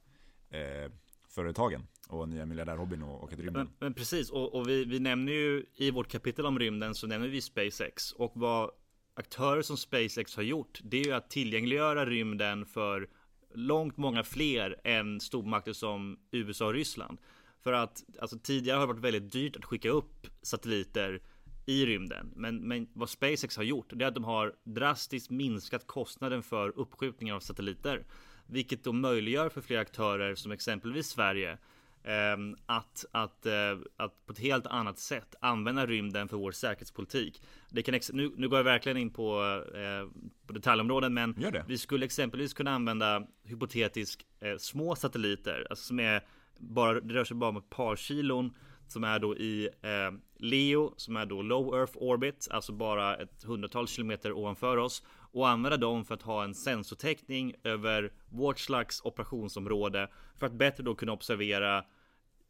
eh, 0.51 0.93
företagen 1.35 1.87
och 2.09 2.29
nya 2.29 2.47
miljardärhobbyn 2.47 3.03
och 3.03 3.25
åka 3.25 3.37
till 3.37 3.45
rymden. 3.45 3.67
Men, 3.67 3.75
men 3.79 3.95
precis, 3.95 4.31
och, 4.31 4.55
och 4.55 4.69
vi, 4.69 4.85
vi, 4.85 5.01
nämner 5.01 5.33
ju 5.33 5.65
i 5.75 5.91
vårt 5.91 6.09
kapitel 6.09 6.47
om 6.47 6.59
rymden 6.59 6.95
så 6.95 7.07
nämner 7.07 7.29
vi 7.29 7.41
SpaceX 7.41 8.13
och 8.13 8.33
vad 8.35 8.71
aktörer 9.15 9.63
som 9.63 9.77
SpaceX 9.77 10.37
har 10.37 10.43
gjort, 10.43 10.81
det 10.85 11.01
är 11.01 11.05
ju 11.05 11.13
att 11.13 11.31
tillgängliggöra 11.31 12.07
rymden 12.07 12.67
för 12.67 13.09
långt 13.55 13.97
många 13.97 14.25
fler 14.25 14.81
än 14.85 15.21
stormakter 15.21 15.73
som 15.73 16.19
USA 16.31 16.67
och 16.67 16.73
Ryssland. 16.73 17.19
För 17.63 17.73
att 17.73 18.05
alltså, 18.21 18.39
tidigare 18.39 18.77
har 18.77 18.87
det 18.87 18.93
varit 18.93 19.05
väldigt 19.05 19.33
dyrt 19.33 19.57
att 19.57 19.65
skicka 19.65 19.91
upp 19.91 20.27
satelliter 20.43 21.23
i 21.67 21.87
rymden. 21.87 22.33
Men, 22.37 22.57
men 22.57 22.89
vad 22.93 23.09
SpaceX 23.09 23.57
har 23.57 23.65
gjort, 23.65 23.93
det 23.95 24.05
är 24.05 24.09
att 24.09 24.15
de 24.15 24.25
har 24.25 24.55
drastiskt 24.65 25.31
minskat 25.31 25.87
kostnaden 25.87 26.43
för 26.43 26.79
uppskjutningar 26.79 27.35
av 27.35 27.41
satelliter. 27.41 28.05
Vilket 28.53 28.85
då 28.85 28.93
möjliggör 28.93 29.49
för 29.49 29.61
fler 29.61 29.79
aktörer 29.79 30.35
som 30.35 30.53
exempelvis 30.53 31.07
Sverige 31.07 31.59
Ehm, 32.05 32.57
att, 32.67 33.05
att, 33.13 33.47
eh, 33.47 33.79
att 33.97 34.27
på 34.27 34.33
ett 34.33 34.39
helt 34.39 34.67
annat 34.67 34.99
sätt 34.99 35.35
använda 35.41 35.87
rymden 35.87 36.29
för 36.29 36.37
vår 36.37 36.53
säkerhetspolitik. 36.53 37.43
Det 37.71 37.83
kan 37.83 38.01
nu, 38.13 38.33
nu 38.37 38.49
går 38.49 38.59
jag 38.59 38.65
verkligen 38.65 38.99
in 38.99 39.11
på, 39.11 39.43
eh, 39.75 40.23
på 40.47 40.53
detaljområden 40.53 41.15
men 41.15 41.37
vi 41.67 41.79
skulle 41.79 42.05
exempelvis 42.05 42.55
kunna 42.55 42.71
använda 42.71 43.27
hypotetiskt 43.45 44.27
eh, 44.41 44.57
små 44.59 44.95
satelliter, 44.95 45.67
alltså 45.71 45.85
som 45.85 46.01
är 46.01 46.25
bara, 46.59 47.01
det 47.01 47.15
rör 47.15 47.25
sig 47.25 47.37
bara 47.37 47.51
om 47.51 47.57
ett 47.57 47.71
par 47.71 47.97
kilon 47.97 48.55
som 48.89 49.05
är 49.05 49.19
då 49.19 49.37
i 49.37 49.69
eh, 49.83 50.19
LEO, 50.37 50.95
som 50.97 51.17
är 51.17 51.27
då 51.27 51.43
Low 51.43 51.75
Earth 51.75 51.93
Orbit, 51.97 52.49
alltså 52.51 52.73
bara 52.73 53.17
ett 53.17 53.45
hundratal 53.45 53.89
kilometer 53.89 54.33
ovanför 54.33 54.77
oss 54.77 55.03
och 55.33 55.49
använda 55.49 55.77
dem 55.77 56.05
för 56.05 56.15
att 56.15 56.23
ha 56.23 56.45
en 56.45 56.55
sensortäckning 56.55 57.55
över 57.65 58.13
vårt 58.29 58.59
slags 58.59 59.01
operationsområde 59.05 60.09
för 60.39 60.47
att 60.47 60.53
bättre 60.53 60.83
då 60.83 60.95
kunna 60.95 61.13
observera 61.13 61.85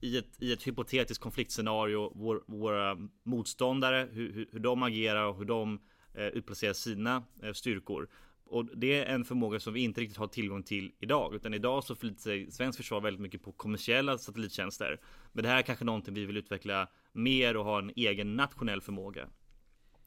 i 0.01 0.19
ett, 0.19 0.43
i 0.43 0.53
ett 0.53 0.67
hypotetiskt 0.67 1.23
konfliktscenario 1.23 2.13
vår, 2.15 2.43
våra 2.47 2.97
motståndare, 3.23 4.09
hur, 4.13 4.33
hur, 4.33 4.49
hur 4.53 4.59
de 4.59 4.83
agerar 4.83 5.25
och 5.25 5.39
hur 5.39 5.45
de 5.45 5.81
eh, 6.15 6.27
utplacerar 6.27 6.73
sina 6.73 7.25
eh, 7.43 7.53
styrkor. 7.53 8.09
Och 8.45 8.77
det 8.77 8.99
är 8.99 9.15
en 9.15 9.25
förmåga 9.25 9.61
som 9.61 9.73
vi 9.73 9.81
inte 9.81 10.01
riktigt 10.01 10.19
har 10.19 10.27
tillgång 10.27 10.63
till 10.63 10.93
idag, 10.99 11.35
utan 11.35 11.55
idag 11.55 11.85
så 11.85 11.95
förlitar 11.95 12.21
sig 12.21 12.51
svensk 12.51 12.77
försvar 12.77 13.01
väldigt 13.01 13.21
mycket 13.21 13.43
på 13.43 13.53
kommersiella 13.53 14.19
satellittjänster. 14.19 15.01
Men 15.33 15.43
det 15.43 15.49
här 15.49 15.59
är 15.59 15.63
kanske 15.63 15.85
någonting 15.85 16.15
vi 16.15 16.27
vill 16.27 16.37
utveckla 16.37 16.89
mer 17.13 17.57
och 17.57 17.65
ha 17.65 17.79
en 17.79 17.93
egen 17.97 18.37
nationell 18.37 18.81
förmåga. 18.81 19.29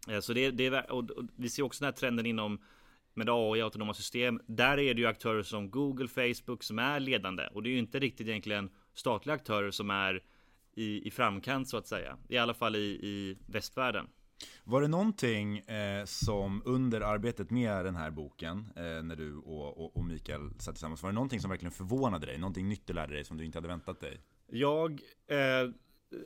Eh, 0.08 0.20
så 0.20 0.34
det, 0.34 0.52
det 0.52 0.65
är, 0.65 0.91
och, 0.91 1.12
och 1.12 1.24
vi 1.36 1.50
ser 1.50 1.63
också 1.63 1.84
den 1.84 1.94
här 1.94 2.00
trenden 2.00 2.26
inom 2.26 2.60
med 3.13 3.30
AI 3.30 3.62
och 3.62 3.65
autonoma 3.65 3.94
system. 3.94 4.41
Där 4.46 4.80
är 4.80 4.94
det 4.94 5.02
ju 5.02 5.08
aktörer 5.08 5.44
som 5.44 5.72
Google, 5.72 6.08
Facebook 6.08 6.63
som 6.63 6.80
är 6.80 7.00
ledande 7.00 7.48
och 7.48 7.63
det 7.63 7.70
är 7.70 7.72
ju 7.72 7.80
inte 7.80 8.00
riktigt 8.00 8.28
egentligen 8.28 8.70
statliga 8.94 9.36
aktörer 9.36 9.72
som 9.72 9.89
är 9.89 10.24
i, 10.76 11.08
i 11.08 11.12
framkant 11.12 11.70
så 11.70 11.78
att 11.78 11.88
säga. 11.88 12.18
I 12.28 12.38
alla 12.38 12.54
fall 12.54 12.76
i, 12.76 13.00
i 13.04 13.38
västvärlden. 13.46 14.08
Var 14.63 14.82
det 14.82 14.88
någonting 14.88 15.58
eh, 15.58 16.06
som 16.06 16.62
under 16.65 17.02
arbetet 17.02 17.50
med 17.50 17.86
den 17.86 17.96
här 17.96 18.12
boken, 18.12 18.68
eh, 18.76 19.04
när 19.04 19.15
du 19.15 19.36
och, 19.36 19.78
och, 19.78 19.98
och 19.98 20.06
Mikael 20.06 20.50
satt 20.60 20.76
tillsammans, 20.76 21.04
var 21.04 21.10
det 21.10 21.13
någonting 21.13 21.39
som 21.39 21.50
verkligen 21.50 21.72
förvånade 21.72 22.26
dig? 22.26 22.38
Någonting 22.38 22.70
nytt 22.70 22.88
du 22.88 22.94
lärde 22.94 23.13
dig 23.13 23.24
som 23.24 23.38
du 23.38 23.46
inte 23.46 23.58
hade 23.58 23.68
väntat 23.68 24.00
dig? 24.00 24.22
Jag, 24.48 25.02
eh, 25.28 25.70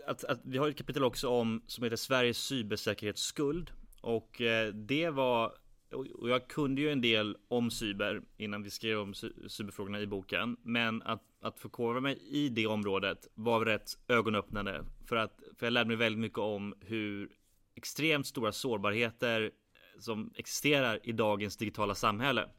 att, 0.06 0.24
att, 0.24 0.40
vi 0.44 0.58
har 0.58 0.70
ett 0.70 0.78
kapitel 0.78 1.04
också 1.04 1.30
om 1.30 1.62
som 1.68 1.84
heter 1.84 1.98
Sveriges 1.98 2.38
cybersäkerhetsskuld 2.38 3.72
och 4.02 4.42
eh, 4.42 4.74
det 4.74 5.10
var 5.10 5.54
och 5.92 6.30
jag 6.30 6.48
kunde 6.48 6.82
ju 6.82 6.92
en 6.92 7.02
del 7.02 7.38
om 7.48 7.72
cyber 7.72 8.22
innan 8.38 8.64
vi 8.64 8.70
skrev 8.70 9.00
om 9.00 9.14
cyberfrågorna 9.48 10.00
i 10.00 10.08
boken. 10.08 10.58
Men 10.64 11.02
att, 11.02 11.24
att 11.42 11.60
förkovra 11.60 12.02
mig 12.02 12.20
i 12.30 12.50
det 12.50 12.68
området 12.68 13.28
var 13.34 13.66
rätt 13.66 13.98
ögonöppnande. 14.08 14.86
För 15.06 15.16
att 15.16 15.40
för 15.58 15.66
jag 15.66 15.74
lärde 15.74 15.88
mig 15.88 15.98
väldigt 15.98 16.20
mycket 16.20 16.40
om 16.40 16.74
hur 16.80 17.30
extremt 17.76 18.28
stora 18.28 18.52
sårbarheter 18.52 19.42
eh, 19.42 20.00
som 20.00 20.34
existerar 20.36 21.00
i 21.04 21.12
dagens 21.12 21.58
digitala 21.58 21.96
samhälle. 21.96 22.50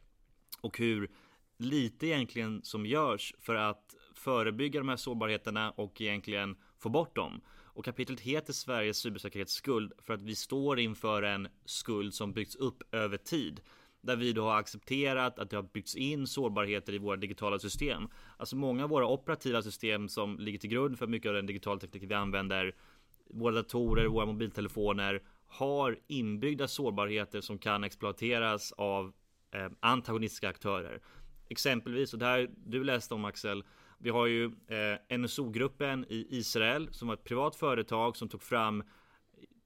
Och 0.60 0.78
hur 0.78 1.10
lite 1.56 2.06
egentligen 2.06 2.62
som 2.62 2.86
görs 2.86 3.34
för 3.38 3.54
att 3.54 3.94
förebygga 4.14 4.80
de 4.80 4.88
här 4.88 4.96
sårbarheterna 4.96 5.70
och 5.70 6.00
egentligen 6.00 6.56
få 6.80 6.88
bort 6.88 7.16
dem. 7.16 7.40
Och 7.72 7.84
kapitlet 7.84 8.20
heter 8.20 8.52
Sveriges 8.52 8.96
cybersäkerhetsskuld 8.96 9.92
för 9.98 10.14
att 10.14 10.22
vi 10.22 10.34
står 10.34 10.78
inför 10.78 11.22
en 11.22 11.48
skuld 11.64 12.14
som 12.14 12.32
byggts 12.32 12.56
upp 12.56 12.94
över 12.94 13.16
tid. 13.16 13.60
Där 14.02 14.16
vi 14.16 14.32
då 14.32 14.44
har 14.44 14.58
accepterat 14.58 15.38
att 15.38 15.50
det 15.50 15.56
har 15.56 15.62
byggts 15.62 15.94
in 15.94 16.26
sårbarheter 16.26 16.92
i 16.94 16.98
våra 16.98 17.16
digitala 17.16 17.58
system. 17.58 18.08
Alltså 18.36 18.56
många 18.56 18.84
av 18.84 18.90
våra 18.90 19.06
operativa 19.06 19.62
system 19.62 20.08
som 20.08 20.38
ligger 20.38 20.58
till 20.58 20.70
grund 20.70 20.98
för 20.98 21.06
mycket 21.06 21.28
av 21.28 21.34
den 21.34 21.46
digitala 21.46 21.80
teknik 21.80 22.02
vi 22.10 22.14
använder. 22.14 22.74
Våra 23.30 23.54
datorer, 23.54 24.06
våra 24.06 24.26
mobiltelefoner 24.26 25.22
har 25.46 25.98
inbyggda 26.06 26.68
sårbarheter 26.68 27.40
som 27.40 27.58
kan 27.58 27.84
exploateras 27.84 28.72
av 28.72 29.12
eh, 29.54 29.68
antagonistiska 29.80 30.48
aktörer. 30.48 31.00
Exempelvis, 31.48 32.12
och 32.12 32.18
det 32.18 32.26
här 32.26 32.50
du 32.56 32.84
läste 32.84 33.14
om 33.14 33.24
Axel, 33.24 33.64
vi 34.02 34.10
har 34.10 34.26
ju 34.26 34.44
eh, 34.44 35.18
NSO-gruppen 35.18 36.04
i 36.08 36.26
Israel 36.30 36.88
som 36.92 37.08
var 37.08 37.14
ett 37.14 37.24
privat 37.24 37.56
företag 37.56 38.16
som 38.16 38.28
tog 38.28 38.42
fram 38.42 38.82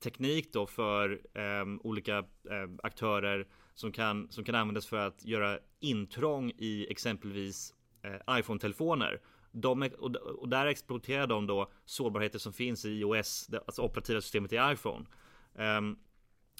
teknik 0.02 0.52
då 0.52 0.66
för 0.66 1.20
eh, 1.34 1.64
olika 1.80 2.18
eh, 2.18 2.70
aktörer 2.82 3.46
som 3.74 3.92
kan, 3.92 4.30
som 4.30 4.44
kan 4.44 4.54
användas 4.54 4.86
för 4.86 4.96
att 4.96 5.24
göra 5.24 5.58
intrång 5.80 6.52
i 6.58 6.86
exempelvis 6.90 7.74
eh, 8.02 8.38
iPhone-telefoner. 8.38 9.20
De, 9.52 9.90
och, 9.98 10.16
och 10.16 10.48
där 10.48 10.66
exploaterar 10.66 11.26
de 11.26 11.46
då 11.46 11.70
sårbarheter 11.84 12.38
som 12.38 12.52
finns 12.52 12.84
i 12.84 12.88
iOS, 12.88 13.50
alltså 13.66 13.82
operativa 13.82 14.20
systemet 14.20 14.52
i 14.52 14.58
iPhone. 14.72 15.06
Um, 15.78 15.98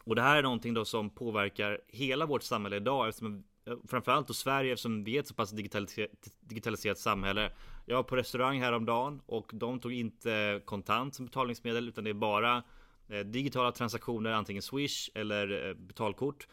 och 0.04 0.16
det 0.16 0.22
här 0.22 0.37
är 0.37 0.42
någonting 0.42 0.74
då 0.74 0.84
som 0.84 1.10
påverkar 1.10 1.80
hela 1.88 2.26
vårt 2.26 2.42
samhälle 2.42 2.76
idag 2.76 3.08
eftersom 3.08 3.44
Eh, 3.66 3.77
framförallt 3.88 4.29
då 4.29 4.35
Sverige 4.35 4.72
eftersom 4.72 5.05
vi 5.05 5.16
är 5.16 5.20
ett 5.20 5.27
så 5.27 5.35
pass 5.35 5.50
digitaliserat, 5.50 6.11
digitaliserat 6.40 6.98
samhälle. 6.98 7.53
Jag 7.87 7.96
var 7.96 8.03
på 8.03 8.16
restaurang 8.16 8.61
häromdagen 8.61 9.20
och 9.27 9.50
de 9.55 9.81
tog 9.81 9.92
inte 9.92 10.62
kontant 10.64 11.14
som 11.14 11.27
betalningsmedel 11.27 11.88
utan 11.88 12.05
det 12.05 12.11
är 12.11 12.14
bara 12.14 12.62
eh, 13.09 13.20
digitala 13.20 13.72
transaktioner, 13.72 14.31
antingen 14.31 14.62
Swish 14.62 15.11
eller 15.14 15.68
eh, 15.68 15.74
betalkort. 15.74 16.46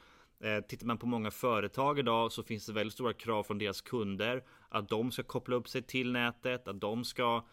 Tittar 0.68 0.88
man 0.88 0.98
på 0.98 1.06
många 1.06 1.32
företag 1.32 2.00
idag 2.00 2.32
så 2.32 2.44
finns 2.44 2.66
det 2.66 2.74
väldigt 2.74 2.94
stora 2.94 3.14
krav 3.14 3.44
från 3.44 3.58
deras 3.58 3.82
kunder 3.82 4.44
att 4.70 4.90
de 4.90 5.12
ska 5.12 5.24
koppla 5.24 5.56
upp 5.56 5.68
sig 5.70 5.82
till 5.82 6.12
nätet, 6.12 6.68
att 6.68 6.82
de 6.82 7.04
ska 7.04 7.46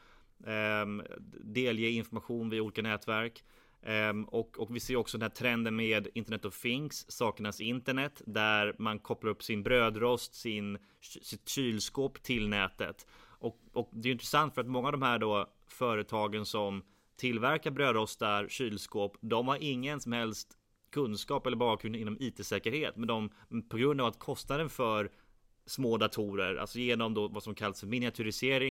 eh, 0.47 0.87
delge 1.41 1.89
information 1.89 2.51
via 2.51 2.63
olika 2.63 2.83
nätverk. 2.83 3.45
Um, 3.83 4.25
och, 4.25 4.59
och, 4.59 4.77
vi 4.77 4.81
ser 4.81 4.97
också 4.97 5.19
den 5.19 5.23
här 5.23 5.37
trenden 5.37 5.77
med 5.77 6.09
Internet 6.15 6.45
of 6.45 6.63
Things, 6.63 7.11
sakernas 7.11 7.61
internet, 7.61 8.23
där 8.27 8.75
man 8.79 8.99
kopplar 8.99 9.31
upp 9.31 9.43
sin 9.43 9.63
brödrost, 9.63 10.35
sin, 10.35 10.79
sitt 11.01 11.49
kylskåp 11.49 12.23
till 12.23 12.49
nätet. 12.49 13.07
Och, 13.21 13.59
och 13.73 13.91
det 13.93 14.09
är 14.09 14.13
intressant 14.13 14.55
för 14.55 14.61
att 14.61 14.67
många 14.67 14.89
av 14.89 14.93
de 14.93 15.03
här 15.03 15.19
då 15.19 15.47
företagen 15.69 16.47
som 16.47 16.83
tillverkar 17.17 17.71
brödrostar, 17.71 18.49
kylskåp, 18.49 19.17
de 19.21 19.49
har 19.49 19.59
ingen 19.61 20.01
som 20.01 20.13
helst 20.13 20.59
kunskap 20.91 21.47
eller 21.47 21.57
bakgrund 21.57 21.97
inom 21.97 22.17
IT-säkerhet. 22.21 22.97
Men 22.97 23.07
de, 23.09 23.31
på 23.69 23.77
grund 23.77 24.01
av 24.01 24.07
att 24.07 24.19
kostnaden 24.19 24.69
för 24.69 25.11
små 25.67 25.97
datorer, 25.97 26.57
alltså 26.57 26.79
genom 26.79 27.15
då 27.15 27.29
vad 27.29 27.43
som 27.43 27.55
kallas 27.55 27.81
för 27.81 27.87
miniatyrisering 27.87 28.71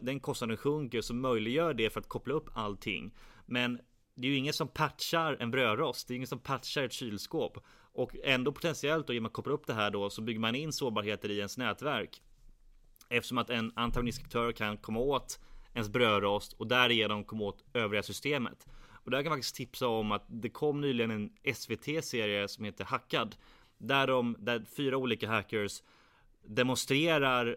Den 0.00 0.20
kostnaden 0.20 0.56
sjunker 0.56 1.00
så 1.00 1.14
möjliggör 1.14 1.74
det 1.74 1.90
för 1.90 2.00
att 2.00 2.08
koppla 2.08 2.34
upp 2.34 2.50
allting. 2.54 3.14
Men 3.46 3.80
det 4.14 4.26
är 4.26 4.30
ju 4.30 4.36
ingen 4.36 4.52
som 4.52 4.68
patchar 4.68 5.36
en 5.40 5.50
brödrost. 5.50 6.08
Det 6.08 6.14
är 6.14 6.16
ingen 6.16 6.28
som 6.28 6.38
patchar 6.38 6.82
ett 6.82 6.92
kylskåp. 6.92 7.58
Och 7.92 8.16
ändå 8.24 8.52
potentiellt 8.52 9.06
då 9.06 9.12
genom 9.12 9.26
att 9.26 9.32
koppla 9.32 9.52
upp 9.52 9.66
det 9.66 9.74
här 9.74 9.90
då 9.90 10.10
så 10.10 10.22
bygger 10.22 10.40
man 10.40 10.54
in 10.54 10.72
sårbarheter 10.72 11.30
i 11.30 11.38
ens 11.38 11.58
nätverk. 11.58 12.22
Eftersom 13.08 13.38
att 13.38 13.50
en 13.50 13.72
antagonistisk 13.76 14.26
aktör 14.26 14.52
kan 14.52 14.76
komma 14.76 15.00
åt 15.00 15.40
ens 15.74 15.88
brödrost 15.88 16.52
och 16.52 16.66
därigenom 16.66 17.24
komma 17.24 17.44
åt 17.44 17.64
övriga 17.74 18.02
systemet. 18.02 18.66
Och 19.04 19.10
där 19.10 19.18
kan 19.18 19.24
jag 19.24 19.32
faktiskt 19.32 19.56
tipsa 19.56 19.86
om 19.86 20.12
att 20.12 20.24
det 20.28 20.50
kom 20.50 20.80
nyligen 20.80 21.10
en 21.10 21.54
SVT-serie 21.54 22.48
som 22.48 22.64
heter 22.64 22.84
Hackad. 22.84 23.36
Där, 23.78 24.06
de, 24.06 24.36
där 24.38 24.64
fyra 24.76 24.96
olika 24.96 25.28
hackers 25.28 25.82
demonstrerar 26.44 27.56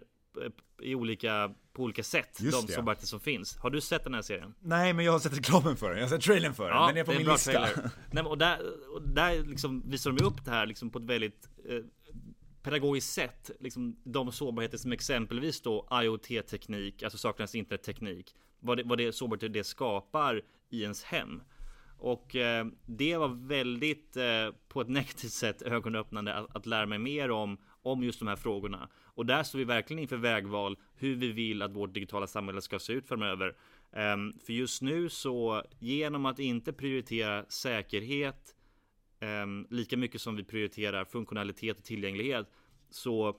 i 0.82 0.96
olika, 0.96 1.54
på 1.74 1.84
olika 1.84 2.04
sätt 2.04 2.39
Just 2.41 2.67
de 2.67 2.74
sårbarheter 2.74 3.08
som 3.08 3.19
finns. 3.19 3.58
Har 3.58 3.69
du 3.69 3.82
sett 3.82 4.04
den 4.04 4.13
här 4.13 4.22
serien? 4.22 4.54
Nej, 4.60 4.93
men 4.93 5.06
jag 5.06 5.12
har 5.12 5.19
sett 5.19 5.38
reklamen 5.38 5.78
för 5.78 5.89
den. 5.89 5.98
Jag 5.98 6.06
har 6.06 6.10
sett 6.10 6.22
trailern 6.22 6.54
för 6.54 6.63
den. 6.63 6.74
Ja, 6.74 6.88
den 6.88 6.98
är 6.98 7.04
på 7.04 7.12
det 7.12 7.17
är 7.17 7.19
min 7.19 7.28
lista. 7.28 7.52
trailer. 7.52 7.89
Nej, 8.12 8.24
och 8.24 8.38
där, 8.38 8.60
och 8.93 9.02
där 9.02 9.43
liksom 9.43 9.89
visar 9.89 10.12
de 10.12 10.17
ju 10.17 10.26
upp 10.26 10.46
det 10.46 10.52
här 10.52 10.65
liksom 10.65 10.89
på 10.89 11.00
ett 11.00 11.06
väldigt 11.06 11.50
eh, 11.69 11.80
pedagogiskt 12.63 13.13
sätt. 13.13 13.52
Liksom 13.60 13.96
de 14.04 14.32
sårbarheter 14.32 14.78
som 14.78 14.91
exempelvis 14.91 15.62
då 15.62 15.88
IoT-teknik, 15.91 17.04
alltså 17.04 17.17
sakernas 17.17 17.56
internetteknik. 17.56 18.36
Vad 18.60 18.78
det, 18.78 18.84
vad 18.84 18.98
det 18.98 19.13
sårbarheter 19.13 19.50
det 19.50 19.63
skapar 19.63 20.41
i 20.69 20.82
ens 20.82 21.04
hem. 21.04 21.41
Och 21.98 22.36
eh, 22.36 22.65
det 22.86 23.17
var 23.17 23.48
väldigt 23.48 24.17
eh, 24.17 24.24
på 24.67 24.82
ett 24.82 24.89
negativt 25.00 25.32
sätt 25.32 25.62
ögonöppnande 25.62 26.34
att, 26.34 26.56
att 26.56 26.65
lära 26.65 26.86
mig 26.86 27.00
mer 27.00 27.32
om 27.32 27.58
om 27.84 28.04
just 28.04 28.19
de 28.19 28.28
här 28.28 28.36
frågorna. 28.36 28.89
Och 29.15 29.26
där 29.26 29.43
står 29.43 29.60
vi 29.60 29.65
verkligen 29.65 30.02
inför 30.02 30.17
vägval 30.17 30.78
hur 30.95 31.15
vi 31.15 31.32
vill 31.32 31.62
att 31.62 31.76
vårt 31.76 31.93
digitala 31.93 32.28
samhälle 32.28 32.62
ska 32.62 32.80
se 32.80 32.93
ut 32.93 33.08
framöver. 33.08 33.56
Ehm, 33.91 34.34
för 34.39 34.54
just 34.54 34.82
nu 34.82 35.10
så 35.10 35.63
genom 35.80 36.26
att 36.26 36.39
inte 36.39 36.73
prioritera 36.73 37.45
säkerhet 37.49 38.56
ehm, 39.19 39.67
lika 39.69 39.97
mycket 39.97 40.21
som 40.21 40.36
vi 40.36 40.43
prioriterar 40.43 41.06
funktionalitet 41.06 41.78
och 41.78 41.84
tillgänglighet 41.84 42.47
så, 42.89 43.38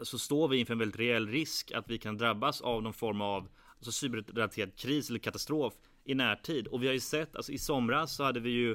så 0.00 0.18
står 0.18 0.48
vi 0.48 0.56
inför 0.56 0.72
en 0.72 0.78
väldigt 0.78 1.00
reell 1.00 1.28
risk 1.28 1.72
att 1.72 1.90
vi 1.90 1.98
kan 1.98 2.16
drabbas 2.16 2.60
av 2.60 2.82
någon 2.82 2.92
form 2.92 3.20
av 3.20 3.48
alltså 3.76 3.92
cyberrelaterad 3.92 4.76
kris 4.76 5.10
eller 5.10 5.18
katastrof 5.18 5.74
i 6.04 6.14
närtid. 6.14 6.66
Och 6.66 6.82
vi 6.82 6.86
har 6.86 6.94
ju 6.94 7.00
sett, 7.00 7.36
alltså 7.36 7.52
i 7.52 7.58
somras 7.58 8.16
så 8.16 8.24
hade 8.24 8.40
vi 8.40 8.50
ju 8.50 8.72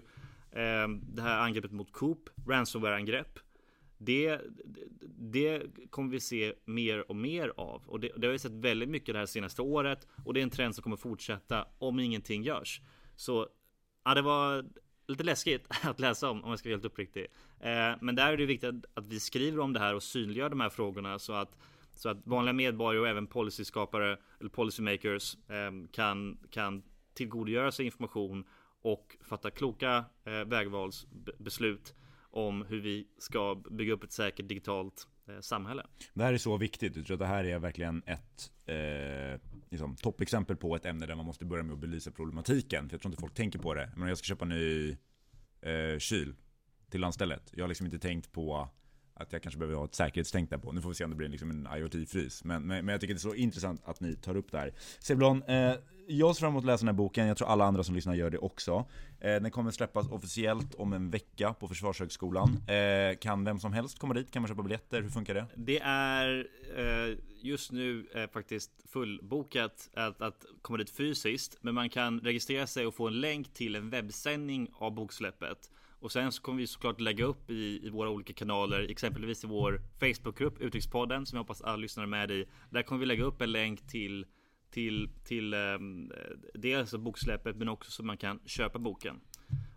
eh, 0.51 0.87
det 1.01 1.21
här 1.21 1.39
angreppet 1.39 1.71
mot 1.71 1.91
Coop, 1.91 2.29
ransomware-angrepp. 2.47 3.39
Det, 4.01 4.41
det 5.17 5.63
kommer 5.89 6.11
vi 6.11 6.19
se 6.19 6.53
mer 6.65 7.09
och 7.09 7.15
mer 7.15 7.53
av 7.57 7.83
och 7.85 7.99
det, 7.99 8.11
det 8.17 8.27
har 8.27 8.31
vi 8.31 8.39
sett 8.39 8.51
väldigt 8.51 8.89
mycket 8.89 9.13
det 9.15 9.19
här 9.19 9.25
senaste 9.25 9.61
året 9.61 10.07
och 10.25 10.33
det 10.33 10.39
är 10.39 10.43
en 10.43 10.49
trend 10.49 10.75
som 10.75 10.83
kommer 10.83 10.97
fortsätta 10.97 11.67
om 11.77 11.99
ingenting 11.99 12.43
görs. 12.43 12.81
Så 13.15 13.47
ja, 14.05 14.13
det 14.13 14.21
var 14.21 14.65
lite 15.07 15.23
läskigt 15.23 15.67
att 15.83 15.99
läsa 15.99 16.29
om 16.29 16.43
om 16.43 16.49
jag 16.49 16.59
ska 16.59 16.69
vara 16.69 16.75
helt 16.75 16.85
uppriktig. 16.85 17.27
Eh, 17.59 17.91
men 18.01 18.15
där 18.15 18.33
är 18.33 18.37
det 18.37 18.45
viktigt 18.45 18.85
att, 18.93 19.07
vi 19.07 19.19
skriver 19.19 19.59
om 19.59 19.73
det 19.73 19.79
här 19.79 19.95
och 19.95 20.03
synliggör 20.03 20.49
de 20.49 20.59
här 20.59 20.69
frågorna 20.69 21.19
så 21.19 21.33
att 21.33 21.57
så 21.95 22.09
att 22.09 22.27
vanliga 22.27 22.53
medborgare 22.53 23.01
och 23.01 23.07
även 23.07 23.27
policyskapare 23.27 24.17
eller 24.39 24.49
policymakers 24.49 25.37
eh, 25.49 25.71
kan, 25.91 26.37
kan 26.49 26.83
tillgodogöra 27.13 27.71
sig 27.71 27.85
information 27.85 28.43
och 28.81 29.17
fatta 29.21 29.51
kloka 29.51 30.05
eh, 30.23 30.45
vägvalsbeslut 30.45 31.95
om 32.31 32.65
hur 32.69 32.81
vi 32.81 33.07
ska 33.17 33.55
bygga 33.55 33.93
upp 33.93 34.03
ett 34.03 34.11
säkert 34.11 34.47
digitalt 34.47 35.07
eh, 35.27 35.39
samhälle. 35.39 35.85
Det 36.13 36.23
här 36.23 36.33
är 36.33 36.37
så 36.37 36.57
viktigt. 36.57 36.95
Jag 36.95 37.05
tror 37.05 37.15
att 37.15 37.19
det 37.19 37.25
här 37.25 37.43
är 37.43 37.59
verkligen 37.59 38.03
ett 38.05 38.51
eh, 38.65 39.41
liksom, 39.69 39.95
toppexempel 39.95 40.57
på 40.57 40.75
ett 40.75 40.85
ämne 40.85 41.05
där 41.05 41.15
man 41.15 41.25
måste 41.25 41.45
börja 41.45 41.63
med 41.63 41.73
att 41.73 41.79
belysa 41.79 42.11
problematiken. 42.11 42.89
För 42.89 42.93
jag 42.93 43.01
tror 43.01 43.11
inte 43.11 43.21
folk 43.21 43.33
tänker 43.33 43.59
på 43.59 43.73
det. 43.73 43.91
Men 43.95 44.07
jag 44.09 44.17
ska 44.17 44.25
köpa 44.25 44.45
en 44.45 44.49
ny 44.49 44.97
eh, 45.61 45.99
kyl 45.99 46.35
till 46.89 47.01
landstället. 47.01 47.51
Jag 47.53 47.63
har 47.63 47.67
liksom 47.67 47.85
inte 47.85 47.99
tänkt 47.99 48.31
på 48.31 48.69
att 49.19 49.33
jag 49.33 49.41
kanske 49.41 49.59
behöver 49.59 49.77
ha 49.77 49.85
ett 49.85 49.95
säkerhetstänk 49.95 50.49
där 50.49 50.57
på. 50.57 50.71
Nu 50.71 50.81
får 50.81 50.89
vi 50.89 50.95
se 50.95 51.03
om 51.03 51.09
det 51.09 51.15
blir 51.15 51.29
liksom 51.29 51.49
en 51.49 51.67
IoT-frys. 51.67 52.43
Men, 52.43 52.63
men, 52.63 52.85
men, 52.85 52.93
jag 52.93 53.01
tycker 53.01 53.13
det 53.13 53.17
är 53.17 53.29
så 53.29 53.35
intressant 53.35 53.81
att 53.85 53.99
ni 53.99 54.15
tar 54.15 54.37
upp 54.37 54.51
det 54.51 54.57
här. 54.57 54.73
Seblon, 54.99 55.43
eh, 55.43 55.73
jag 56.07 56.35
ser 56.35 56.39
fram 56.39 56.49
emot 56.49 56.61
att 56.61 56.65
läsa 56.65 56.85
den 56.85 56.87
här 56.87 56.97
boken. 56.97 57.27
Jag 57.27 57.37
tror 57.37 57.47
alla 57.47 57.65
andra 57.65 57.83
som 57.83 57.95
lyssnar 57.95 58.13
gör 58.15 58.29
det 58.29 58.37
också. 58.37 58.85
Eh, 59.19 59.41
den 59.41 59.51
kommer 59.51 59.71
släppas 59.71 60.07
officiellt 60.07 60.75
om 60.75 60.93
en 60.93 61.09
vecka 61.09 61.53
på 61.53 61.67
Försvarshögskolan. 61.67 62.57
Eh, 62.67 63.17
kan 63.17 63.43
vem 63.43 63.59
som 63.59 63.73
helst 63.73 63.99
komma 63.99 64.13
dit? 64.13 64.31
Kan 64.31 64.41
man 64.41 64.49
köpa 64.49 64.63
biljetter? 64.63 65.01
Hur 65.01 65.09
funkar 65.09 65.33
det? 65.33 65.45
Det 65.55 65.79
är 65.83 66.47
eh, 66.77 67.17
just 67.41 67.71
nu 67.71 68.07
eh, 68.15 68.29
faktiskt 68.29 68.71
fullbokat 68.85 69.89
att, 69.93 70.21
att 70.21 70.45
komma 70.61 70.77
dit 70.77 70.89
fysiskt. 70.89 71.57
Men 71.61 71.75
man 71.75 71.89
kan 71.89 72.19
registrera 72.19 72.67
sig 72.67 72.85
och 72.85 72.95
få 72.95 73.07
en 73.07 73.21
länk 73.21 73.53
till 73.53 73.75
en 73.75 73.89
webbsändning 73.89 74.69
av 74.77 74.91
boksläppet. 74.93 75.69
Och 75.99 76.11
sen 76.11 76.31
så 76.31 76.41
kommer 76.41 76.57
vi 76.57 76.67
såklart 76.67 76.99
lägga 76.99 77.25
upp 77.25 77.49
i, 77.49 77.85
i 77.85 77.89
våra 77.89 78.09
olika 78.09 78.33
kanaler, 78.33 78.87
exempelvis 78.89 79.43
i 79.43 79.47
vår 79.47 79.81
Facebookgrupp 79.99 80.61
Utrikespodden 80.61 81.25
som 81.25 81.35
jag 81.35 81.43
hoppas 81.43 81.61
alla 81.61 81.75
lyssnare 81.75 82.05
är 82.05 82.07
med 82.07 82.31
i. 82.31 82.45
Där 82.69 82.83
kommer 82.83 82.99
vi 82.99 83.05
lägga 83.05 83.23
upp 83.23 83.41
en 83.41 83.51
länk 83.51 83.87
till 83.87 84.25
till, 84.71 85.09
till 85.23 85.53
um, 85.53 86.11
dels 86.53 86.95
boksläppet 86.95 87.55
men 87.55 87.69
också 87.69 87.91
så 87.91 88.03
man 88.03 88.17
kan 88.17 88.39
köpa 88.45 88.79
boken. 88.79 89.19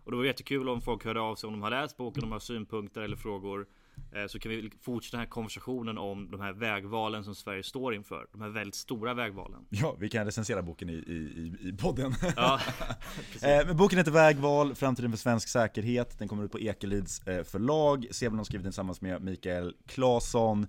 Och 0.03 0.11
det 0.11 0.17
var 0.17 0.25
jättekul 0.25 0.69
om 0.69 0.81
folk 0.81 1.05
hörde 1.05 1.19
av 1.19 1.35
sig 1.35 1.47
om 1.47 1.53
de 1.53 1.61
har 1.61 1.69
läst 1.69 1.97
boken, 1.97 2.23
om 2.23 2.29
de 2.29 2.33
har 2.33 2.39
synpunkter 2.39 3.01
eller 3.01 3.15
frågor. 3.15 3.67
Eh, 4.15 4.27
så 4.27 4.39
kan 4.39 4.51
vi 4.51 4.71
fortsätta 4.81 5.17
den 5.17 5.25
här 5.25 5.29
konversationen 5.29 5.97
om 5.97 6.31
de 6.31 6.41
här 6.41 6.53
vägvalen 6.53 7.23
som 7.23 7.35
Sverige 7.35 7.63
står 7.63 7.95
inför. 7.95 8.27
De 8.31 8.41
här 8.41 8.49
väldigt 8.49 8.75
stora 8.75 9.13
vägvalen. 9.13 9.65
Ja, 9.69 9.95
vi 9.99 10.09
kan 10.09 10.25
recensera 10.25 10.61
boken 10.61 10.89
i, 10.89 10.93
i, 10.93 11.55
i 11.69 11.73
podden. 11.73 12.13
Ja, 12.35 12.59
eh, 13.41 13.67
men 13.67 13.77
boken 13.77 13.97
heter 13.97 14.11
Vägval, 14.11 14.75
framtiden 14.75 15.11
för 15.11 15.17
svensk 15.17 15.47
säkerhet. 15.47 16.19
Den 16.19 16.27
kommer 16.27 16.43
ut 16.43 16.51
på 16.51 16.59
Ekelids 16.59 17.27
eh, 17.27 17.43
förlag. 17.43 18.05
Sebulon 18.11 18.37
har 18.37 18.45
skrivit 18.45 18.63
den 18.63 18.71
tillsammans 18.71 19.01
med 19.01 19.21
Mikael 19.21 19.75
Claesson. 19.87 20.67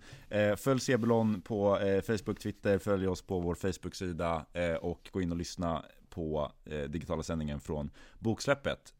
Följ 0.57 0.81
Sebulon 0.81 1.41
på 1.41 1.79
Facebook, 2.07 2.39
Twitter, 2.39 2.79
följ 2.79 3.09
oss 3.09 3.23
på 3.23 3.41
vår 3.41 3.55
Facebook-sida 3.55 4.47
och 4.81 5.09
gå 5.13 5.23
in 5.23 5.33
och 5.33 5.37
lyssna 5.39 5.85
på 6.11 6.53
digitala 6.89 7.23
sändningen 7.23 7.61
från 7.61 7.91
boksläppet. 8.19 8.95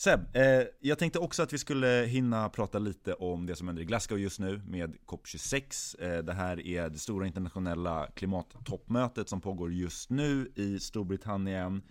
Seb, 0.00 0.36
eh, 0.36 0.62
jag 0.80 0.98
tänkte 0.98 1.18
också 1.18 1.42
att 1.42 1.52
vi 1.52 1.58
skulle 1.58 2.04
hinna 2.08 2.48
prata 2.48 2.78
lite 2.78 3.14
om 3.14 3.46
det 3.46 3.56
som 3.56 3.68
händer 3.68 3.82
i 3.82 3.86
Glasgow 3.86 4.18
just 4.18 4.40
nu 4.40 4.60
med 4.66 4.96
COP26. 5.06 5.94
Eh, 6.02 6.24
det 6.24 6.32
här 6.32 6.66
är 6.66 6.88
det 6.88 6.98
stora 6.98 7.26
internationella 7.26 8.06
klimattoppmötet 8.14 9.28
som 9.28 9.40
pågår 9.40 9.72
just 9.72 10.10
nu 10.10 10.52
i 10.54 10.78
Storbritannien. 10.78 11.82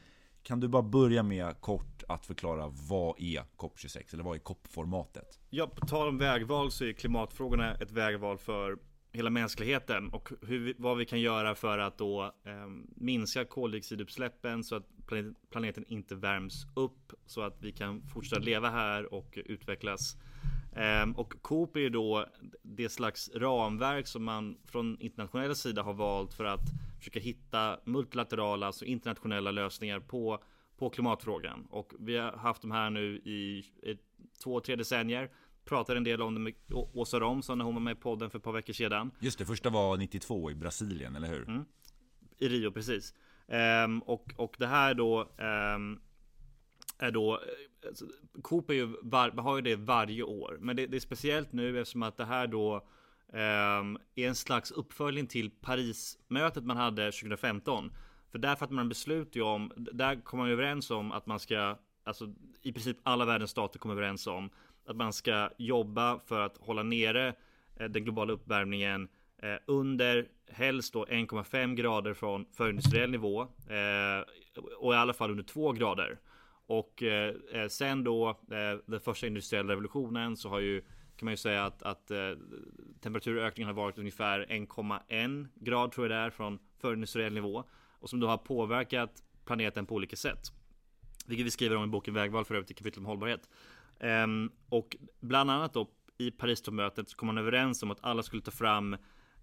Kan 0.44 0.60
du 0.60 0.68
bara 0.68 0.82
börja 0.82 1.24
med 1.24 1.62
kort 1.62 2.04
att 2.08 2.26
förklara 2.26 2.68
vad 2.90 3.22
är 3.22 3.44
COP26 3.58 4.14
eller 4.14 4.24
vad 4.24 4.36
är 4.36 4.40
COP-formatet? 4.40 5.40
Ja, 5.50 5.68
på 5.68 5.86
tal 5.86 6.08
om 6.08 6.18
vägval 6.18 6.72
så 6.72 6.86
är 6.86 6.94
klimatfrågorna 6.94 7.76
ett 7.76 7.92
vägval 7.92 8.38
för 8.38 8.78
hela 9.18 9.30
mänskligheten 9.30 10.10
och 10.10 10.30
hur, 10.42 10.76
vad 10.78 10.98
vi 10.98 11.06
kan 11.06 11.20
göra 11.20 11.56
för 11.56 11.78
att 11.78 11.98
då 11.98 12.24
eh, 12.44 12.68
minska 12.96 13.46
koldioxidutsläppen 13.46 14.64
så 14.64 14.76
att 14.76 14.84
planeten 15.50 15.86
inte 15.88 16.16
värms 16.16 16.66
upp 16.76 17.14
så 17.26 17.42
att 17.42 17.58
vi 17.62 17.72
kan 17.72 18.02
fortsätta 18.02 18.42
leva 18.42 18.70
här 18.70 19.14
och 19.14 19.40
utvecklas. 19.46 20.16
Eh, 20.76 21.10
och 21.16 21.34
COP 21.42 21.76
är 21.76 21.80
ju 21.80 21.90
då 21.90 22.26
det 22.62 22.90
slags 22.90 23.30
ramverk 23.36 24.08
som 24.08 24.24
man 24.24 24.58
från 24.66 24.98
internationell 25.00 25.56
sida 25.56 25.84
har 25.84 25.94
valt 25.94 26.34
för 26.34 26.46
att 26.46 26.70
försöka 27.00 27.20
hitta 27.20 27.80
multilaterala, 27.84 28.66
alltså 28.66 28.86
internationella 28.86 29.52
lösningar 29.52 30.00
på, 30.00 30.44
på 30.78 30.90
klimatfrågan. 30.90 31.68
Och 31.70 31.94
vi 32.00 32.18
har 32.18 32.32
haft 32.32 32.62
de 32.62 32.72
här 32.72 32.90
nu 32.90 33.16
i 33.18 33.66
två, 34.44 34.60
tre 34.60 34.76
decennier 34.76 35.30
pratade 35.68 35.98
en 35.98 36.04
del 36.04 36.22
om 36.22 36.34
det 36.34 36.40
med 36.40 36.54
Åsa 36.72 37.20
Romson 37.20 37.58
när 37.58 37.66
hon 37.66 37.74
var 37.74 37.82
med 37.82 37.98
i 37.98 38.00
podden 38.00 38.30
för 38.30 38.38
ett 38.38 38.44
par 38.44 38.52
veckor 38.52 38.74
sedan. 38.74 39.12
Just 39.20 39.40
det, 39.40 39.46
första 39.46 39.70
var 39.70 39.98
92 39.98 40.52
i 40.52 40.56
Brasilien, 40.56 41.16
eller 41.16 41.28
hur? 41.28 41.48
Mm. 41.48 41.66
I 42.38 42.48
Rio, 42.48 42.72
precis. 42.72 43.14
Um, 43.86 44.00
och, 44.00 44.34
och 44.36 44.56
det 44.60 44.68
här 44.68 44.94
då 44.94 45.22
um, 45.22 46.00
är 46.98 47.12
då 47.12 47.40
alltså, 47.88 48.06
Coop 48.42 48.70
är 48.70 48.74
ju 48.74 48.96
var, 49.02 49.30
har 49.30 49.56
ju 49.56 49.62
det 49.62 49.76
varje 49.76 50.24
år. 50.24 50.58
Men 50.62 50.76
det, 50.76 50.88
det, 50.88 50.98
är 50.98 51.02
speciellt 51.02 51.54
nu 51.54 51.80
eftersom 51.80 52.04
att 52.04 52.18
det 52.18 52.26
här 52.26 52.48
då 52.48 52.76
um, 52.76 53.98
är 54.16 54.28
en 54.28 54.36
slags 54.36 54.72
uppföljning 54.72 55.28
till 55.28 55.52
Parismötet 55.52 56.64
man 56.64 56.78
hade 56.78 57.12
2015. 57.12 57.92
För 58.32 58.40
där 58.40 58.56
fattar 58.56 58.74
man 58.74 58.90
beslut 58.90 59.36
ju 59.36 59.42
om, 59.42 59.72
där 59.76 60.24
kom 60.24 60.40
man 60.40 60.50
överens 60.50 60.92
om 60.92 61.12
att 61.12 61.26
man 61.26 61.40
ska, 61.40 61.78
alltså 62.04 62.34
i 62.62 62.74
princip 62.74 62.98
alla 63.04 63.26
världens 63.26 63.52
stater 63.52 63.80
kom 63.80 63.92
överens 63.92 64.28
om 64.28 64.50
att 64.88 64.96
man 64.96 65.14
ska 65.14 65.50
jobba 65.58 66.20
för 66.20 66.40
att 66.40 66.58
hålla 66.58 66.84
nere 66.84 67.34
eh, 67.76 67.90
den 67.90 68.04
globala 68.04 68.34
uppvärmningen 68.34 69.08
eh, 69.38 69.56
under 69.66 70.28
helst 70.50 70.94
då 70.94 71.06
1,5 71.06 71.76
grader 71.76 72.14
från 72.14 72.46
förindustriell 72.54 73.12
nivå 73.12 73.42
eh, 73.42 74.26
och 74.78 74.94
i 74.94 74.98
alla 74.98 75.14
fall 75.14 75.32
under 75.32 75.44
2 75.44 75.72
grader. 75.72 76.20
Och 76.70 77.04
sen 77.70 78.04
då 78.04 78.40
den 78.86 79.00
första 79.00 79.28
industriella 79.28 79.72
revolutionen 79.72 80.38
så 80.38 80.50
har 80.50 80.60
ju 80.60 80.82
kan 81.16 81.26
man 81.26 81.34
ju 81.34 81.38
säga 81.38 81.66
att, 81.66 81.84
att 81.84 82.12
temperaturökningen 83.02 83.68
har 83.68 83.74
varit 83.74 83.98
ungefär 83.98 84.46
1,1 84.50 85.48
grad 85.56 85.92
tror 85.92 86.08
jag 86.08 86.18
det 86.18 86.26
är 86.26 86.30
från 86.30 86.60
förindustriell 86.82 87.34
nivå 87.34 87.64
och 88.00 88.10
som 88.10 88.20
då 88.20 88.28
har 88.28 88.38
påverkat 88.38 89.24
planeten 89.46 89.86
på 89.86 89.96
olika 89.96 90.16
sätt. 90.16 90.52
Vilket 91.28 91.46
vi 91.46 91.52
skriver 91.52 91.76
om 91.76 91.84
i 91.84 91.88
boken 91.88 92.14
Vägval 92.14 92.46
för 92.46 92.56
övrigt 92.56 92.72
i 92.72 92.74
kapitlet 92.74 92.98
om 92.98 93.06
hållbarhet. 93.06 93.50
Um, 94.00 94.52
och 94.70 94.98
bland 95.20 95.52
annat 95.52 95.74
då 95.74 95.90
i 96.18 96.32
Paristoppmötet 96.32 97.10
så 97.10 97.18
kom 97.18 97.28
man 97.28 97.38
överens 97.38 97.84
om 97.84 97.92
att 97.92 98.00
alla 98.02 98.24
skulle 98.24 98.42
ta 98.42 98.52
fram 98.52 98.98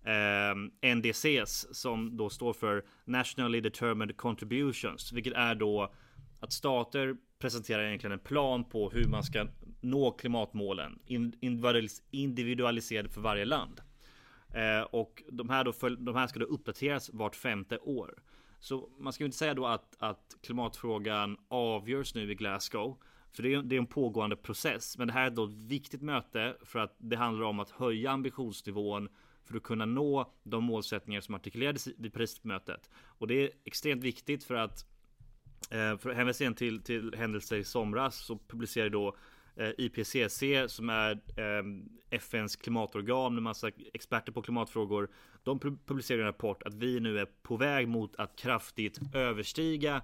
ehm, 0.05 0.71
um, 0.83 0.99
NDCs 0.99 1.67
som 1.73 2.17
då 2.17 2.31
står 2.31 2.53
för 2.53 2.85
Nationally 3.05 3.61
Determined 3.61 4.17
Contributions, 4.17 5.13
vilket 5.13 5.33
är 5.33 5.55
då 5.55 5.93
att 6.41 6.53
stater 6.53 7.17
presenterar 7.39 7.83
egentligen 7.83 8.13
en 8.13 8.19
plan 8.19 8.65
på 8.65 8.91
hur 8.91 9.05
man 9.05 9.23
ska 9.23 9.47
nå 9.81 10.11
klimatmålen 10.11 10.99
individualiserade 12.11 13.09
för 13.09 13.21
varje 13.21 13.45
land. 13.45 13.81
Eh, 14.55 14.83
och 14.83 15.23
de 15.33 15.49
här, 15.49 15.65
då, 15.65 15.73
de 15.99 16.15
här 16.15 16.27
ska 16.27 16.39
då 16.39 16.47
uppdateras 16.47 17.11
vart 17.13 17.37
femte 17.37 17.79
år. 17.79 18.23
Så 18.61 18.89
man 18.99 19.13
ska 19.13 19.25
ju 19.25 19.27
inte 19.27 19.39
säga 19.39 19.55
då 19.55 19.67
att, 19.67 19.97
att 19.99 20.37
klimatfrågan 20.43 21.37
avgörs 21.49 22.15
nu 22.15 22.31
i 22.31 22.35
Glasgow. 22.35 22.99
För 23.35 23.43
det 23.43 23.55
är, 23.55 23.63
det 23.63 23.77
är 23.77 23.79
en 23.79 23.87
pågående 23.87 24.37
process. 24.37 24.99
Men 24.99 25.07
det 25.07 25.13
här 25.13 25.27
är 25.27 25.31
då 25.31 25.45
ett 25.45 25.53
viktigt 25.53 26.03
möte 26.03 26.57
för 26.65 26.79
att 26.79 26.95
det 26.99 27.17
handlar 27.17 27.47
om 27.47 27.61
att 27.61 27.71
höja 27.71 28.11
ambitionsnivån 28.11 29.09
för 29.45 29.57
att 29.57 29.63
kunna 29.63 29.85
nå 29.85 30.33
de 30.43 30.65
målsättningar 30.65 31.21
som 31.21 31.35
artikulerades 31.35 31.89
vid 31.99 32.13
Parismötet. 32.13 32.91
Och 32.95 33.27
det 33.27 33.35
är 33.35 33.51
extremt 33.65 34.05
viktigt 34.05 34.45
för 34.45 34.55
att 34.55 34.87
eh, 35.71 35.99
för 35.99 36.11
att 36.11 36.17
hänvisa 36.17 36.53
till, 36.53 36.83
till 36.83 37.15
händelser 37.17 37.57
i 37.57 37.65
somras 37.65 38.17
så 38.17 38.39
publicerade 38.49 38.91
då 38.91 39.17
eh, 39.57 39.71
IPCC 39.79 40.43
som 40.67 40.91
är 40.91 41.13
eh, 41.13 41.65
FNs 42.11 42.57
klimatorgan 42.57 43.35
med 43.35 43.43
massa 43.43 43.71
experter 43.95 44.33
på 44.33 44.43
klimatfrågor. 44.43 45.09
De 45.43 45.61
publicerade 45.87 46.23
en 46.23 46.27
rapport 46.27 46.63
att 46.63 46.75
vi 46.75 47.01
nu 47.01 47.19
är 47.19 47.27
på 47.43 47.57
väg 47.57 47.89
mot 47.89 48.17
att 48.17 48.37
kraftigt 48.37 49.01
överstiga 49.15 50.03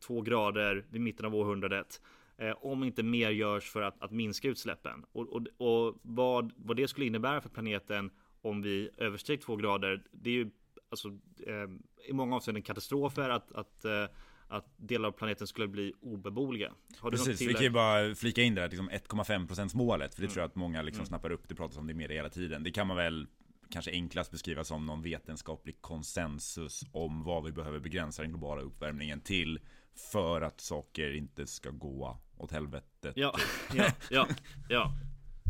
två 0.00 0.20
grader 0.20 0.84
vid 0.90 1.00
mitten 1.00 1.26
av 1.26 1.34
århundradet. 1.34 2.00
Eh, 2.38 2.54
om 2.60 2.84
inte 2.84 3.02
mer 3.02 3.30
görs 3.30 3.70
för 3.70 3.82
att, 3.82 4.02
att 4.02 4.10
minska 4.10 4.48
utsläppen. 4.48 5.04
Och, 5.12 5.28
och, 5.28 5.46
och 5.56 5.98
vad, 6.02 6.52
vad 6.56 6.76
det 6.76 6.88
skulle 6.88 7.06
innebära 7.06 7.40
för 7.40 7.48
planeten 7.48 8.10
om 8.42 8.62
vi 8.62 8.90
överstiger 8.96 9.42
två 9.42 9.56
grader, 9.56 10.02
det 10.12 10.30
är 10.30 10.34
ju 10.34 10.50
alltså, 10.90 11.08
eh, 11.46 12.08
i 12.08 12.12
många 12.12 12.36
avseenden 12.36 12.62
katastrofer 12.62 13.30
att, 13.30 13.52
att 13.52 13.84
eh, 13.84 14.06
att 14.48 14.66
delar 14.76 15.08
av 15.08 15.12
planeten 15.12 15.46
skulle 15.46 15.68
bli 15.68 15.92
obeboeliga. 16.00 16.72
Precis, 17.10 17.40
vi 17.40 17.54
kan 17.54 17.62
ju 17.62 17.70
bara 17.70 18.14
flika 18.14 18.42
in 18.42 18.54
där, 18.54 18.68
liksom 18.68 18.90
1,5% 18.90 19.76
målet. 19.76 20.14
För 20.14 20.22
det 20.22 20.26
mm. 20.26 20.32
tror 20.32 20.42
jag 20.42 20.48
att 20.48 20.54
många 20.54 20.82
liksom 20.82 21.00
mm. 21.00 21.06
snappar 21.06 21.30
upp, 21.30 21.48
det 21.48 21.54
pratas 21.54 21.76
om 21.76 21.86
det 21.86 21.94
mer 21.94 22.08
hela 22.08 22.28
tiden. 22.28 22.62
Det 22.62 22.70
kan 22.70 22.86
man 22.86 22.96
väl 22.96 23.26
kanske 23.70 23.90
enklast 23.90 24.30
beskriva 24.30 24.64
som 24.64 24.86
någon 24.86 25.02
vetenskaplig 25.02 25.80
konsensus 25.80 26.84
om 26.92 27.24
vad 27.24 27.44
vi 27.44 27.52
behöver 27.52 27.78
begränsa 27.78 28.22
den 28.22 28.30
globala 28.30 28.62
uppvärmningen 28.62 29.20
till 29.20 29.60
för 30.00 30.40
att 30.40 30.60
saker 30.60 31.12
inte 31.12 31.46
ska 31.46 31.70
gå 31.70 32.18
åt 32.36 32.52
helvetet. 32.52 33.12
Ja, 33.16 33.36
ja, 33.74 33.92
ja, 34.10 34.28
ja. 34.68 34.92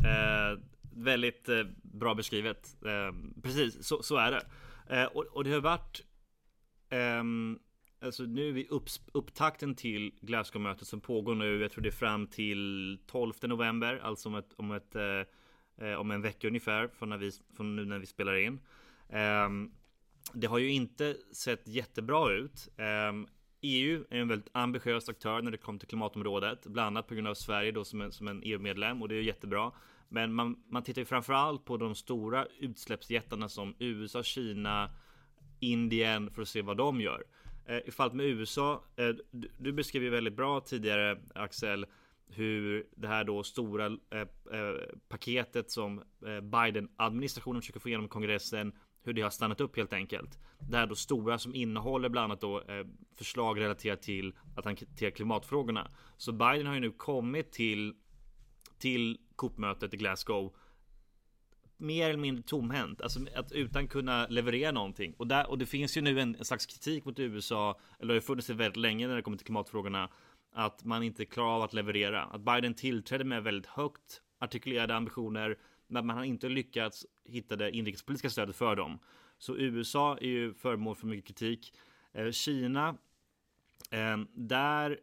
Eh, 0.05 0.59
väldigt 0.95 1.49
eh, 1.49 1.63
bra 1.81 2.15
beskrivet. 2.15 2.77
Eh, 2.85 3.41
precis, 3.41 3.87
så, 3.87 4.03
så 4.03 4.15
är 4.17 4.31
det. 4.31 4.45
Eh, 4.95 5.05
och, 5.05 5.23
och, 5.23 5.43
det 5.43 5.51
har 5.51 5.61
varit 5.61 6.01
ehm, 6.89 7.59
alltså 8.01 8.23
nu 8.23 8.49
är 8.49 8.53
vi 8.53 8.67
upp, 8.67 8.89
upptakten 9.11 9.75
till 9.75 10.13
Glasgow-mötet 10.21 10.87
som 10.87 11.01
pågår 11.01 11.35
nu. 11.35 11.61
Jag 11.61 11.71
tror 11.71 11.83
det 11.83 11.89
är 11.89 11.91
fram 11.91 12.27
till 12.27 12.99
12 13.07 13.33
november, 13.41 13.99
alltså 14.03 14.29
om 14.29 14.35
ett, 14.35 14.53
om 14.55 14.71
ett 14.71 14.95
eh, 14.95 15.93
om 15.99 16.11
en 16.11 16.21
vecka 16.21 16.47
ungefär 16.47 16.87
från, 16.87 17.09
när 17.09 17.17
vi, 17.17 17.31
från 17.55 17.75
nu 17.75 17.85
när 17.85 17.99
vi 17.99 18.05
spelar 18.05 18.35
in. 18.35 18.59
Eh, 19.09 19.49
det 20.33 20.47
har 20.47 20.57
ju 20.57 20.71
inte 20.71 21.17
sett 21.31 21.67
jättebra 21.67 22.31
ut. 22.31 22.69
EU 23.61 24.05
är 24.09 24.19
en 24.19 24.27
väldigt 24.27 24.49
ambitiös 24.51 25.09
aktör 25.09 25.41
när 25.41 25.51
det 25.51 25.57
kommer 25.57 25.79
till 25.79 25.87
klimatområdet, 25.87 26.65
bland 26.65 26.87
annat 26.87 27.07
på 27.07 27.13
grund 27.13 27.27
av 27.27 27.33
Sverige 27.33 27.71
då 27.71 27.85
som 27.85 28.01
en, 28.01 28.11
som 28.11 28.27
en 28.27 28.41
EU-medlem 28.43 29.01
och 29.01 29.09
det 29.09 29.15
är 29.15 29.21
jättebra. 29.21 29.71
Men 30.09 30.33
man, 30.33 30.63
man 30.67 30.83
tittar 30.83 31.01
ju 31.01 31.05
framförallt 31.05 31.65
på 31.65 31.77
de 31.77 31.95
stora 31.95 32.47
utsläppsjättarna 32.59 33.49
som 33.49 33.75
USA, 33.79 34.23
Kina, 34.23 34.89
Indien 35.59 36.31
för 36.31 36.41
att 36.41 36.47
se 36.47 36.61
vad 36.61 36.77
de 36.77 37.01
gör. 37.01 37.23
Eh, 37.65 37.77
I 37.85 37.91
fallet 37.91 38.13
med 38.13 38.25
USA, 38.25 38.83
eh, 38.95 39.09
du, 39.31 39.51
du 39.57 39.71
beskrev 39.71 40.03
ju 40.03 40.09
väldigt 40.09 40.35
bra 40.35 40.59
tidigare 40.59 41.17
Axel 41.35 41.85
hur 42.29 42.87
det 42.95 43.07
här 43.07 43.23
då 43.23 43.43
stora 43.43 43.85
eh, 43.85 44.21
eh, 44.21 44.75
paketet 45.07 45.71
som 45.71 46.03
eh, 46.25 46.41
Biden-administrationen 46.41 47.61
försöker 47.61 47.79
få 47.79 47.87
igenom 47.89 48.05
i 48.05 48.09
kongressen 48.09 48.73
hur 49.03 49.13
det 49.13 49.21
har 49.21 49.29
stannat 49.29 49.61
upp 49.61 49.77
helt 49.77 49.93
enkelt. 49.93 50.39
Det 50.69 50.77
här 50.77 50.87
då 50.87 50.95
stora 50.95 51.37
som 51.37 51.55
innehåller 51.55 52.09
bland 52.09 52.25
annat 52.25 52.41
då 52.41 52.61
eh, 52.61 52.85
förslag 53.15 53.59
relaterat 53.59 54.01
till 54.01 54.33
att 54.55 54.65
hantera 54.65 55.11
klimatfrågorna. 55.11 55.91
Så 56.17 56.31
Biden 56.31 56.67
har 56.67 56.73
ju 56.73 56.79
nu 56.79 56.91
kommit 56.91 57.51
till 57.51 57.95
till 58.79 59.17
COP-mötet 59.35 59.93
i 59.93 59.97
Glasgow 59.97 60.53
mer 61.77 62.09
eller 62.09 62.19
mindre 62.19 62.43
tomhänt, 62.43 63.01
alltså 63.01 63.19
att 63.35 63.51
utan 63.51 63.87
kunna 63.87 64.27
leverera 64.27 64.71
någonting. 64.71 65.13
Och, 65.17 65.27
där, 65.27 65.49
och 65.49 65.57
det 65.57 65.65
finns 65.65 65.97
ju 65.97 66.01
nu 66.01 66.19
en, 66.19 66.35
en 66.35 66.45
slags 66.45 66.65
kritik 66.65 67.05
mot 67.05 67.19
USA, 67.19 67.79
eller 67.99 68.13
det 68.13 68.19
har 68.19 68.21
funnits 68.21 68.47
det 68.47 68.53
väldigt 68.53 68.77
länge 68.77 69.07
när 69.07 69.15
det 69.15 69.21
kommer 69.21 69.37
till 69.37 69.45
klimatfrågorna, 69.45 70.09
att 70.53 70.83
man 70.83 71.03
inte 71.03 71.25
klarar 71.25 71.55
av 71.55 71.61
att 71.61 71.73
leverera. 71.73 72.23
Att 72.23 72.41
Biden 72.41 72.73
tillträdde 72.73 73.23
med 73.23 73.43
väldigt 73.43 73.65
högt 73.65 74.21
artikulerade 74.39 74.95
ambitioner, 74.95 75.57
men 75.87 76.05
man 76.05 76.17
har 76.17 76.23
inte 76.23 76.49
lyckats 76.49 77.05
hittade 77.29 77.71
inrikespolitiska 77.71 78.29
stödet 78.29 78.55
för 78.55 78.75
dem. 78.75 78.99
Så 79.37 79.57
USA 79.57 80.17
är 80.17 80.27
ju 80.27 80.53
föremål 80.53 80.95
för 80.95 81.07
mycket 81.07 81.25
kritik. 81.27 81.73
Eh, 82.13 82.31
Kina, 82.31 82.97
eh, 83.91 84.17
där, 84.33 84.99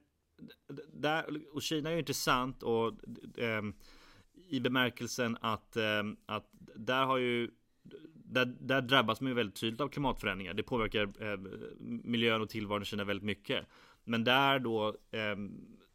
där, 0.93 1.41
och 1.53 1.63
Kina 1.63 1.89
är 1.89 1.93
ju 1.93 1.99
intressant 1.99 2.63
och 2.63 2.89
eh, 3.39 3.63
i 4.49 4.61
bemärkelsen 4.61 5.37
att, 5.41 5.77
att 6.27 6.49
där 6.75 7.05
har 7.05 7.17
ju 7.17 7.51
där, 8.15 8.55
där 8.61 8.81
drabbas 8.81 9.21
man 9.21 9.29
ju 9.31 9.35
väldigt 9.35 9.61
tydligt 9.61 9.81
av 9.81 9.89
klimatförändringar. 9.89 10.55
Det 10.55 10.63
påverkar 10.63 11.03
eh, 11.03 11.39
miljön 11.81 12.43
och 12.43 12.49
tillvaron 12.49 12.83
i 12.83 12.85
Kina 12.85 13.05
väldigt 13.05 13.25
mycket. 13.25 13.67
Men 14.05 14.25
där 14.25 14.59
då 14.59 14.89
eh, 15.11 15.37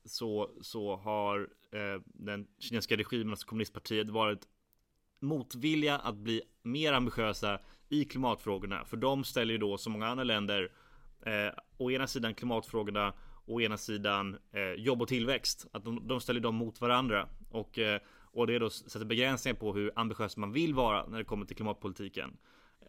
så, 0.05 0.51
så 0.61 0.95
har 0.95 1.49
eh, 1.71 2.01
den 2.05 2.47
kinesiska 2.59 2.97
regimen, 2.97 3.29
alltså 3.29 3.47
kommunistpartiet, 3.47 4.09
varit 4.09 4.47
motvilja 5.21 5.97
att 5.97 6.15
bli 6.15 6.41
mer 6.63 6.93
ambitiösa 6.93 7.59
i 7.89 8.05
klimatfrågorna. 8.05 8.85
För 8.85 8.97
de 8.97 9.23
ställer 9.23 9.53
ju 9.53 9.57
då, 9.57 9.77
som 9.77 9.93
många 9.93 10.07
andra 10.07 10.23
länder, 10.23 10.71
eh, 11.25 11.53
å 11.77 11.91
ena 11.91 12.07
sidan 12.07 12.33
klimatfrågorna 12.35 13.13
och 13.45 13.53
å 13.53 13.61
ena 13.61 13.77
sidan 13.77 14.37
eh, 14.51 14.83
jobb 14.83 15.01
och 15.01 15.07
tillväxt. 15.07 15.67
Att 15.71 15.83
de, 15.85 16.07
de 16.07 16.21
ställer 16.21 16.39
dem 16.39 16.55
mot 16.55 16.81
varandra. 16.81 17.29
Och, 17.49 17.79
eh, 17.79 18.01
och 18.33 18.47
det 18.47 18.59
då 18.59 18.69
sätter 18.69 19.05
begränsningar 19.05 19.55
på 19.55 19.73
hur 19.73 19.91
ambitiös 19.95 20.37
man 20.37 20.51
vill 20.51 20.73
vara 20.73 21.07
när 21.07 21.17
det 21.17 21.23
kommer 21.23 21.45
till 21.45 21.55
klimatpolitiken. 21.55 22.37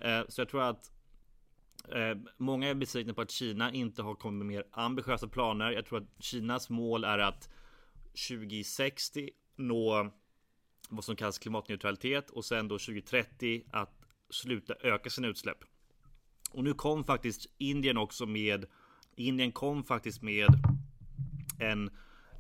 Eh, 0.01 0.21
så 0.29 0.41
jag 0.41 0.49
tror 0.49 0.63
att 0.63 0.93
eh, 1.89 2.19
Många 2.37 2.69
är 2.69 2.75
besvikna 2.75 3.15
på 3.15 3.21
att 3.21 3.31
Kina 3.31 3.73
inte 3.73 4.03
har 4.03 4.15
kommit 4.15 4.39
med 4.39 4.47
mer 4.47 4.65
ambitiösa 4.71 5.29
planer. 5.29 5.71
Jag 5.71 5.87
tror 5.87 5.99
att 5.99 6.25
Kinas 6.25 6.71
mål 6.71 7.05
är 7.05 7.19
att 7.19 7.49
2060 8.29 9.31
nå 9.57 10.13
vad 10.89 11.05
som 11.05 11.17
kallas 11.17 11.39
klimatneutralitet 11.39 12.31
och 12.31 12.45
sen 12.45 12.69
då 12.69 12.79
2030 12.79 13.65
att 13.71 14.03
sluta 14.31 14.75
öka 14.81 15.11
sina 15.11 15.29
utsläpp. 15.29 15.59
Och 16.51 16.65
nu 16.65 16.75
kom 16.75 17.05
faktiskt 17.05 17.47
Indien 17.59 17.97
också 17.97 18.27
med 18.27 18.67
Indien 19.17 19.53
kom 19.53 19.85
faktiskt 19.85 20.23
med 20.23 20.49
en, 21.59 21.91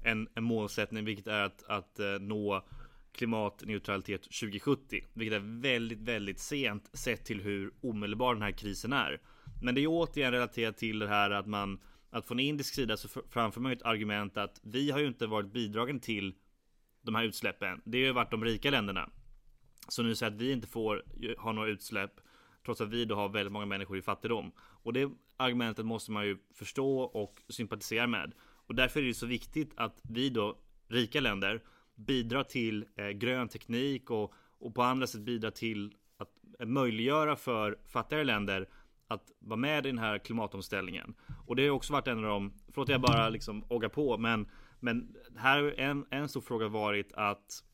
en, 0.02 0.28
en 0.34 0.44
målsättning 0.44 1.04
vilket 1.04 1.26
är 1.26 1.42
att, 1.42 1.62
att 1.62 1.98
eh, 1.98 2.18
nå 2.20 2.64
klimatneutralitet 3.12 4.22
2070, 4.22 5.04
vilket 5.12 5.36
är 5.36 5.60
väldigt, 5.60 6.00
väldigt 6.00 6.40
sent 6.40 6.90
sett 6.92 7.24
till 7.24 7.40
hur 7.40 7.72
omedelbar 7.80 8.34
den 8.34 8.42
här 8.42 8.52
krisen 8.52 8.92
är. 8.92 9.20
Men 9.62 9.74
det 9.74 9.80
är 9.80 9.86
återigen 9.86 10.32
relaterat 10.32 10.76
till 10.76 10.98
det 10.98 11.08
här 11.08 11.30
att 11.30 11.46
man 11.46 11.80
att 12.10 12.26
från 12.26 12.40
indisk 12.40 12.74
sida 12.74 12.96
så 12.96 13.08
framför 13.30 13.60
man 13.60 13.72
ett 13.72 13.82
argument 13.82 14.36
att 14.36 14.60
vi 14.62 14.90
har 14.90 14.98
ju 14.98 15.06
inte 15.06 15.26
varit 15.26 15.52
bidragen 15.52 16.00
till 16.00 16.34
de 17.02 17.14
här 17.14 17.24
utsläppen. 17.24 17.82
Det 17.84 17.98
har 17.98 18.06
ju 18.06 18.12
varit 18.12 18.30
de 18.30 18.44
rika 18.44 18.70
länderna. 18.70 19.10
Så 19.88 20.02
nu 20.02 20.14
säger 20.14 20.32
att 20.32 20.40
vi 20.40 20.52
inte 20.52 20.68
får 20.68 21.02
ha 21.38 21.52
några 21.52 21.68
utsläpp 21.68 22.20
trots 22.64 22.80
att 22.80 22.88
vi 22.88 23.04
då 23.04 23.14
har 23.14 23.28
väldigt 23.28 23.52
många 23.52 23.66
människor 23.66 23.98
i 23.98 24.02
fattigdom. 24.02 24.52
Och 24.58 24.92
det 24.92 25.10
argumentet 25.36 25.86
måste 25.86 26.10
man 26.10 26.26
ju 26.26 26.38
förstå 26.54 27.00
och 27.00 27.42
sympatisera 27.48 28.06
med. 28.06 28.32
Och 28.66 28.74
därför 28.74 29.00
är 29.00 29.04
det 29.04 29.14
så 29.14 29.26
viktigt 29.26 29.72
att 29.76 30.00
vi 30.02 30.30
då, 30.30 30.58
rika 30.88 31.20
länder, 31.20 31.62
bidrar 31.94 32.44
till 32.44 32.84
eh, 32.96 33.08
grön 33.08 33.48
teknik 33.48 34.10
och, 34.10 34.34
och 34.58 34.74
på 34.74 34.82
andra 34.82 35.06
sätt 35.06 35.20
bidrar 35.20 35.50
till 35.50 35.94
att 36.16 36.30
eh, 36.58 36.66
möjliggöra 36.66 37.36
för 37.36 37.78
fattigare 37.86 38.24
länder 38.24 38.68
att 39.08 39.30
vara 39.38 39.56
med 39.56 39.86
i 39.86 39.90
den 39.90 39.98
här 39.98 40.18
klimatomställningen. 40.18 41.14
Och 41.46 41.56
det 41.56 41.68
har 41.68 41.74
också 41.74 41.92
varit 41.92 42.08
en 42.08 42.18
av 42.18 42.24
de, 42.24 42.52
förlåt 42.72 42.88
jag 42.88 43.00
bara 43.00 43.28
liksom 43.28 43.64
oggar 43.68 43.88
på, 43.88 44.18
men, 44.18 44.46
men 44.82 45.16
här 45.36 45.62
har 45.62 45.70
en, 45.70 46.06
en 46.10 46.28
stor 46.28 46.40
fråga 46.40 46.68
varit 46.68 47.12
att 47.12 47.64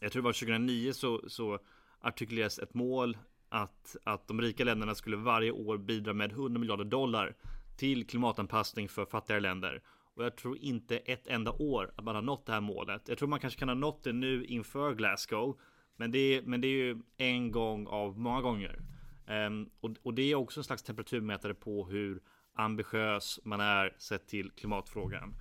jag 0.00 0.12
tror 0.12 0.22
det 0.22 0.24
var 0.24 0.32
2009 0.32 0.92
så, 0.92 1.22
så 1.28 1.58
artikuleras 2.00 2.58
ett 2.58 2.74
mål 2.74 3.18
att, 3.48 3.96
att 4.04 4.28
de 4.28 4.40
rika 4.40 4.64
länderna 4.64 4.94
skulle 4.94 5.16
varje 5.16 5.50
år 5.50 5.78
bidra 5.78 6.12
med 6.12 6.32
100 6.32 6.60
miljarder 6.60 6.84
dollar 6.84 7.36
till 7.76 8.06
klimatanpassning 8.06 8.88
för 8.88 9.04
fattigare 9.04 9.40
länder. 9.40 9.82
Och 10.14 10.24
jag 10.24 10.36
tror 10.36 10.58
inte 10.58 10.96
ett 10.96 11.26
enda 11.26 11.52
år 11.52 11.92
att 11.96 12.04
man 12.04 12.14
har 12.14 12.22
nått 12.22 12.46
det 12.46 12.52
här 12.52 12.60
målet. 12.60 13.08
Jag 13.08 13.18
tror 13.18 13.28
man 13.28 13.40
kanske 13.40 13.58
kan 13.58 13.68
ha 13.68 13.74
nått 13.74 14.02
det 14.02 14.12
nu 14.12 14.44
inför 14.44 14.94
Glasgow. 14.94 15.58
Men 15.96 16.10
det 16.10 16.18
är, 16.18 16.42
men 16.42 16.60
det 16.60 16.68
är 16.68 16.72
ju 16.86 17.02
en 17.16 17.52
gång 17.52 17.86
av 17.86 18.18
många 18.18 18.40
gånger. 18.40 18.82
Um, 19.28 19.70
och, 19.80 19.90
och, 20.02 20.14
det 20.14 20.22
är 20.22 20.34
också 20.34 20.60
en 20.60 20.64
slags 20.64 20.82
temperaturmätare 20.82 21.54
på 21.54 21.86
hur 21.86 22.20
ambitiös 22.54 23.40
man 23.44 23.60
är 23.60 23.94
sett 23.98 24.28
till 24.28 24.50
klimatfrågan. 24.50 25.34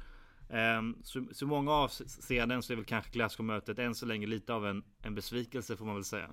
Ehm, 0.49 0.95
så, 1.03 1.25
så 1.31 1.47
många 1.47 1.71
avseenden 1.71 2.63
så 2.63 2.73
är 2.73 2.75
väl 2.75 2.85
kanske 2.85 3.11
Glasgow-mötet 3.11 3.79
än 3.79 3.95
så 3.95 4.05
länge 4.05 4.27
lite 4.27 4.53
av 4.53 4.67
en, 4.67 4.83
en 5.01 5.15
besvikelse 5.15 5.77
får 5.77 5.85
man 5.85 5.95
väl 5.95 6.03
säga. 6.03 6.29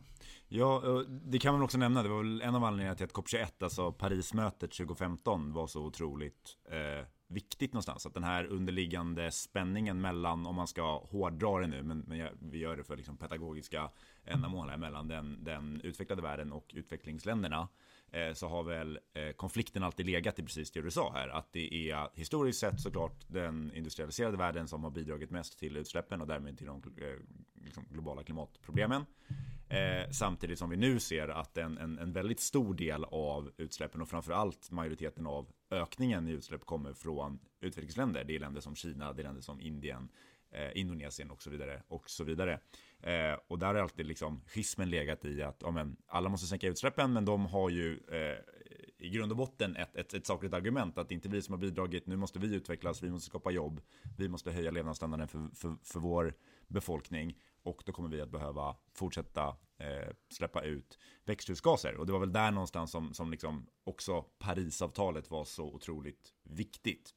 Ja, 0.49 0.83
det 1.09 1.39
kan 1.39 1.55
man 1.55 1.63
också 1.63 1.79
nämna. 1.79 2.03
Det 2.03 2.09
var 2.09 2.23
väl 2.23 2.43
en 2.43 2.55
av 2.55 2.65
anledningarna 2.65 2.97
till 2.97 3.05
att 3.05 3.13
COP21, 3.13 3.65
alltså 3.65 3.93
Parismötet 3.93 4.71
2015, 4.71 5.53
var 5.53 5.67
så 5.67 5.85
otroligt 5.85 6.57
eh, 6.71 7.07
viktigt 7.29 7.73
någonstans. 7.73 8.07
Att 8.07 8.15
den 8.15 8.25
här 8.25 8.45
underliggande 8.47 9.31
spänningen 9.31 10.01
mellan, 10.01 10.47
om 10.47 10.55
man 10.55 10.67
ska 10.67 10.99
hårdra 10.99 11.61
det 11.61 11.67
nu, 11.67 11.83
men, 11.83 11.99
men 11.99 12.29
vi 12.41 12.59
gör 12.59 12.77
det 12.77 12.85
för 12.85 12.97
liksom 12.97 13.17
pedagogiska 13.17 13.91
ändamål 14.25 14.69
här, 14.69 14.77
mellan 14.77 15.09
den, 15.09 15.45
den 15.45 15.81
utvecklade 15.81 16.23
världen 16.23 16.53
och 16.53 16.71
utvecklingsländerna. 16.75 17.69
Eh, 18.15 18.33
så 18.33 18.49
har 18.49 18.63
väl 18.63 18.99
eh, 19.15 19.33
konflikten 19.33 19.83
alltid 19.83 20.07
legat 20.07 20.39
i 20.39 20.43
precis 20.43 20.71
det 20.71 20.83
du 20.83 20.91
sa 20.91 21.13
här. 21.13 21.29
Att 21.29 21.53
det 21.53 21.91
är 21.91 22.09
historiskt 22.15 22.59
sett 22.59 22.81
såklart 22.81 23.25
den 23.29 23.73
industrialiserade 23.75 24.37
världen 24.37 24.69
som 24.69 24.85
har 24.85 24.91
bidragit 24.91 25.31
mest 25.31 25.59
till 25.59 25.77
utsläppen 25.77 26.21
och 26.21 26.27
därmed 26.27 26.59
till 26.59 26.67
de 26.67 26.83
eh, 26.97 27.07
liksom 27.65 27.85
globala 27.91 28.23
klimatproblemen. 28.23 29.05
Eh, 29.69 30.11
samtidigt 30.11 30.59
som 30.59 30.71
vi 30.71 30.77
nu 30.77 31.01
ser 31.01 31.29
att 31.29 31.57
en, 31.57 31.79
en, 31.79 31.99
en, 31.99 32.13
väldigt 32.13 32.41
stor 32.41 32.75
del 32.75 33.05
av 33.05 33.51
utsläppen 33.57 34.01
och 34.03 34.09
framförallt 34.09 34.71
majoriteten 34.71 35.27
av 35.27 35.53
ökningen 35.71 36.29
i 36.29 36.31
utsläpp 36.31 36.65
kommer 36.65 36.93
från 36.93 37.39
utvecklingsländer. 37.61 38.25
Det 38.25 38.37
är 38.37 38.41
länder 38.41 38.61
som 38.61 38.77
Kina, 38.77 39.13
det 39.13 39.23
är 39.23 39.25
länder 39.25 39.43
som 39.43 39.61
Indien, 39.61 40.09
eh, 40.51 40.79
Indonesien 40.81 41.31
och 41.31 41.43
så 41.43 41.51
vidare. 41.51 41.83
Och 41.89 42.11
så 42.11 42.25
vidare. 42.25 42.61
Eh, 43.05 43.39
och 43.49 43.59
där 43.59 43.67
har 43.67 43.75
alltid 43.75 44.07
liksom 44.07 44.41
schismen 44.47 44.91
legat 44.91 45.25
i 45.25 45.43
att 45.43 45.59
ja, 45.61 45.71
men, 45.71 45.97
alla 46.07 46.29
måste 46.29 46.47
sänka 46.47 46.69
utsläppen, 46.69 47.13
men 47.13 47.25
de 47.25 47.47
har 47.47 47.71
ju 47.71 47.93
eh, 47.93 48.39
i 48.99 49.11
grund 49.11 49.33
och 49.33 49.37
botten 49.39 49.77
ett, 49.77 49.97
ett, 49.97 50.15
ett 50.15 50.27
sakligt 50.27 50.55
argument 50.55 50.99
att 50.99 51.09
det 51.09 51.15
inte 51.15 51.29
är 51.29 51.31
vi 51.31 51.43
som 51.43 51.53
har 51.53 51.61
bidragit, 51.61 52.07
nu 52.07 52.17
måste 52.17 52.39
vi 52.39 52.55
utvecklas, 52.55 53.03
vi 53.03 53.11
måste 53.11 53.27
skapa 53.27 53.51
jobb, 53.51 53.81
vi 54.19 54.29
måste 54.29 54.51
höja 54.51 54.71
levnadsstandarden 54.71 55.29
för, 55.29 55.49
för, 55.55 55.77
för 55.83 56.01
vår 56.01 56.35
befolkning 56.67 57.39
och 57.63 57.83
då 57.87 57.93
kommer 57.93 58.09
vi 58.09 58.21
att 58.21 58.31
behöva 58.31 58.77
fortsätta 58.95 59.57
eh, 59.79 60.09
släppa 60.29 60.63
ut 60.63 60.99
växthusgaser. 61.25 61.97
Och 61.97 62.07
det 62.07 62.13
var 62.13 62.21
väl 62.21 62.33
där 62.33 62.51
någonstans 62.51 62.91
som, 62.91 63.15
som 63.15 63.31
liksom 63.31 63.67
också 63.85 64.23
Parisavtalet 64.23 65.31
var 65.31 65.45
så 65.45 65.65
otroligt 65.65 66.33
viktigt. 66.43 67.15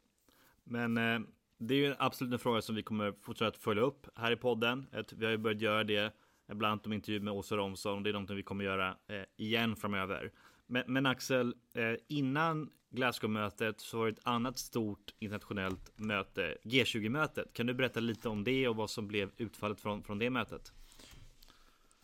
Men 0.64 0.98
eh, 0.98 1.20
det 1.58 1.74
är 1.74 1.78
ju 1.78 1.96
absolut 2.00 2.34
en 2.34 2.40
fråga 2.40 2.62
som 2.62 2.76
vi 2.76 2.84
kommer 2.84 3.14
fortsätta 3.22 3.60
följa 3.60 3.84
upp 3.84 4.08
här 4.16 4.32
i 4.32 4.36
podden. 4.36 4.88
Vi 5.12 5.26
har 5.26 5.32
ju 5.32 5.38
börjat 5.38 5.62
göra 5.62 5.84
det 5.84 6.14
eh, 6.48 6.56
bland 6.56 6.72
annat 6.72 6.86
om 6.86 6.94
intervju 6.94 7.20
med 7.20 7.34
Åsa 7.34 7.58
Romson. 7.58 8.04
Det 8.04 8.10
är 8.10 8.14
någonting 8.14 8.36
vi 8.36 8.44
kommer 8.44 8.64
göra 8.64 8.98
eh, 9.08 9.22
igen 9.38 9.76
framöver. 9.76 10.32
Men, 10.68 10.84
men 10.88 11.06
Axel, 11.06 11.56
eh, 11.74 11.94
innan 12.08 12.70
Glasgow-mötet 12.90 13.80
så 13.80 13.98
var 13.98 14.06
det 14.06 14.12
ett 14.12 14.28
annat 14.28 14.58
stort 14.58 15.14
internationellt 15.20 15.92
möte, 15.96 16.58
G20-mötet. 16.64 17.54
Kan 17.54 17.66
du 17.66 17.74
berätta 17.74 18.00
lite 18.00 18.30
om 18.30 18.44
det 18.44 18.68
och 18.68 18.76
vad 18.76 18.90
som 18.90 19.08
blev 19.08 19.32
utfallet 19.38 19.80
från, 19.80 20.04
från 20.04 20.20
det 20.20 20.30
mötet? 20.30 20.74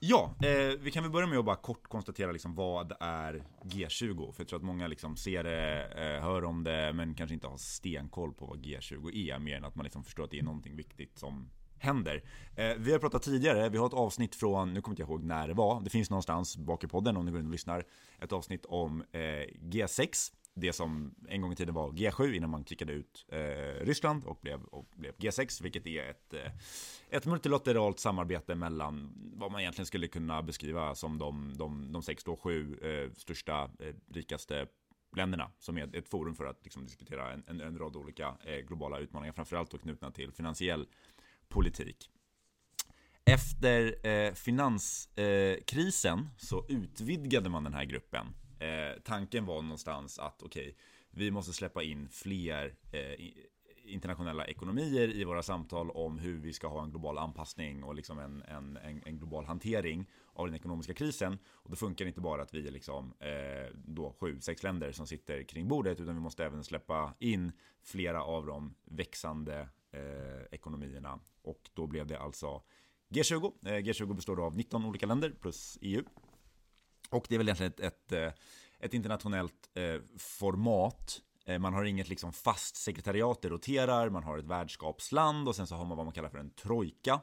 Ja, 0.06 0.36
eh, 0.42 0.80
vi 0.80 0.92
kan 0.92 1.04
väl 1.04 1.12
börja 1.12 1.28
med 1.28 1.40
att 1.40 1.46
bara 1.46 1.56
kort 1.56 1.88
konstatera 1.88 2.32
liksom 2.32 2.56
vad 2.56 2.94
är 3.00 3.44
G20? 3.64 4.32
För 4.32 4.42
jag 4.42 4.48
tror 4.48 4.60
att 4.60 4.66
många 4.66 4.88
liksom 4.88 5.18
ser 5.18 5.44
det, 5.44 5.86
eh, 5.86 6.24
hör 6.24 6.44
om 6.44 6.64
det, 6.64 6.94
men 6.94 7.14
kanske 7.14 7.34
inte 7.34 7.48
har 7.48 7.58
stenkoll 7.58 8.34
på 8.34 8.46
vad 8.46 8.66
G20 8.66 9.16
är. 9.16 9.40
Mer 9.40 9.58
än 9.58 9.66
att 9.66 9.76
man 9.76 9.84
liksom 9.84 10.04
förstår 10.04 10.24
att 10.24 10.32
det 10.32 10.40
är 10.40 10.44
någonting 10.44 10.76
viktigt 10.76 11.18
som 11.18 11.50
händer. 11.78 12.24
Eh, 12.56 12.74
vi 12.78 12.92
har 12.92 13.00
pratat 13.00 13.24
tidigare, 13.24 13.70
vi 13.70 13.78
har 13.78 13.88
ett 13.88 13.94
avsnitt 13.94 14.36
från, 14.36 14.74
nu 14.74 14.82
kommer 14.82 14.98
jag 14.98 15.04
inte 15.04 15.12
ihåg 15.12 15.24
när 15.24 15.48
det 15.48 15.54
var, 15.54 15.82
det 15.82 15.90
finns 15.90 16.10
någonstans 16.10 16.58
bak 16.58 16.84
i 16.84 16.88
podden 16.88 17.18
om 17.18 17.26
ni 17.26 17.32
går 17.32 17.40
in 17.40 17.46
och 17.46 17.52
lyssnar, 17.52 17.86
ett 18.20 18.34
avsnitt 18.34 18.66
om 18.66 19.04
eh, 19.12 19.20
G6 19.62 20.32
det 20.56 20.74
som 20.74 21.16
en 21.28 21.42
gång 21.42 21.52
i 21.52 21.56
tiden 21.56 21.76
var 21.76 21.92
G7 21.92 22.34
innan 22.34 22.50
man 22.50 22.66
kickade 22.66 22.94
ut 22.94 23.26
eh, 23.28 23.86
Ryssland 23.86 24.26
och 24.26 24.40
blev, 24.42 24.64
och 24.64 24.90
blev 24.96 25.16
G6, 25.16 25.64
vilket 25.64 25.88
är 25.88 26.10
ett, 26.10 26.34
eh, 26.34 26.52
ett 27.10 27.26
multilateralt 27.26 28.00
samarbete 28.00 28.56
mellan 28.56 29.14
vad 29.36 29.52
man 29.52 29.62
egentligen 29.62 29.86
skulle 29.86 30.08
kunna 30.08 30.44
beskriva 30.44 30.96
som 30.96 31.18
de, 31.18 31.54
de, 31.58 31.92
de 31.92 32.04
sex, 32.04 32.24
då, 32.24 32.38
sju 32.38 32.78
eh, 32.78 33.12
största, 33.14 33.64
eh, 33.64 33.94
rikaste 34.14 34.68
länderna 35.16 35.52
som 35.60 35.78
är 35.78 35.96
ett 35.96 36.10
forum 36.10 36.36
för 36.36 36.46
att 36.46 36.60
liksom, 36.64 36.86
diskutera 36.86 37.34
en, 37.34 37.44
en, 37.48 37.62
en 37.62 37.78
rad 37.78 37.96
olika 37.96 38.38
eh, 38.44 38.58
globala 38.58 39.00
utmaningar, 39.00 39.34
framförallt 39.34 39.72
då 39.72 39.78
knutna 39.78 40.12
till 40.12 40.32
finansiell 40.32 40.88
politik. 41.48 42.10
Efter 43.26 44.08
eh, 44.08 44.34
finanskrisen 44.34 46.20
eh, 46.20 46.26
så 46.38 46.66
utvidgade 46.70 47.50
man 47.50 47.64
den 47.64 47.74
här 47.74 47.86
gruppen 47.86 48.28
Eh, 48.64 49.00
tanken 49.04 49.46
var 49.46 49.62
någonstans 49.62 50.20
att 50.20 50.44
okej, 50.44 50.62
okay, 50.62 50.74
vi 51.10 51.32
måste 51.32 51.54
släppa 51.54 51.84
in 51.84 52.10
fler 52.10 52.76
eh, 52.92 53.28
internationella 53.86 54.46
ekonomier 54.46 55.16
i 55.16 55.24
våra 55.24 55.44
samtal 55.44 55.92
om 55.92 56.20
hur 56.20 56.38
vi 56.38 56.54
ska 56.54 56.68
ha 56.68 56.84
en 56.84 56.90
global 56.90 57.18
anpassning 57.18 57.84
och 57.84 57.96
liksom 57.96 58.20
en, 58.20 58.42
en, 58.42 58.78
en, 58.78 59.02
en 59.06 59.18
global 59.18 59.46
hantering 59.46 60.06
av 60.34 60.46
den 60.46 60.56
ekonomiska 60.56 60.94
krisen. 60.94 61.38
Och 61.48 61.70
då 61.70 61.76
funkar 61.76 62.06
det 62.06 62.10
inte 62.10 62.22
bara 62.22 62.42
att 62.42 62.54
vi 62.54 62.68
är 62.68 62.72
liksom, 62.72 63.14
eh, 63.20 63.76
då 63.76 64.16
sju, 64.20 64.40
sex 64.42 64.64
länder 64.64 64.92
som 64.92 65.08
sitter 65.08 65.44
kring 65.44 65.68
bordet 65.68 66.00
utan 66.00 66.16
vi 66.16 66.22
måste 66.22 66.46
även 66.46 66.64
släppa 66.64 67.14
in 67.20 67.52
flera 67.84 68.24
av 68.24 68.46
de 68.46 68.76
växande 68.86 69.70
eh, 69.92 70.44
ekonomierna. 70.52 71.20
Och 71.42 71.70
då 71.74 71.88
blev 71.88 72.08
det 72.08 72.20
alltså 72.20 72.62
G20. 73.10 73.54
Eh, 73.66 73.70
G20 73.70 74.14
består 74.14 74.46
av 74.46 74.58
19 74.58 74.86
olika 74.86 75.06
länder 75.06 75.36
plus 75.42 75.78
EU. 75.82 76.04
Och 77.14 77.26
det 77.30 77.36
är 77.36 77.38
väl 77.38 77.48
egentligen 77.48 77.72
ett, 77.72 77.80
ett, 77.80 78.12
eh, 78.12 78.32
ett 78.80 78.94
internationellt 78.94 79.70
eh, 79.74 80.02
format. 80.18 81.22
Eh, 81.46 81.60
man 81.60 81.74
har 81.74 81.84
inget 81.84 82.10
liksom 82.10 82.34
fast 82.34 82.76
sekretariat, 82.76 83.42
det 83.42 83.50
roterar, 83.50 84.10
man 84.10 84.24
har 84.24 84.38
ett 84.38 84.46
värdskapsland 84.46 85.48
och 85.48 85.56
sen 85.56 85.68
så 85.68 85.76
har 85.76 85.86
man 85.86 85.98
vad 85.98 86.06
man 86.06 86.14
kallar 86.14 86.30
för 86.30 86.38
en 86.38 86.50
trojka. 86.50 87.22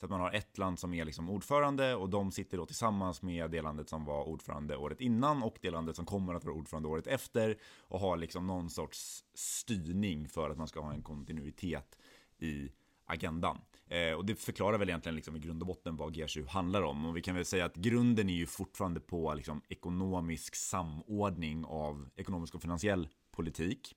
Så 0.00 0.06
att 0.06 0.10
man 0.10 0.20
har 0.20 0.32
ett 0.32 0.58
land 0.58 0.78
som 0.78 0.94
är 0.94 1.04
liksom 1.04 1.30
ordförande 1.30 1.94
och 1.94 2.08
de 2.08 2.32
sitter 2.32 2.58
då 2.58 2.66
tillsammans 2.66 3.22
med 3.22 3.50
det 3.50 3.62
landet 3.62 3.88
som 3.88 4.04
var 4.04 4.24
ordförande 4.24 4.76
året 4.76 5.00
innan 5.00 5.42
och 5.42 5.58
det 5.60 5.70
landet 5.70 5.96
som 5.96 6.06
kommer 6.06 6.34
att 6.34 6.44
vara 6.44 6.54
ordförande 6.54 6.88
året 6.88 7.06
efter 7.06 7.58
och 7.80 8.00
har 8.00 8.16
liksom 8.16 8.46
någon 8.46 8.70
sorts 8.70 9.24
styrning 9.34 10.28
för 10.28 10.50
att 10.50 10.58
man 10.58 10.68
ska 10.68 10.80
ha 10.80 10.92
en 10.92 11.02
kontinuitet 11.02 11.98
i 12.38 12.68
agendan. 13.06 13.58
Eh, 13.88 14.12
och 14.12 14.24
det 14.24 14.34
förklarar 14.34 14.78
väl 14.78 14.88
egentligen 14.88 15.16
liksom 15.16 15.36
i 15.36 15.38
grund 15.38 15.62
och 15.62 15.66
botten 15.66 15.96
vad 15.96 16.16
G7 16.16 16.46
handlar 16.46 16.82
om. 16.82 17.06
Och 17.06 17.16
vi 17.16 17.22
kan 17.22 17.34
väl 17.34 17.44
säga 17.44 17.64
att 17.64 17.76
grunden 17.76 18.28
är 18.28 18.34
ju 18.34 18.46
fortfarande 18.46 19.00
på 19.00 19.34
liksom 19.34 19.62
ekonomisk 19.68 20.54
samordning 20.54 21.64
av 21.64 22.08
ekonomisk 22.16 22.54
och 22.54 22.62
finansiell 22.62 23.08
politik. 23.30 23.96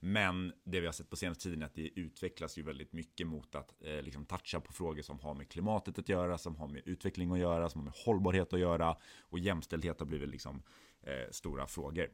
Men 0.00 0.52
det 0.64 0.80
vi 0.80 0.86
har 0.86 0.92
sett 0.92 1.10
på 1.10 1.16
senaste 1.16 1.42
tiden 1.42 1.62
är 1.62 1.66
att 1.66 1.74
det 1.74 2.00
utvecklas 2.00 2.58
ju 2.58 2.62
väldigt 2.62 2.92
mycket 2.92 3.26
mot 3.26 3.54
att 3.54 3.74
eh, 3.80 4.02
liksom 4.02 4.24
toucha 4.24 4.60
på 4.60 4.72
frågor 4.72 5.02
som 5.02 5.20
har 5.20 5.34
med 5.34 5.48
klimatet 5.48 5.98
att 5.98 6.08
göra, 6.08 6.38
som 6.38 6.56
har 6.56 6.68
med 6.68 6.82
utveckling 6.84 7.32
att 7.32 7.38
göra, 7.38 7.68
som 7.68 7.80
har 7.80 7.84
med 7.84 7.94
hållbarhet 8.06 8.52
att 8.52 8.60
göra 8.60 8.96
och 9.20 9.38
jämställdhet 9.38 10.00
har 10.00 10.06
blivit 10.06 10.28
liksom 10.28 10.62
eh, 11.02 11.30
stora 11.30 11.66
frågor. 11.66 12.08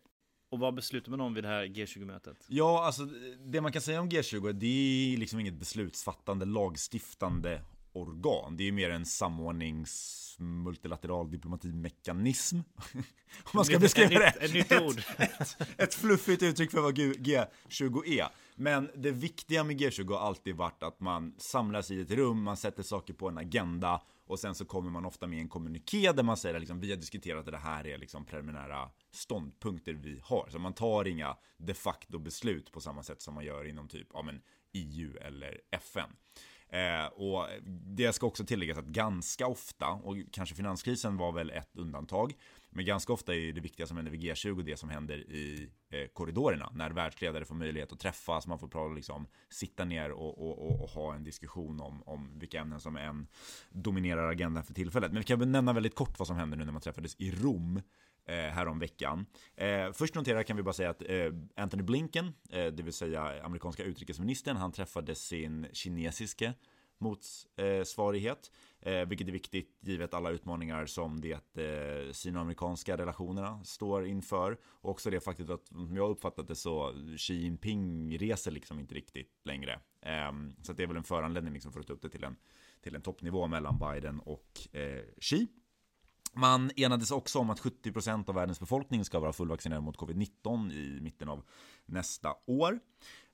Och 0.50 0.58
vad 0.58 0.74
beslutar 0.74 1.10
man 1.10 1.20
om 1.20 1.34
vid 1.34 1.44
det 1.44 1.48
här 1.48 1.64
G20-mötet? 1.64 2.36
Ja, 2.48 2.84
alltså 2.84 3.08
det 3.44 3.60
man 3.60 3.72
kan 3.72 3.82
säga 3.82 4.00
om 4.00 4.08
G20 4.08 4.52
det 4.52 4.66
är 4.66 5.16
liksom 5.16 5.40
inget 5.40 5.54
beslutsfattande, 5.54 6.44
lagstiftande 6.44 7.60
organ. 7.92 8.56
Det 8.56 8.68
är 8.68 8.72
mer 8.72 8.90
en 8.90 9.06
samordnings 9.06 10.16
multilateral 10.38 11.30
diplomatimekanism. 11.30 12.56
Om 13.42 13.50
man 13.54 13.64
ska 13.64 13.78
beskriva 13.78 14.18
det. 14.18 14.26
Ett, 14.26 14.54
nytt 14.54 14.72
ord. 14.72 14.98
Ett, 15.18 15.56
ett, 15.76 15.94
fluffigt 15.94 16.42
uttryck 16.42 16.70
för 16.70 16.80
vad 16.80 16.98
G20 16.98 18.06
är. 18.06 18.28
Men 18.54 18.90
det 18.96 19.10
viktiga 19.10 19.64
med 19.64 19.80
G20 19.80 20.12
har 20.12 20.26
alltid 20.26 20.56
varit 20.56 20.82
att 20.82 21.00
man 21.00 21.34
samlas 21.38 21.90
i 21.90 22.00
ett 22.00 22.10
rum, 22.10 22.42
man 22.42 22.56
sätter 22.56 22.82
saker 22.82 23.14
på 23.14 23.28
en 23.28 23.38
agenda 23.38 24.02
och 24.30 24.38
sen 24.38 24.54
så 24.54 24.64
kommer 24.64 24.90
man 24.90 25.04
ofta 25.04 25.26
med 25.26 25.40
en 25.40 25.48
kommuniké 25.48 26.12
där 26.12 26.22
man 26.22 26.36
säger 26.36 26.54
att 26.54 26.60
liksom, 26.60 26.80
vi 26.80 26.90
har 26.90 26.96
diskuterat 26.96 27.46
att 27.46 27.52
det 27.52 27.58
här 27.58 27.86
är 27.86 27.98
liksom 27.98 28.24
preliminära 28.24 28.90
ståndpunkter 29.10 29.92
vi 29.92 30.20
har. 30.22 30.48
Så 30.50 30.58
man 30.58 30.72
tar 30.72 31.04
inga 31.04 31.36
de 31.56 31.74
facto 31.74 32.18
beslut 32.18 32.72
på 32.72 32.80
samma 32.80 33.02
sätt 33.02 33.22
som 33.22 33.34
man 33.34 33.44
gör 33.44 33.64
inom 33.64 33.88
typ 33.88 34.08
ja, 34.12 34.22
men 34.22 34.42
EU 34.72 35.16
eller 35.16 35.60
FN. 35.70 36.10
Eh, 36.72 37.06
och 37.06 37.46
det 37.86 38.12
ska 38.12 38.26
också 38.26 38.44
tilläggas 38.44 38.78
att 38.78 38.86
ganska 38.86 39.46
ofta, 39.46 39.86
och 39.86 40.16
kanske 40.32 40.54
finanskrisen 40.54 41.16
var 41.16 41.32
väl 41.32 41.50
ett 41.50 41.76
undantag, 41.76 42.34
men 42.70 42.84
ganska 42.84 43.12
ofta 43.12 43.34
är 43.34 43.52
det 43.52 43.60
viktiga 43.60 43.86
som 43.86 43.96
händer 43.96 44.12
vid 44.12 44.20
G20 44.20 44.62
det 44.62 44.76
som 44.76 44.90
händer 44.90 45.18
i 45.18 45.70
eh, 45.90 46.06
korridorerna. 46.12 46.70
När 46.74 46.90
världsledare 46.90 47.44
får 47.44 47.54
möjlighet 47.54 47.92
att 47.92 48.00
träffas, 48.00 48.46
man 48.46 48.58
får 48.58 48.68
prata, 48.68 48.94
liksom, 48.94 49.26
sitta 49.48 49.84
ner 49.84 50.10
och, 50.10 50.38
och, 50.38 50.66
och, 50.66 50.82
och, 50.82 50.90
ha 50.90 51.14
en 51.14 51.24
diskussion 51.24 51.80
om, 51.80 52.02
om 52.02 52.38
vilka 52.38 52.60
ämnen 52.60 52.80
som 52.80 52.96
än 52.96 53.26
dominerar 53.70 54.28
agendan 54.28 54.64
för 54.64 54.74
tillfället. 54.74 55.12
Men 55.12 55.20
vi 55.20 55.26
kan 55.26 55.38
väl 55.38 55.48
nämna 55.48 55.72
väldigt 55.72 55.94
kort 55.94 56.18
vad 56.18 56.28
som 56.28 56.36
hände 56.36 56.56
nu 56.56 56.64
när 56.64 56.72
man 56.72 56.82
träffades 56.82 57.16
i 57.18 57.30
Rom 57.30 57.80
eh. 58.30 59.66
Eh, 59.66 59.92
först 59.92 60.14
notera 60.14 60.44
kan 60.44 60.56
vi 60.56 60.62
bara 60.62 60.72
säga 60.72 60.90
att 60.90 61.02
eh, 61.08 61.32
Anthony 61.56 61.82
Blinken, 61.82 62.26
eh, 62.50 62.66
det 62.66 62.82
vill 62.82 62.92
säga 62.92 63.44
amerikanska 63.44 63.84
utrikesministern, 63.84 64.56
han 64.56 64.72
träffade 64.72 65.14
sin 65.14 65.66
kinesiske 65.72 66.54
motsvarighet. 67.00 68.50
Eh, 68.80 69.04
vilket 69.06 69.28
är 69.28 69.32
viktigt 69.32 69.78
givet 69.80 70.14
alla 70.14 70.30
utmaningar 70.30 70.86
som 70.86 71.20
det 71.20 71.56
eh, 71.56 72.12
sinoamerikanska 72.12 72.96
relationerna 72.96 73.64
står 73.64 74.06
inför. 74.06 74.58
Och 74.64 74.90
också 74.90 75.10
det 75.10 75.20
faktum 75.20 75.50
att, 75.50 75.68
som 75.68 75.96
jag 75.96 76.10
uppfattat 76.10 76.48
det 76.48 76.54
så, 76.54 76.94
Xi 77.16 77.34
Jinping 77.34 78.18
reser 78.18 78.50
liksom 78.50 78.78
inte 78.78 78.94
riktigt 78.94 79.40
längre. 79.44 79.80
Eh, 80.02 80.32
så 80.62 80.72
det 80.72 80.82
är 80.82 80.86
väl 80.86 80.96
en 80.96 81.04
föranledning 81.04 81.54
liksom 81.54 81.72
för 81.72 81.80
att 81.80 81.86
ta 81.86 81.92
upp 81.92 82.02
det 82.02 82.08
till 82.08 82.24
en, 82.24 82.36
till 82.82 82.94
en 82.94 83.02
toppnivå 83.02 83.46
mellan 83.46 83.78
Biden 83.78 84.20
och 84.20 84.76
eh, 84.76 85.04
Xi. 85.20 85.46
Man 86.32 86.70
enades 86.76 87.10
också 87.10 87.38
om 87.38 87.50
att 87.50 87.60
70% 87.60 88.28
av 88.28 88.34
världens 88.34 88.60
befolkning 88.60 89.04
ska 89.04 89.20
vara 89.20 89.32
fullvaccinerad 89.32 89.82
mot 89.82 89.96
covid-19 89.96 90.72
i 90.72 91.00
mitten 91.00 91.28
av 91.28 91.42
nästa 91.86 92.34
år. 92.46 92.80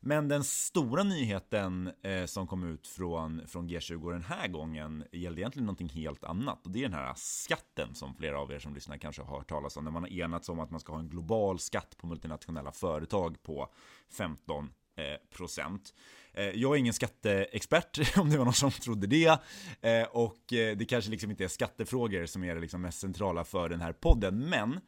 Men 0.00 0.28
den 0.28 0.44
stora 0.44 1.02
nyheten 1.02 1.92
eh, 2.02 2.24
som 2.24 2.46
kom 2.46 2.64
ut 2.64 2.86
från, 2.86 3.46
från 3.46 3.68
G20 3.68 4.12
den 4.12 4.22
här 4.22 4.48
gången 4.48 5.04
gällde 5.12 5.40
egentligen 5.40 5.66
någonting 5.66 5.88
helt 5.88 6.24
annat. 6.24 6.66
Och 6.66 6.72
det 6.72 6.78
är 6.78 6.82
den 6.82 6.92
här 6.92 7.14
skatten 7.16 7.94
som 7.94 8.14
flera 8.14 8.40
av 8.40 8.52
er 8.52 8.58
som 8.58 8.74
lyssnar 8.74 8.96
kanske 8.96 9.22
har 9.22 9.38
hört 9.38 9.48
talas 9.48 9.76
om. 9.76 9.84
När 9.84 9.90
man 9.90 10.02
har 10.02 10.10
enats 10.10 10.48
om 10.48 10.60
att 10.60 10.70
man 10.70 10.80
ska 10.80 10.92
ha 10.92 11.00
en 11.00 11.08
global 11.08 11.58
skatt 11.58 11.96
på 11.96 12.06
multinationella 12.06 12.72
företag 12.72 13.42
på 13.42 13.72
15 14.10 14.70
Eh, 14.98 15.16
procent. 15.30 15.94
Eh, 16.32 16.44
jag 16.44 16.74
är 16.74 16.78
ingen 16.78 16.94
skatteexpert, 16.94 18.16
om 18.18 18.30
det 18.30 18.38
var 18.38 18.44
någon 18.44 18.54
som 18.54 18.70
trodde 18.70 19.06
det. 19.06 19.40
Eh, 19.80 20.02
och 20.02 20.42
det 20.48 20.88
kanske 20.88 21.10
liksom 21.10 21.30
inte 21.30 21.44
är 21.44 21.48
skattefrågor 21.48 22.26
som 22.26 22.44
är 22.44 22.54
det 22.54 22.60
liksom 22.60 22.82
mest 22.82 23.00
centrala 23.00 23.44
för 23.44 23.68
den 23.68 23.80
här 23.80 23.92
podden. 23.92 24.38
Men 24.48 24.80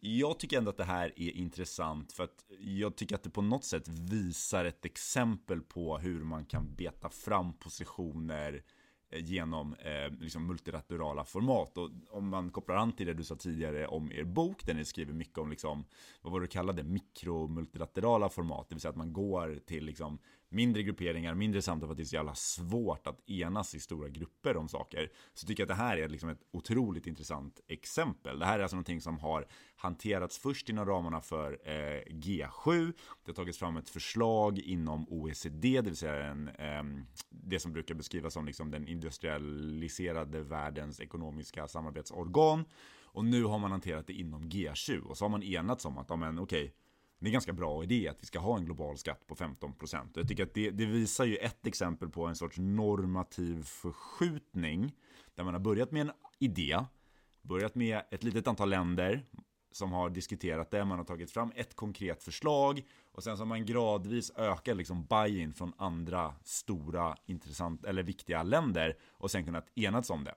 jag 0.00 0.38
tycker 0.38 0.58
ändå 0.58 0.70
att 0.70 0.76
det 0.76 0.84
här 0.84 1.12
är 1.16 1.30
intressant 1.30 2.12
för 2.12 2.24
att 2.24 2.44
jag 2.58 2.96
tycker 2.96 3.14
att 3.14 3.22
det 3.22 3.30
på 3.30 3.42
något 3.42 3.64
sätt 3.64 3.88
visar 3.88 4.64
ett 4.64 4.84
exempel 4.84 5.60
på 5.60 5.98
hur 5.98 6.24
man 6.24 6.44
kan 6.44 6.74
beta 6.74 7.08
fram 7.08 7.52
positioner 7.52 8.52
eh, 8.54 8.60
Eh, 9.12 9.24
genom 9.24 9.74
eh, 9.74 10.12
liksom 10.20 10.46
multilaterala 10.46 11.24
format. 11.24 11.78
Och 11.78 11.90
om 12.10 12.28
man 12.28 12.50
kopplar 12.50 12.76
an 12.76 12.92
till 12.92 13.06
det 13.06 13.14
du 13.14 13.24
sa 13.24 13.36
tidigare 13.36 13.86
om 13.86 14.12
er 14.12 14.24
bok, 14.24 14.66
där 14.66 14.74
ni 14.74 14.84
skriver 14.84 15.12
mycket 15.12 15.38
om, 15.38 15.50
liksom, 15.50 15.84
vad 16.22 16.32
var 16.32 16.40
det 16.40 16.46
du 16.46 16.50
kallade, 16.50 16.82
mikromultilaterala 16.82 18.28
format, 18.28 18.68
det 18.68 18.74
vill 18.74 18.80
säga 18.80 18.90
att 18.90 18.96
man 18.96 19.12
går 19.12 19.60
till 19.66 19.84
liksom, 19.84 20.18
mindre 20.50 20.82
grupperingar, 20.82 21.34
mindre 21.34 21.62
samtal 21.62 21.86
för 21.86 21.92
att 21.92 21.96
det 21.96 22.02
är 22.02 22.04
så 22.04 22.16
jävla 22.16 22.34
svårt 22.34 23.06
att 23.06 23.30
enas 23.30 23.74
i 23.74 23.80
stora 23.80 24.08
grupper 24.08 24.56
om 24.56 24.68
saker. 24.68 25.12
Så 25.34 25.46
tycker 25.46 25.62
jag 25.62 25.70
att 25.70 25.78
det 25.78 25.84
här 25.84 25.96
är 25.96 26.08
liksom 26.08 26.28
ett 26.28 26.42
otroligt 26.50 27.06
intressant 27.06 27.60
exempel. 27.68 28.38
Det 28.38 28.46
här 28.46 28.58
är 28.58 28.62
alltså 28.62 28.76
någonting 28.76 29.00
som 29.00 29.18
har 29.18 29.46
hanterats 29.76 30.38
först 30.38 30.68
inom 30.68 30.86
ramarna 30.86 31.20
för 31.20 31.58
eh, 31.64 32.02
G7. 32.06 32.92
Det 33.24 33.30
har 33.30 33.34
tagits 33.34 33.58
fram 33.58 33.76
ett 33.76 33.88
förslag 33.88 34.58
inom 34.58 35.08
OECD, 35.08 35.80
det 35.80 35.90
vill 35.90 35.96
säga 35.96 36.24
en, 36.24 36.48
eh, 36.48 37.04
det 37.28 37.60
som 37.60 37.72
brukar 37.72 37.94
beskrivas 37.94 38.32
som 38.32 38.46
liksom 38.46 38.70
den 38.70 38.88
industrialiserade 38.88 40.42
världens 40.42 41.00
ekonomiska 41.00 41.68
samarbetsorgan. 41.68 42.64
Och 43.12 43.24
nu 43.24 43.44
har 43.44 43.58
man 43.58 43.70
hanterat 43.70 44.06
det 44.06 44.12
inom 44.12 44.44
G7 44.44 45.00
och 45.00 45.18
så 45.18 45.24
har 45.24 45.30
man 45.30 45.42
enats 45.42 45.84
om 45.84 45.98
att, 45.98 46.06
ja 46.10 46.16
men 46.16 46.38
okej, 46.38 46.74
det 47.20 47.26
är 47.26 47.28
en 47.28 47.32
ganska 47.32 47.52
bra 47.52 47.82
idé 47.82 48.08
att 48.08 48.22
vi 48.22 48.26
ska 48.26 48.38
ha 48.38 48.56
en 48.56 48.64
global 48.64 48.98
skatt 48.98 49.26
på 49.26 49.34
15%. 49.34 50.10
Jag 50.14 50.28
tycker 50.28 50.42
att 50.42 50.54
det, 50.54 50.70
det 50.70 50.86
visar 50.86 51.24
ju 51.24 51.36
ett 51.36 51.66
exempel 51.66 52.08
på 52.08 52.26
en 52.26 52.36
sorts 52.36 52.58
normativ 52.58 53.62
förskjutning. 53.62 54.94
Där 55.34 55.44
man 55.44 55.54
har 55.54 55.60
börjat 55.60 55.90
med 55.90 56.00
en 56.00 56.12
idé, 56.38 56.78
börjat 57.42 57.74
med 57.74 58.02
ett 58.10 58.22
litet 58.22 58.48
antal 58.48 58.70
länder 58.70 59.24
som 59.72 59.92
har 59.92 60.10
diskuterat 60.10 60.70
det, 60.70 60.84
man 60.84 60.98
har 60.98 61.04
tagit 61.04 61.30
fram 61.30 61.52
ett 61.54 61.76
konkret 61.76 62.22
förslag 62.22 62.82
och 63.12 63.22
sen 63.22 63.36
så 63.36 63.40
har 63.40 63.46
man 63.46 63.66
gradvis 63.66 64.32
ökat 64.36 64.76
liksom 64.76 65.06
buy-in 65.06 65.52
från 65.52 65.72
andra 65.76 66.34
stora, 66.44 67.16
intressant 67.26 67.84
eller 67.84 68.02
viktiga 68.02 68.42
länder 68.42 68.96
och 69.10 69.30
sen 69.30 69.44
kunnat 69.44 69.78
enas 69.78 70.10
om 70.10 70.24
det. 70.24 70.34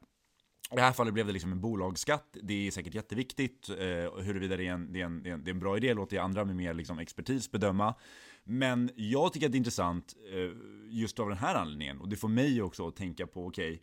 I 0.72 0.76
det 0.76 0.82
här 0.82 0.92
fallet 0.92 1.14
blev 1.14 1.28
det 1.28 1.34
liksom 1.34 1.52
en 1.52 1.62
bolagsskatt. 1.62 2.38
Det 2.44 2.68
är 2.68 2.72
säkert 2.72 2.94
jätteviktigt. 2.94 3.70
Eh, 3.70 3.76
huruvida 4.24 4.58
det 4.58 4.68
är, 4.68 4.74
en, 4.74 4.94
det, 4.94 5.02
är 5.02 5.06
en, 5.06 5.24
det, 5.24 5.30
är 5.30 5.50
en, 5.50 5.60
bra 5.60 5.78
idé 5.78 5.94
låter 5.94 6.16
jag 6.16 6.24
andra 6.24 6.46
med 6.46 6.56
mer 6.56 6.74
liksom 6.74 7.00
expertis 7.00 7.52
bedöma. 7.52 7.96
Men 8.44 8.90
jag 8.96 9.34
tycker 9.34 9.46
att 9.46 9.52
det 9.52 9.56
är 9.56 9.60
intressant 9.60 10.16
eh, 10.32 10.52
just 10.90 11.20
av 11.20 11.30
den 11.30 11.38
här 11.38 11.56
anledningen. 11.56 12.00
Och 12.00 12.10
det 12.10 12.16
får 12.16 12.28
mig 12.28 12.62
också 12.62 12.88
att 12.88 12.96
tänka 12.96 13.28
på, 13.28 13.46
okej, 13.46 13.72
okay, 13.72 13.82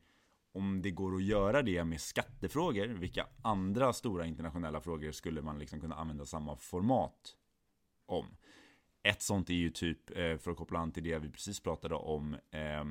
om 0.52 0.82
det 0.82 0.90
går 0.90 1.16
att 1.16 1.22
göra 1.22 1.62
det 1.62 1.84
med 1.84 2.00
skattefrågor, 2.00 2.86
vilka 2.86 3.26
andra 3.42 3.92
stora 3.92 4.26
internationella 4.26 4.80
frågor 4.80 5.12
skulle 5.12 5.42
man 5.42 5.58
liksom 5.58 5.80
kunna 5.80 5.94
använda 5.94 6.26
samma 6.26 6.56
format 6.56 7.36
om? 8.06 8.26
Ett 9.02 9.22
sånt 9.22 9.50
är 9.50 9.54
ju 9.54 9.70
typ, 9.70 10.10
eh, 10.10 10.36
för 10.36 10.50
att 10.50 10.56
koppla 10.56 10.78
an 10.78 10.92
till 10.92 11.04
det 11.04 11.18
vi 11.18 11.30
precis 11.30 11.60
pratade 11.60 11.94
om, 11.94 12.34
eh, 12.50 12.84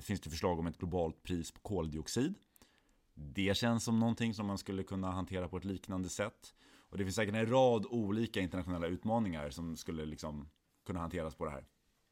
finns 0.00 0.20
det 0.20 0.30
förslag 0.30 0.58
om 0.58 0.66
ett 0.66 0.78
globalt 0.78 1.22
pris 1.22 1.52
på 1.52 1.60
koldioxid. 1.60 2.34
Det 3.14 3.56
känns 3.56 3.84
som 3.84 4.00
någonting 4.00 4.34
som 4.34 4.46
man 4.46 4.58
skulle 4.58 4.82
kunna 4.82 5.10
hantera 5.10 5.48
på 5.48 5.56
ett 5.56 5.64
liknande 5.64 6.08
sätt. 6.08 6.54
Och 6.88 6.98
det 6.98 7.04
finns 7.04 7.16
säkert 7.16 7.34
en 7.34 7.50
rad 7.50 7.86
olika 7.86 8.40
internationella 8.40 8.86
utmaningar 8.86 9.50
som 9.50 9.76
skulle 9.76 10.04
liksom 10.04 10.48
kunna 10.86 11.00
hanteras 11.00 11.34
på 11.34 11.44
det 11.44 11.50
här. 11.50 11.64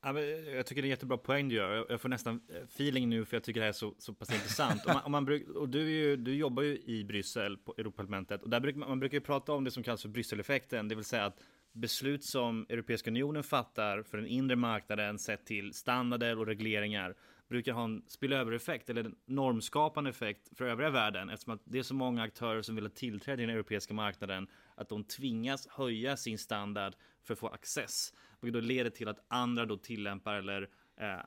Ja, 0.04 0.20
jag 0.20 0.66
tycker 0.66 0.82
det 0.82 0.86
är 0.86 0.88
en 0.88 0.90
jättebra 0.90 1.18
poäng 1.18 1.48
du 1.48 1.54
gör. 1.54 1.86
Jag 1.88 2.00
får 2.00 2.08
nästan 2.08 2.40
eh, 2.48 2.62
feeling 2.62 3.08
nu 3.08 3.24
för 3.24 3.36
jag 3.36 3.44
tycker 3.44 3.60
det 3.60 3.64
här 3.64 3.68
är 3.68 3.72
så, 3.72 3.94
så 3.98 4.14
pass 4.14 4.32
intressant. 4.32 4.86
Om 4.86 4.92
man, 4.94 5.02
om 5.04 5.12
man 5.12 5.24
bruk, 5.24 5.48
och 5.48 5.68
du, 5.68 5.90
ju, 5.90 6.16
du 6.16 6.34
jobbar 6.34 6.62
ju 6.62 6.78
i 6.84 7.04
Bryssel 7.04 7.56
på 7.56 7.74
Europaparlamentet 7.78 8.42
och 8.42 8.50
där 8.50 8.60
brukar 8.60 8.78
man, 8.78 8.88
man 8.88 9.00
brukar 9.00 9.16
ju 9.16 9.20
prata 9.20 9.52
om 9.52 9.64
det 9.64 9.70
som 9.70 9.82
kallas 9.82 10.02
för 10.02 10.08
Brysseleffekten, 10.08 10.88
det 10.88 10.94
vill 10.94 11.04
säga 11.04 11.24
att 11.24 11.38
beslut 11.72 12.24
som 12.24 12.66
Europeiska 12.68 13.10
unionen 13.10 13.42
fattar 13.42 14.02
för 14.02 14.18
den 14.18 14.26
inre 14.26 14.56
marknaden 14.56 15.18
sett 15.18 15.46
till 15.46 15.72
standarder 15.72 16.38
och 16.38 16.46
regleringar 16.46 17.14
brukar 17.48 17.72
ha 17.72 17.84
en 17.84 18.02
spillövereffekt 18.06 18.90
eller 18.90 19.04
en 19.04 19.16
normskapande 19.26 20.10
effekt 20.10 20.58
för 20.58 20.64
övriga 20.64 20.90
världen 20.90 21.30
eftersom 21.30 21.54
att 21.54 21.60
det 21.64 21.78
är 21.78 21.82
så 21.82 21.94
många 21.94 22.22
aktörer 22.22 22.62
som 22.62 22.74
vill 22.74 22.84
ha 22.84 22.90
tillträde 22.90 23.36
till 23.36 23.46
den 23.46 23.56
europeiska 23.56 23.94
marknaden 23.94 24.48
att 24.74 24.88
de 24.88 25.04
tvingas 25.04 25.66
höja 25.66 26.16
sin 26.16 26.38
standard 26.38 26.94
för 27.22 27.34
att 27.34 27.40
få 27.40 27.48
access. 27.48 28.12
Vilket 28.40 28.62
då 28.62 28.66
leder 28.66 28.90
till 28.90 29.08
att 29.08 29.24
andra 29.28 29.66
då 29.66 29.76
tillämpar 29.76 30.34
eller 30.34 30.68
eh, 30.96 31.18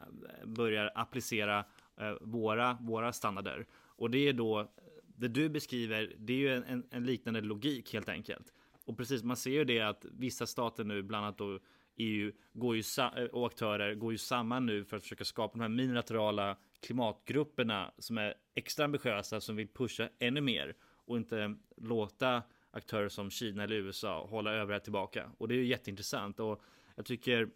börjar 0.46 0.92
applicera 0.96 1.66
eh, 1.98 2.14
våra, 2.22 2.78
våra 2.82 3.14
standarder. 3.14 3.66
Och 3.74 4.12
det 4.12 4.28
är 4.28 4.34
då 4.34 4.72
det 5.18 5.28
du 5.28 5.50
beskriver, 5.50 6.16
det 6.18 6.34
är 6.34 6.38
ju 6.38 6.56
en, 6.56 6.64
en, 6.64 6.84
en 6.92 7.06
liknande 7.06 7.42
logik 7.42 7.94
helt 7.94 8.10
enkelt. 8.10 8.54
Och 8.86 8.98
precis, 8.98 9.24
man 9.24 9.38
ser 9.38 9.52
ju 9.52 9.66
det 9.66 9.82
att 9.82 10.06
vissa 10.12 10.46
stater 10.46 10.84
nu, 10.84 11.04
bland 11.04 11.26
annat 11.26 11.38
då 11.38 11.60
EU 11.98 12.32
går 12.54 12.76
ju 12.76 12.84
och 13.32 13.48
aktörer 13.48 13.96
går 13.96 14.12
ju 14.12 14.18
samman 14.18 14.66
nu 14.66 14.86
för 14.86 14.98
att 14.98 15.04
försöka 15.04 15.26
skapa 15.26 15.52
de 15.58 15.62
här 15.62 15.70
minilaterala 15.70 16.58
klimatgrupperna 16.80 17.92
som 17.98 18.18
är 18.18 18.34
extra 18.56 18.86
ambitiösa 18.86 19.42
som 19.42 19.56
vill 19.56 19.68
pusha 19.68 20.10
ännu 20.20 20.42
mer 20.42 20.76
och 21.06 21.18
inte 21.18 21.56
låta 21.78 22.44
aktörer 22.72 23.10
som 23.10 23.30
Kina 23.30 23.64
eller 23.64 23.76
USA 23.76 24.26
hålla 24.26 24.54
övriga 24.54 24.80
tillbaka. 24.80 25.32
Och 25.38 25.48
det 25.48 25.54
är 25.54 25.58
ju 25.58 25.66
jätteintressant 25.66 26.40
och 26.40 26.62
jag 26.96 27.06
tycker 27.06 27.50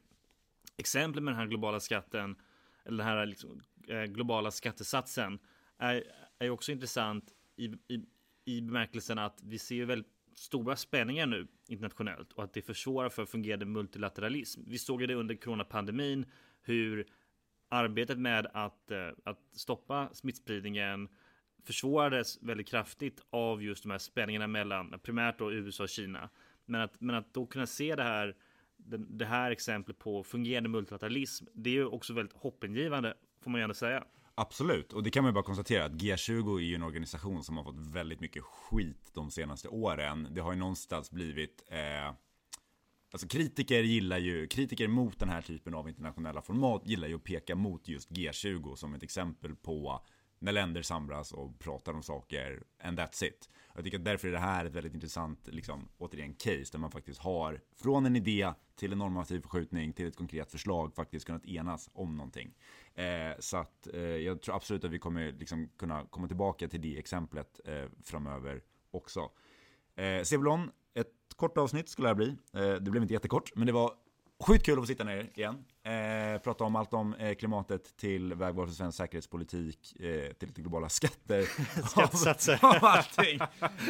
exemplet 0.78 1.24
med 1.24 1.34
den 1.34 1.40
här 1.40 1.48
globala 1.48 1.80
skatten 1.80 2.36
eller 2.84 2.98
den 2.98 3.08
här 3.08 3.26
liksom, 3.26 3.62
eh, 3.88 4.04
globala 4.04 4.52
skattesatsen 4.52 5.40
är, 5.78 6.04
är 6.40 6.50
också 6.50 6.72
intressant 6.72 7.34
i, 7.56 7.66
i, 7.66 8.06
i 8.46 8.62
bemärkelsen 8.62 9.20
att 9.20 9.42
vi 9.44 9.60
ser 9.60 9.86
väldigt 9.86 10.12
stora 10.40 10.76
spänningar 10.76 11.26
nu 11.26 11.48
internationellt 11.68 12.34
och 12.34 12.44
att 12.44 12.54
det 12.54 12.62
försvårar 12.62 13.10
för 13.10 13.26
fungerande 13.26 13.66
multilateralism. 13.66 14.62
Vi 14.68 14.78
såg 14.78 15.02
ju 15.02 15.08
det 15.08 15.16
under 15.16 15.36
coronapandemin 15.36 16.26
hur 16.62 17.06
arbetet 17.70 18.20
med 18.20 18.48
att, 18.54 18.92
eh, 18.92 19.10
att 19.24 19.40
stoppa 19.52 20.10
smittspridningen 20.14 21.10
försvårades 21.66 22.42
väldigt 22.42 22.68
kraftigt 22.68 23.22
av 23.30 23.64
just 23.64 23.84
de 23.84 23.92
här 23.92 23.98
spänningarna 23.98 24.48
mellan 24.48 25.00
primärt 25.04 25.40
då 25.40 25.52
USA 25.52 25.84
och 25.84 25.90
Kina. 25.90 26.30
Men 26.66 26.82
att, 26.82 27.02
men 27.02 27.16
att 27.16 27.34
då 27.34 27.46
kunna 27.46 27.68
se 27.68 27.96
det 27.96 28.04
här, 28.04 28.36
det 28.98 29.26
här 29.26 29.52
exemplet 29.52 30.00
på 30.00 30.24
fungerande 30.24 30.70
multilateralism, 30.70 31.46
det 31.54 31.70
är 31.70 31.74
ju 31.74 31.86
också 31.86 32.14
väldigt 32.14 32.36
hoppingivande, 32.36 33.14
får 33.42 33.52
man 33.52 33.62
gärna 33.62 33.74
säga. 33.74 34.06
Absolut, 34.42 34.94
och 34.94 35.04
det 35.04 35.10
kan 35.10 35.24
man 35.24 35.30
ju 35.30 35.34
bara 35.34 35.44
konstatera 35.44 35.86
att 35.86 35.92
G20 35.92 36.58
är 36.58 36.62
ju 36.62 36.76
en 36.76 36.84
organisation 36.84 37.44
som 37.44 37.58
har 37.58 37.64
fått 37.64 37.80
väldigt 37.80 38.20
mycket 38.20 38.44
skit 38.44 39.12
de 39.14 39.32
senaste 39.32 39.68
åren. 39.68 40.28
Det 40.32 40.42
har 40.42 40.54
ju 40.54 40.60
någonstans 40.60 41.12
blivit 41.12 41.64
eh, 41.68 42.16
Alltså 43.12 43.28
kritiker 43.28 43.84
gillar 43.84 44.18
ju, 44.18 44.48
kritiker 44.48 44.88
mot 44.88 45.20
den 45.20 45.30
här 45.30 45.42
typen 45.42 45.74
av 45.74 45.90
internationella 45.90 46.42
format 46.42 46.82
gillar 46.86 47.08
ju 47.08 47.16
att 47.16 47.24
peka 47.24 47.56
mot 47.56 47.88
just 47.88 48.10
G20 48.10 48.76
som 48.76 48.94
ett 48.94 49.04
exempel 49.04 49.56
på 49.56 50.02
när 50.40 50.52
länder 50.52 50.82
samlas 50.82 51.32
och 51.32 51.60
pratar 51.60 51.94
om 51.94 52.04
saker, 52.04 52.64
and 52.84 53.00
that's 53.00 53.24
it. 53.24 53.50
Jag 53.76 53.84
tycker 53.84 53.98
att 53.98 54.06
därför 54.06 54.28
är 54.28 54.32
det 54.32 54.40
här 54.40 54.66
ett 54.66 54.74
väldigt 54.76 54.94
intressant, 54.94 55.48
liksom, 55.48 55.90
återigen, 55.98 56.34
case 56.34 56.66
där 56.72 56.80
man 56.80 56.92
faktiskt 56.92 57.20
har 57.20 57.62
från 57.76 58.06
en 58.06 58.16
idé 58.16 58.54
till 58.76 58.92
en 58.92 58.98
normativ 58.98 59.42
förskjutning 59.42 59.94
till 59.94 60.08
ett 60.08 60.16
konkret 60.16 60.52
förslag 60.52 60.96
faktiskt 60.96 61.26
kunnat 61.26 61.46
enas 61.46 61.90
om 61.94 62.18
någonting. 62.18 62.54
Eh, 63.00 63.36
så 63.40 63.58
att 63.58 63.88
eh, 63.94 64.02
jag 64.02 64.42
tror 64.42 64.56
absolut 64.56 64.84
att 64.84 64.92
vi 64.92 65.00
kommer 65.00 65.32
liksom 65.32 65.70
kunna 65.78 66.06
komma 66.06 66.28
tillbaka 66.28 66.68
till 66.68 66.82
det 66.82 66.98
exemplet 66.98 67.60
eh, 67.66 67.86
framöver 68.04 68.62
också. 68.92 69.32
Eh, 69.96 70.24
Sebulon, 70.24 70.72
ett 70.94 71.14
kort 71.36 71.58
avsnitt 71.58 71.90
skulle 71.90 72.06
det 72.06 72.10
här 72.10 72.16
bli. 72.16 72.36
Eh, 72.54 72.76
det 72.76 72.92
blev 72.92 73.04
inte 73.04 73.14
jättekort, 73.14 73.56
men 73.56 73.68
det 73.68 73.74
var 73.74 73.94
Sjukt 74.44 74.66
kul 74.66 74.74
att 74.74 74.84
få 74.84 74.88
sitta 74.88 75.04
ner 75.04 75.30
igen. 75.34 75.66
Eh, 75.90 76.38
prata 76.40 76.64
om 76.64 76.76
allt 76.76 76.94
om 76.94 77.14
eh, 77.14 77.36
klimatet 77.36 77.98
till 77.98 78.34
vägval 78.34 78.68
för 78.68 78.74
svensk 78.74 78.98
säkerhetspolitik, 78.98 79.96
eh, 80.00 80.34
till 80.34 80.48
lite 80.48 80.62
globala 80.62 80.90
skatter. 80.90 81.42
Skattesatser. 81.90 82.60
av 82.66 82.86
allting. 82.86 83.40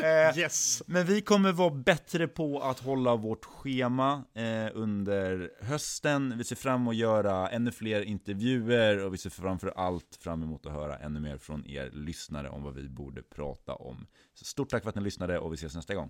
Eh, 0.03 0.37
yes. 0.37 0.83
Men 0.85 1.05
vi 1.05 1.21
kommer 1.21 1.51
vara 1.51 1.69
bättre 1.69 2.27
på 2.27 2.59
att 2.59 2.79
hålla 2.79 3.15
vårt 3.15 3.45
schema 3.45 4.23
eh, 4.33 4.67
under 4.73 5.51
hösten. 5.61 6.37
Vi 6.37 6.43
ser 6.43 6.55
fram 6.55 6.81
emot 6.81 6.91
att 6.91 6.97
göra 6.97 7.49
ännu 7.49 7.71
fler 7.71 8.01
intervjuer 8.01 9.05
och 9.05 9.13
vi 9.13 9.17
ser 9.17 9.29
framför 9.29 9.73
allt 9.75 10.17
fram 10.21 10.43
emot 10.43 10.65
att 10.65 10.73
höra 10.73 10.97
ännu 10.97 11.19
mer 11.19 11.37
från 11.37 11.67
er 11.67 11.89
lyssnare 11.93 12.49
om 12.49 12.63
vad 12.63 12.73
vi 12.73 12.89
borde 12.89 13.21
prata 13.21 13.75
om. 13.75 14.07
Så 14.33 14.45
stort 14.45 14.69
tack 14.69 14.83
för 14.83 14.89
att 14.89 14.95
ni 14.95 15.01
lyssnade 15.01 15.39
och 15.39 15.53
vi 15.53 15.55
ses 15.55 15.75
nästa 15.75 15.95
gång. 15.95 16.09